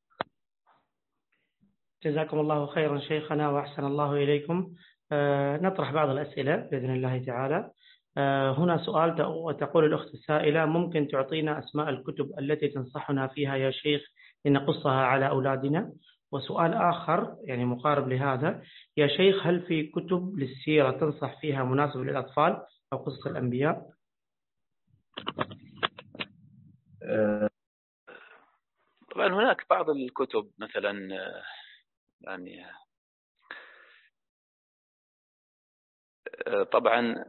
جزاكم 2.03 2.39
الله 2.39 2.65
خيرا 2.65 2.99
شيخنا 2.99 3.49
وأحسن 3.49 3.85
الله 3.85 4.13
إليكم. 4.13 4.73
آه، 5.11 5.57
نطرح 5.57 5.91
بعض 5.91 6.09
الأسئلة 6.09 6.55
بإذن 6.55 6.95
الله 6.95 7.23
تعالى. 7.25 7.71
آه، 8.17 8.51
هنا 8.51 8.77
سؤال 8.77 9.15
تقول 9.59 9.85
الأخت 9.85 10.13
السائلة 10.13 10.65
ممكن 10.65 11.07
تعطينا 11.07 11.59
أسماء 11.59 11.89
الكتب 11.89 12.31
التي 12.39 12.67
تنصحنا 12.67 13.27
فيها 13.27 13.55
يا 13.55 13.71
شيخ 13.71 14.01
لنقصها 14.45 15.01
على 15.05 15.29
أولادنا؟ 15.29 15.93
وسؤال 16.31 16.73
آخر 16.73 17.35
يعني 17.43 17.65
مقارب 17.65 18.09
لهذا 18.09 18.61
يا 18.97 19.07
شيخ 19.07 19.47
هل 19.47 19.61
في 19.61 19.83
كتب 19.83 20.33
للسيرة 20.37 20.91
تنصح 20.91 21.41
فيها 21.41 21.63
مناسب 21.63 21.99
للأطفال 21.99 22.61
أو 22.93 22.97
قصص 22.97 23.27
الأنبياء؟ 23.27 23.89
طبعا 29.15 29.27
هناك 29.27 29.65
بعض 29.69 29.89
الكتب 29.89 30.49
مثلا 30.59 30.91
يعني 32.23 32.65
طبعا 36.71 37.25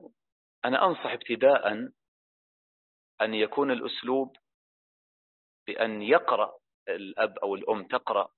أنا 0.64 0.86
أنصح 0.86 1.06
ابتداء 1.06 1.72
أن 3.20 3.34
يكون 3.34 3.70
الأسلوب 3.70 4.36
بأن 5.66 6.02
يقرأ 6.02 6.58
الأب 6.88 7.38
أو 7.38 7.54
الأم 7.54 7.86
تقرأ 7.86 8.28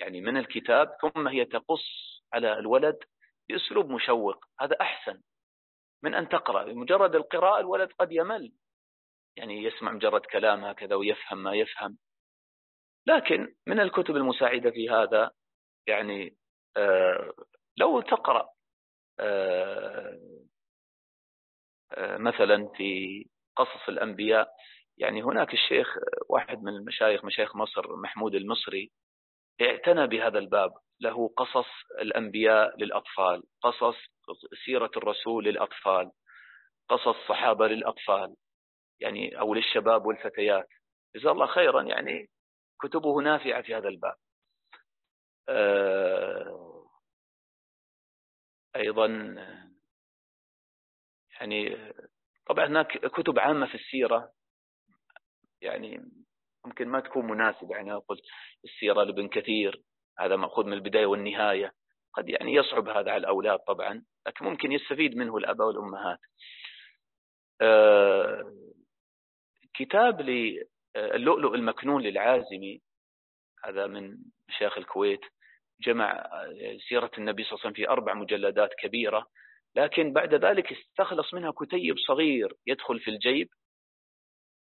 يعني 0.00 0.20
من 0.20 0.36
الكتاب 0.36 0.96
ثم 1.00 1.28
هي 1.28 1.44
تقص 1.44 1.84
على 2.32 2.58
الولد 2.58 2.98
بأسلوب 3.48 3.90
مشوق 3.90 4.44
هذا 4.60 4.76
أحسن 4.80 5.22
من 6.02 6.14
أن 6.14 6.28
تقرأ 6.28 6.64
بمجرد 6.64 7.14
القراءة 7.14 7.60
الولد 7.60 7.92
قد 7.92 8.12
يمل 8.12 8.52
يعني 9.36 9.64
يسمع 9.64 9.92
مجرد 9.92 10.20
كلام 10.20 10.64
هكذا 10.64 10.94
ويفهم 10.94 11.42
ما 11.42 11.54
يفهم. 11.54 11.98
لكن 13.06 13.54
من 13.66 13.80
الكتب 13.80 14.16
المساعدة 14.16 14.70
في 14.70 14.90
هذا 14.90 15.30
يعني 15.86 16.36
آه 16.76 17.32
لو 17.76 18.00
تقرأ 18.00 18.48
آه 19.20 20.18
آه 21.92 22.16
مثلا 22.16 22.68
في 22.76 23.24
قصص 23.56 23.88
الأنبياء 23.88 24.48
يعني 24.98 25.22
هناك 25.22 25.54
الشيخ 25.54 25.96
واحد 26.28 26.62
من 26.62 26.72
المشايخ 26.76 27.24
مشايخ 27.24 27.56
مصر 27.56 27.96
محمود 27.96 28.34
المصري 28.34 28.90
اعتنى 29.62 30.06
بهذا 30.06 30.38
الباب. 30.38 30.72
له 31.00 31.28
قصص 31.36 31.66
الأنبياء 32.00 32.78
للأطفال 32.78 33.42
قصص 33.62 33.96
سيرة 34.64 34.90
الرسول 34.96 35.44
للأطفال 35.44 36.10
قصص 36.88 37.16
صحابة 37.28 37.66
للأطفال 37.66 38.34
يعني 39.00 39.40
أو 39.40 39.54
للشباب 39.54 40.06
والفتيات. 40.06 40.68
جزاه 41.16 41.32
الله 41.32 41.46
خيرا 41.46 41.82
يعني 41.82 42.28
كتبه 42.82 43.20
نافعة 43.20 43.62
في 43.62 43.74
هذا 43.74 43.88
الباب. 43.88 44.14
أيضا 48.76 49.06
يعني 51.40 51.76
طبعا 52.46 52.66
هناك 52.66 53.06
كتب 53.06 53.38
عامة 53.38 53.66
في 53.66 53.74
السيرة 53.74 54.32
يعني 55.60 56.10
ممكن 56.64 56.88
ما 56.88 57.00
تكون 57.00 57.26
مناسبة 57.26 57.76
يعني 57.76 57.92
قلت 57.92 58.22
السيرة 58.64 59.02
لابن 59.02 59.28
كثير 59.28 59.82
هذا 60.18 60.36
مأخوذ 60.36 60.66
من 60.66 60.72
البداية 60.72 61.06
والنهاية 61.06 61.72
قد 62.14 62.28
يعني 62.28 62.54
يصعب 62.54 62.88
هذا 62.88 63.10
على 63.10 63.16
الأولاد 63.16 63.58
طبعا 63.58 64.04
لكن 64.26 64.44
ممكن 64.44 64.72
يستفيد 64.72 65.16
منه 65.16 65.36
الآباء 65.36 65.66
والأمهات. 65.66 66.18
آه، 67.60 68.52
كتاب 69.74 70.20
للؤلؤ 70.20 71.54
المكنون 71.54 72.02
للعازمي 72.02 72.80
هذا 73.64 73.86
من 73.86 74.16
مشايخ 74.56 74.78
الكويت 74.78 75.20
جمع 75.80 76.30
سيرة 76.88 77.10
النبي 77.18 77.44
صلى 77.44 77.52
الله 77.52 77.60
عليه 77.60 77.70
وسلم 77.70 77.72
في 77.72 77.88
أربع 77.88 78.14
مجلدات 78.14 78.70
كبيرة 78.78 79.26
لكن 79.76 80.12
بعد 80.12 80.34
ذلك 80.34 80.72
استخلص 80.72 81.34
منها 81.34 81.50
كتيب 81.50 81.98
صغير 81.98 82.54
يدخل 82.66 83.00
في 83.00 83.10
الجيب 83.10 83.48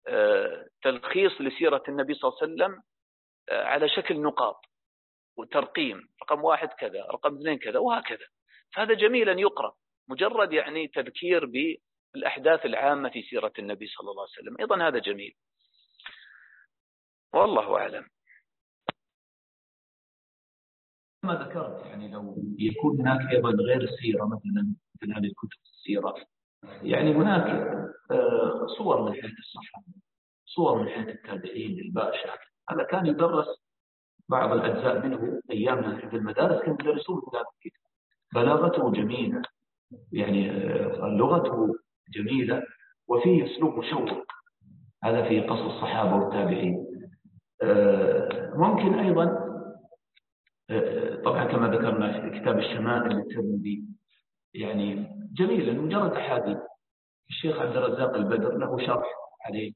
آه، 0.08 0.68
تلخيص 0.82 1.42
لسيرة 1.42 1.84
النبي 1.88 2.14
صلى 2.14 2.30
الله 2.30 2.40
عليه 2.42 2.54
وسلم 2.54 2.84
آه، 3.50 3.64
على 3.64 3.90
شكل 3.90 4.22
نقاط 4.22 4.66
وترقيم 5.38 6.10
رقم 6.24 6.44
واحد 6.44 6.68
كذا 6.68 7.06
رقم 7.12 7.38
اثنين 7.38 7.58
كذا 7.60 7.80
وهكذا. 7.80 8.26
فهذا 8.76 8.94
جميل 8.94 9.30
أن 9.30 9.40
يقرأ 9.40 9.74
مجرد 10.10 10.54
يعني 10.54 10.88
تذكير 10.88 11.46
بالأحداث 11.46 12.66
العامة 12.66 13.10
في 13.10 13.22
سيرة 13.22 13.54
النبي 13.60 13.88
صلى 13.88 14.12
الله 14.12 14.22
عليه 14.24 14.32
وسلم. 14.32 14.58
أيضا 14.60 14.88
هذا 14.88 15.00
جميل. 15.00 15.36
والله 17.34 17.78
أعلم. 17.78 18.13
ما 21.24 21.34
ذكرت 21.34 21.86
يعني 21.86 22.12
لو 22.12 22.36
يكون 22.60 23.02
هناك 23.02 23.32
أيضا 23.32 23.50
غير 23.50 23.82
السيرة 23.82 24.26
مثلا 24.26 24.76
مثل 24.96 25.14
هذه 25.14 25.26
الكتب 25.26 25.60
السيرة. 25.64 26.16
يعني 26.82 27.16
هناك 27.16 27.48
آه، 28.12 28.68
صور 28.78 29.02
من 29.02 29.14
حياة 29.14 29.34
الصحابة 29.40 29.86
صور 30.46 30.82
من 30.82 30.90
حياة 30.90 31.14
التابعين 31.14 31.72
للباشا. 31.72 32.30
هذا 32.70 32.84
كان 32.84 33.06
يدرس 33.06 33.48
بعض 34.30 34.52
الأجزاء 34.52 35.08
منه 35.08 35.42
ايامنا 35.52 36.10
في 36.10 36.16
المدارس 36.16 36.62
كانوا 36.62 36.78
يدرسون 36.82 37.22
في 37.22 37.38
هذا 37.38 37.46
الكتاب. 37.56 37.84
بلاغته 38.34 38.92
جميلة 38.92 39.42
يعني 40.12 40.52
آه، 40.52 41.08
لغته 41.08 41.76
جميلة 42.10 42.64
وفيه 43.08 43.46
أسلوب 43.46 43.80
مشوق. 43.80 44.26
هذا 45.04 45.28
في 45.28 45.42
قصص 45.42 45.62
الصحابة 45.62 46.16
والتابعين. 46.16 46.86
آه، 47.62 48.54
ممكن 48.56 48.94
أيضا 49.00 49.43
طبعا 51.26 51.46
كما 51.46 51.68
ذكرنا 51.68 52.22
في 52.22 52.40
كتاب 52.40 52.60
الشمائل 52.60 53.16
للترمذي 53.16 53.84
يعني 54.54 55.10
جميل 55.34 55.82
مجرد 55.82 56.12
أحاديث. 56.14 56.58
الشيخ 57.30 57.60
عبد 57.60 57.78
الرزاق 57.78 58.16
البدر 58.16 58.58
له 58.58 58.88
شرح 58.88 59.08
عليه. 59.46 59.74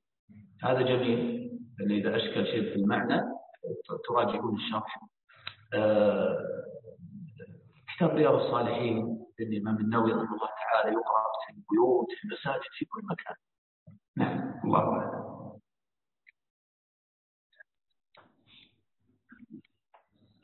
هذا 0.64 0.82
جميل 0.82 1.52
يعني 1.80 1.98
إذا 1.98 2.16
أشكل 2.16 2.46
شيء 2.46 2.62
في 2.62 2.76
المعنى 2.76 3.22
تراجعون 4.08 4.56
الشرح. 4.56 5.00
آه، 5.74 6.38
كتاب 7.96 8.10
رياض 8.10 8.34
الصالحين 8.34 9.20
للامام 9.40 9.78
النووي 9.78 10.12
رحمه 10.12 10.36
الله 10.36 10.48
تعالى 10.48 10.92
يقرأ 10.92 11.24
في 11.46 11.54
البيوت 11.54 12.08
في 12.20 12.28
المساجد 12.28 12.72
في 12.78 12.86
كل 12.86 13.02
مكان. 13.04 13.36
نعم 14.18 14.62
الله 14.66 14.80
أعلم. 14.80 15.17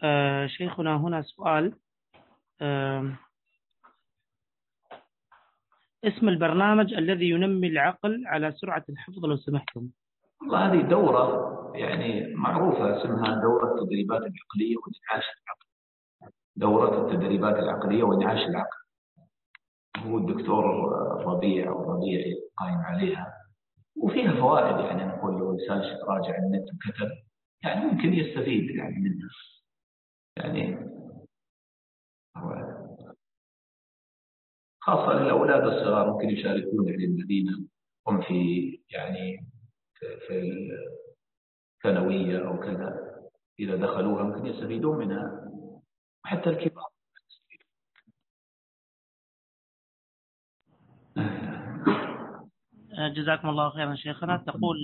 آه، 0.04 0.48
شيخنا 0.48 0.98
هنا 0.98 1.22
سؤال. 1.22 1.74
اسم 6.04 6.30
البرنامج 6.30 6.94
الذي 6.94 7.30
ينمي 7.30 7.68
العقل 7.68 8.24
على 8.26 8.52
سرعة 8.52 8.86
الحفظ 8.90 9.26
لو 9.26 9.38
سمحتم. 9.38 9.90
والله 10.42 10.72
هذه 10.72 10.82
دورة 10.82 11.54
يعني 11.76 12.36
معروفة 12.36 13.02
اسمها 13.02 13.42
دورة 13.42 13.76
التدريبات 13.76 14.22
العقلية 14.22 14.76
وإنعاش 14.78 15.24
العقل. 15.24 15.68
دورة 16.56 17.08
التدريبات 17.08 17.56
العقلية 17.56 18.04
وإنعاش 18.04 18.40
العقل. 18.40 18.78
هو 19.98 20.18
الدكتور 20.18 20.64
ربيع 21.26 21.70
أو 21.72 21.92
ربيع 21.94 22.24
قايم 22.58 22.78
عليها. 22.78 23.34
وفيها 23.96 24.32
فوائد 24.32 24.86
يعني 24.86 25.06
نقول 25.06 25.34
لو 25.34 25.52
إنسان 25.54 25.98
راجع 26.08 26.38
النت 26.38 26.68
وكتب 26.74 27.10
يعني 27.64 27.86
ممكن 27.86 28.14
يستفيد 28.14 28.70
يعني 28.70 28.96
منها. 29.00 29.30
يعني 30.38 30.90
خاصة 34.82 35.14
للأولاد 35.14 35.64
الصغار 35.64 36.14
ممكن 36.14 36.30
يشاركون 36.30 36.88
يعني 36.88 37.06
الذين 37.06 37.70
هم 38.08 38.22
في 38.22 38.70
يعني 38.90 39.48
في 40.28 40.72
الثانوية 41.78 42.48
أو 42.48 42.60
كذا. 42.60 43.14
إذا 43.60 43.76
دخلوها 43.76 44.24
ممكن 44.24 44.46
يستفيدون 44.46 44.98
منها 44.98 45.52
وحتى 46.26 46.50
الكبار. 46.50 46.90
جزاكم 53.16 53.50
الله 53.50 53.70
خيرا 53.70 53.96
شيخنا. 53.96 54.38
تقول 54.38 54.78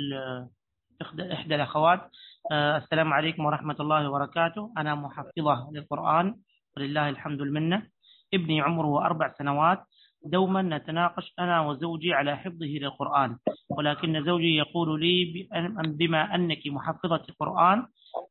إحدى 1.01 1.55
الأخوات 1.55 2.11
السلام 2.51 3.13
عليكم 3.13 3.45
ورحمة 3.45 3.75
الله 3.79 4.09
وبركاته. 4.09 4.73
أنا 4.77 4.95
محفظة 4.95 5.69
للقرآن 5.71 6.35
ولله 6.77 7.09
الحمد 7.09 7.41
المنة. 7.41 7.87
ابني 8.33 8.61
عمره 8.61 9.05
أربع 9.05 9.33
سنوات. 9.37 9.85
دوما 10.25 10.61
نتناقش 10.61 11.33
أنا 11.39 11.61
وزوجي 11.61 12.13
على 12.13 12.37
حفظه 12.37 12.65
للقرآن. 12.65 13.37
ولكن 13.69 14.23
زوجي 14.25 14.55
يقول 14.55 14.99
لي 14.99 15.49
بما 15.77 16.35
أنك 16.35 16.67
محفظة 16.67 17.23
القرآن 17.29 17.87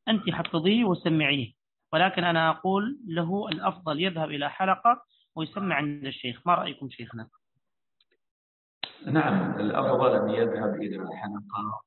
أنت 0.09 0.31
حفظيه 0.31 0.85
وسمعيه. 0.85 1.53
ولكن 1.93 2.25
أنا 2.25 2.51
أقول 2.51 2.99
له 3.07 3.49
الأفضل 3.49 4.01
يذهب 4.01 4.31
إلى 4.31 4.51
حلقة 4.51 5.03
ويسمع 5.37 5.77
عند 5.77 6.07
الشيخ. 6.07 6.47
ما 6.47 6.55
رأيكم 6.55 6.91
شيخنا؟ 6.91 7.29
نعم 9.07 9.61
الأفضل 9.61 10.17
أن 10.17 10.29
يذهب 10.29 10.75
إلى 10.75 10.97
الحلقة. 10.97 11.81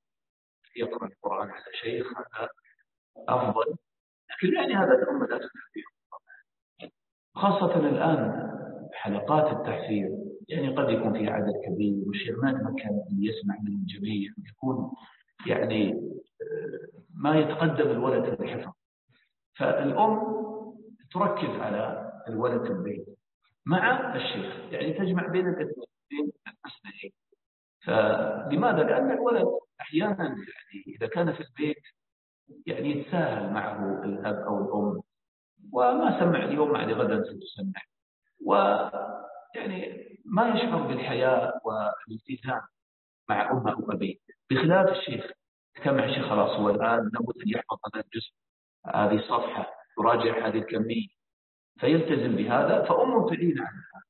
يقرأ 0.75 1.07
القرآن 1.07 1.49
على 1.49 1.63
شيخ 1.81 2.07
هذا 2.17 2.49
أفضل. 3.29 3.75
لكن 4.31 4.55
يعني 4.55 4.73
هذا 4.73 4.93
الأمة 4.93 5.25
لا 5.25 5.37
تكفيه 5.37 5.83
خاصة 7.35 7.75
الآن 7.89 8.51
حلقات 8.93 9.57
التحفيظ 9.57 10.11
يعني 10.49 10.75
قد 10.75 10.89
يكون 10.89 11.13
فيها 11.13 11.31
عدد 11.31 11.53
كبير 11.65 12.03
والشيخ 12.07 12.39
ما 12.43 12.49
أن 12.49 12.75
يسمع 13.19 13.55
من 13.63 13.71
الجميع 13.71 14.31
يكون 14.49 14.91
يعني 15.47 15.93
ما 17.15 17.35
يتقدم 17.39 17.91
الولد 17.91 18.35
في 18.35 18.43
الحفظ. 18.43 18.73
فالأم 19.57 20.21
تركز 21.11 21.49
على 21.59 22.11
الولد 22.27 22.63
في 22.63 22.71
البيت. 22.71 23.05
مع 23.65 24.15
الشيخ 24.15 24.73
يعني 24.73 24.93
تجمع 24.93 25.27
بين 25.27 25.47
الاثنين 25.47 26.31
المسنتين 26.47 27.11
فلماذا؟ 27.85 28.83
لأن 28.83 29.11
الولد 29.11 29.47
أحيانا 29.81 30.23
يعني 30.25 30.83
إذا 30.87 31.07
كان 31.07 31.33
في 31.33 31.39
البيت 31.39 31.83
يعني 32.67 32.91
يتساهل 32.91 33.53
معه 33.53 34.03
الأب 34.03 34.35
أو 34.35 34.57
الأم 34.57 35.01
وما 35.73 36.19
سمع 36.19 36.43
اليوم 36.43 36.75
يعني 36.75 36.93
غدا 36.93 37.23
ستسمع 37.23 37.81
ويعني 38.45 40.07
ما 40.25 40.47
يشعر 40.47 40.87
بالحياء 40.87 41.53
والالتزام 41.65 42.61
مع 43.29 43.51
أمه 43.51 43.79
وأبيه 43.79 44.15
بخلاف 44.49 44.89
الشيخ 44.89 45.31
اجتمع 45.77 46.05
الشيخ 46.05 46.29
خلاص 46.29 46.59
هو 46.59 46.69
الآن 46.69 46.99
لابد 47.13 47.41
أن 47.45 47.49
يحفظ 47.49 47.77
هذا 47.93 48.03
الجزء 48.05 48.31
هذه 48.85 49.15
الصفحة 49.15 49.73
يراجع 49.99 50.47
هذه 50.47 50.57
الكمية. 50.57 51.07
فيلتزم 51.79 52.35
بهذا 52.35 52.83
فأمه 52.83 53.29
تعين 53.29 53.59
عنها. 53.59 54.03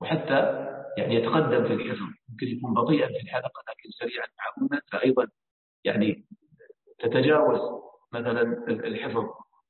وحتى 0.00 0.68
يعني 0.98 1.14
يتقدم 1.14 1.68
في 1.68 1.72
الحفظ 1.72 2.06
ممكن 2.28 2.46
يكون 2.46 2.74
بطيئا 2.74 3.06
في 3.06 3.20
الحلقة 3.24 3.62
لكن 3.68 3.90
سريعا 3.90 4.26
مع 4.38 4.62
أمه 4.62 4.82
فأيضا 4.92 5.28
يعني 5.84 6.24
تتجاوز 6.98 7.82
مثلا 8.12 8.42
الحفظ 8.68 9.24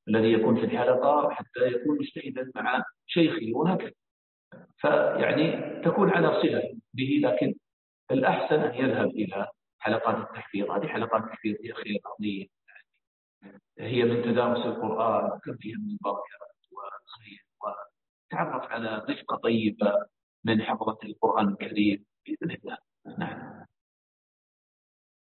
الذي 0.09 0.33
يكون 0.33 0.57
في 0.57 0.65
الحلقة 0.65 1.31
حتى 1.31 1.61
يكون 1.61 1.99
مجتهدا 1.99 2.53
مع 2.55 2.85
شيخه 3.07 3.51
وهكذا. 3.55 3.93
فيعني 4.79 5.81
تكون 5.85 6.11
على 6.11 6.43
صلة 6.43 6.75
به 6.95 7.21
لكن 7.23 7.55
الأحسن 8.11 8.61
أن 8.61 8.75
يذهب 8.75 9.11
إلى 9.11 9.49
حلقات 9.79 10.29
التحفيظ. 10.29 10.71
هذه 10.71 10.87
حلقات 10.87 11.23
التحفيظ 11.23 11.57
هي 11.65 11.73
خير 11.73 12.01
عظيم. 12.07 12.49
هي 13.79 14.05
من 14.05 14.23
تدارس 14.23 14.67
القرآن 14.67 15.39
كم 15.45 15.57
فيها 15.57 15.77
من 15.79 15.97
بركة 16.01 16.39
وخير 16.73 17.45
وتعرف 17.63 18.73
على 18.73 19.07
رفقة 19.11 19.37
طيبة. 19.37 19.93
من 20.45 20.63
حفظة 20.63 20.99
القرآن 21.05 21.49
الكريم 21.49 22.05
بإذن 22.27 22.51
الله. 22.51 22.79
نعم. 23.19 23.67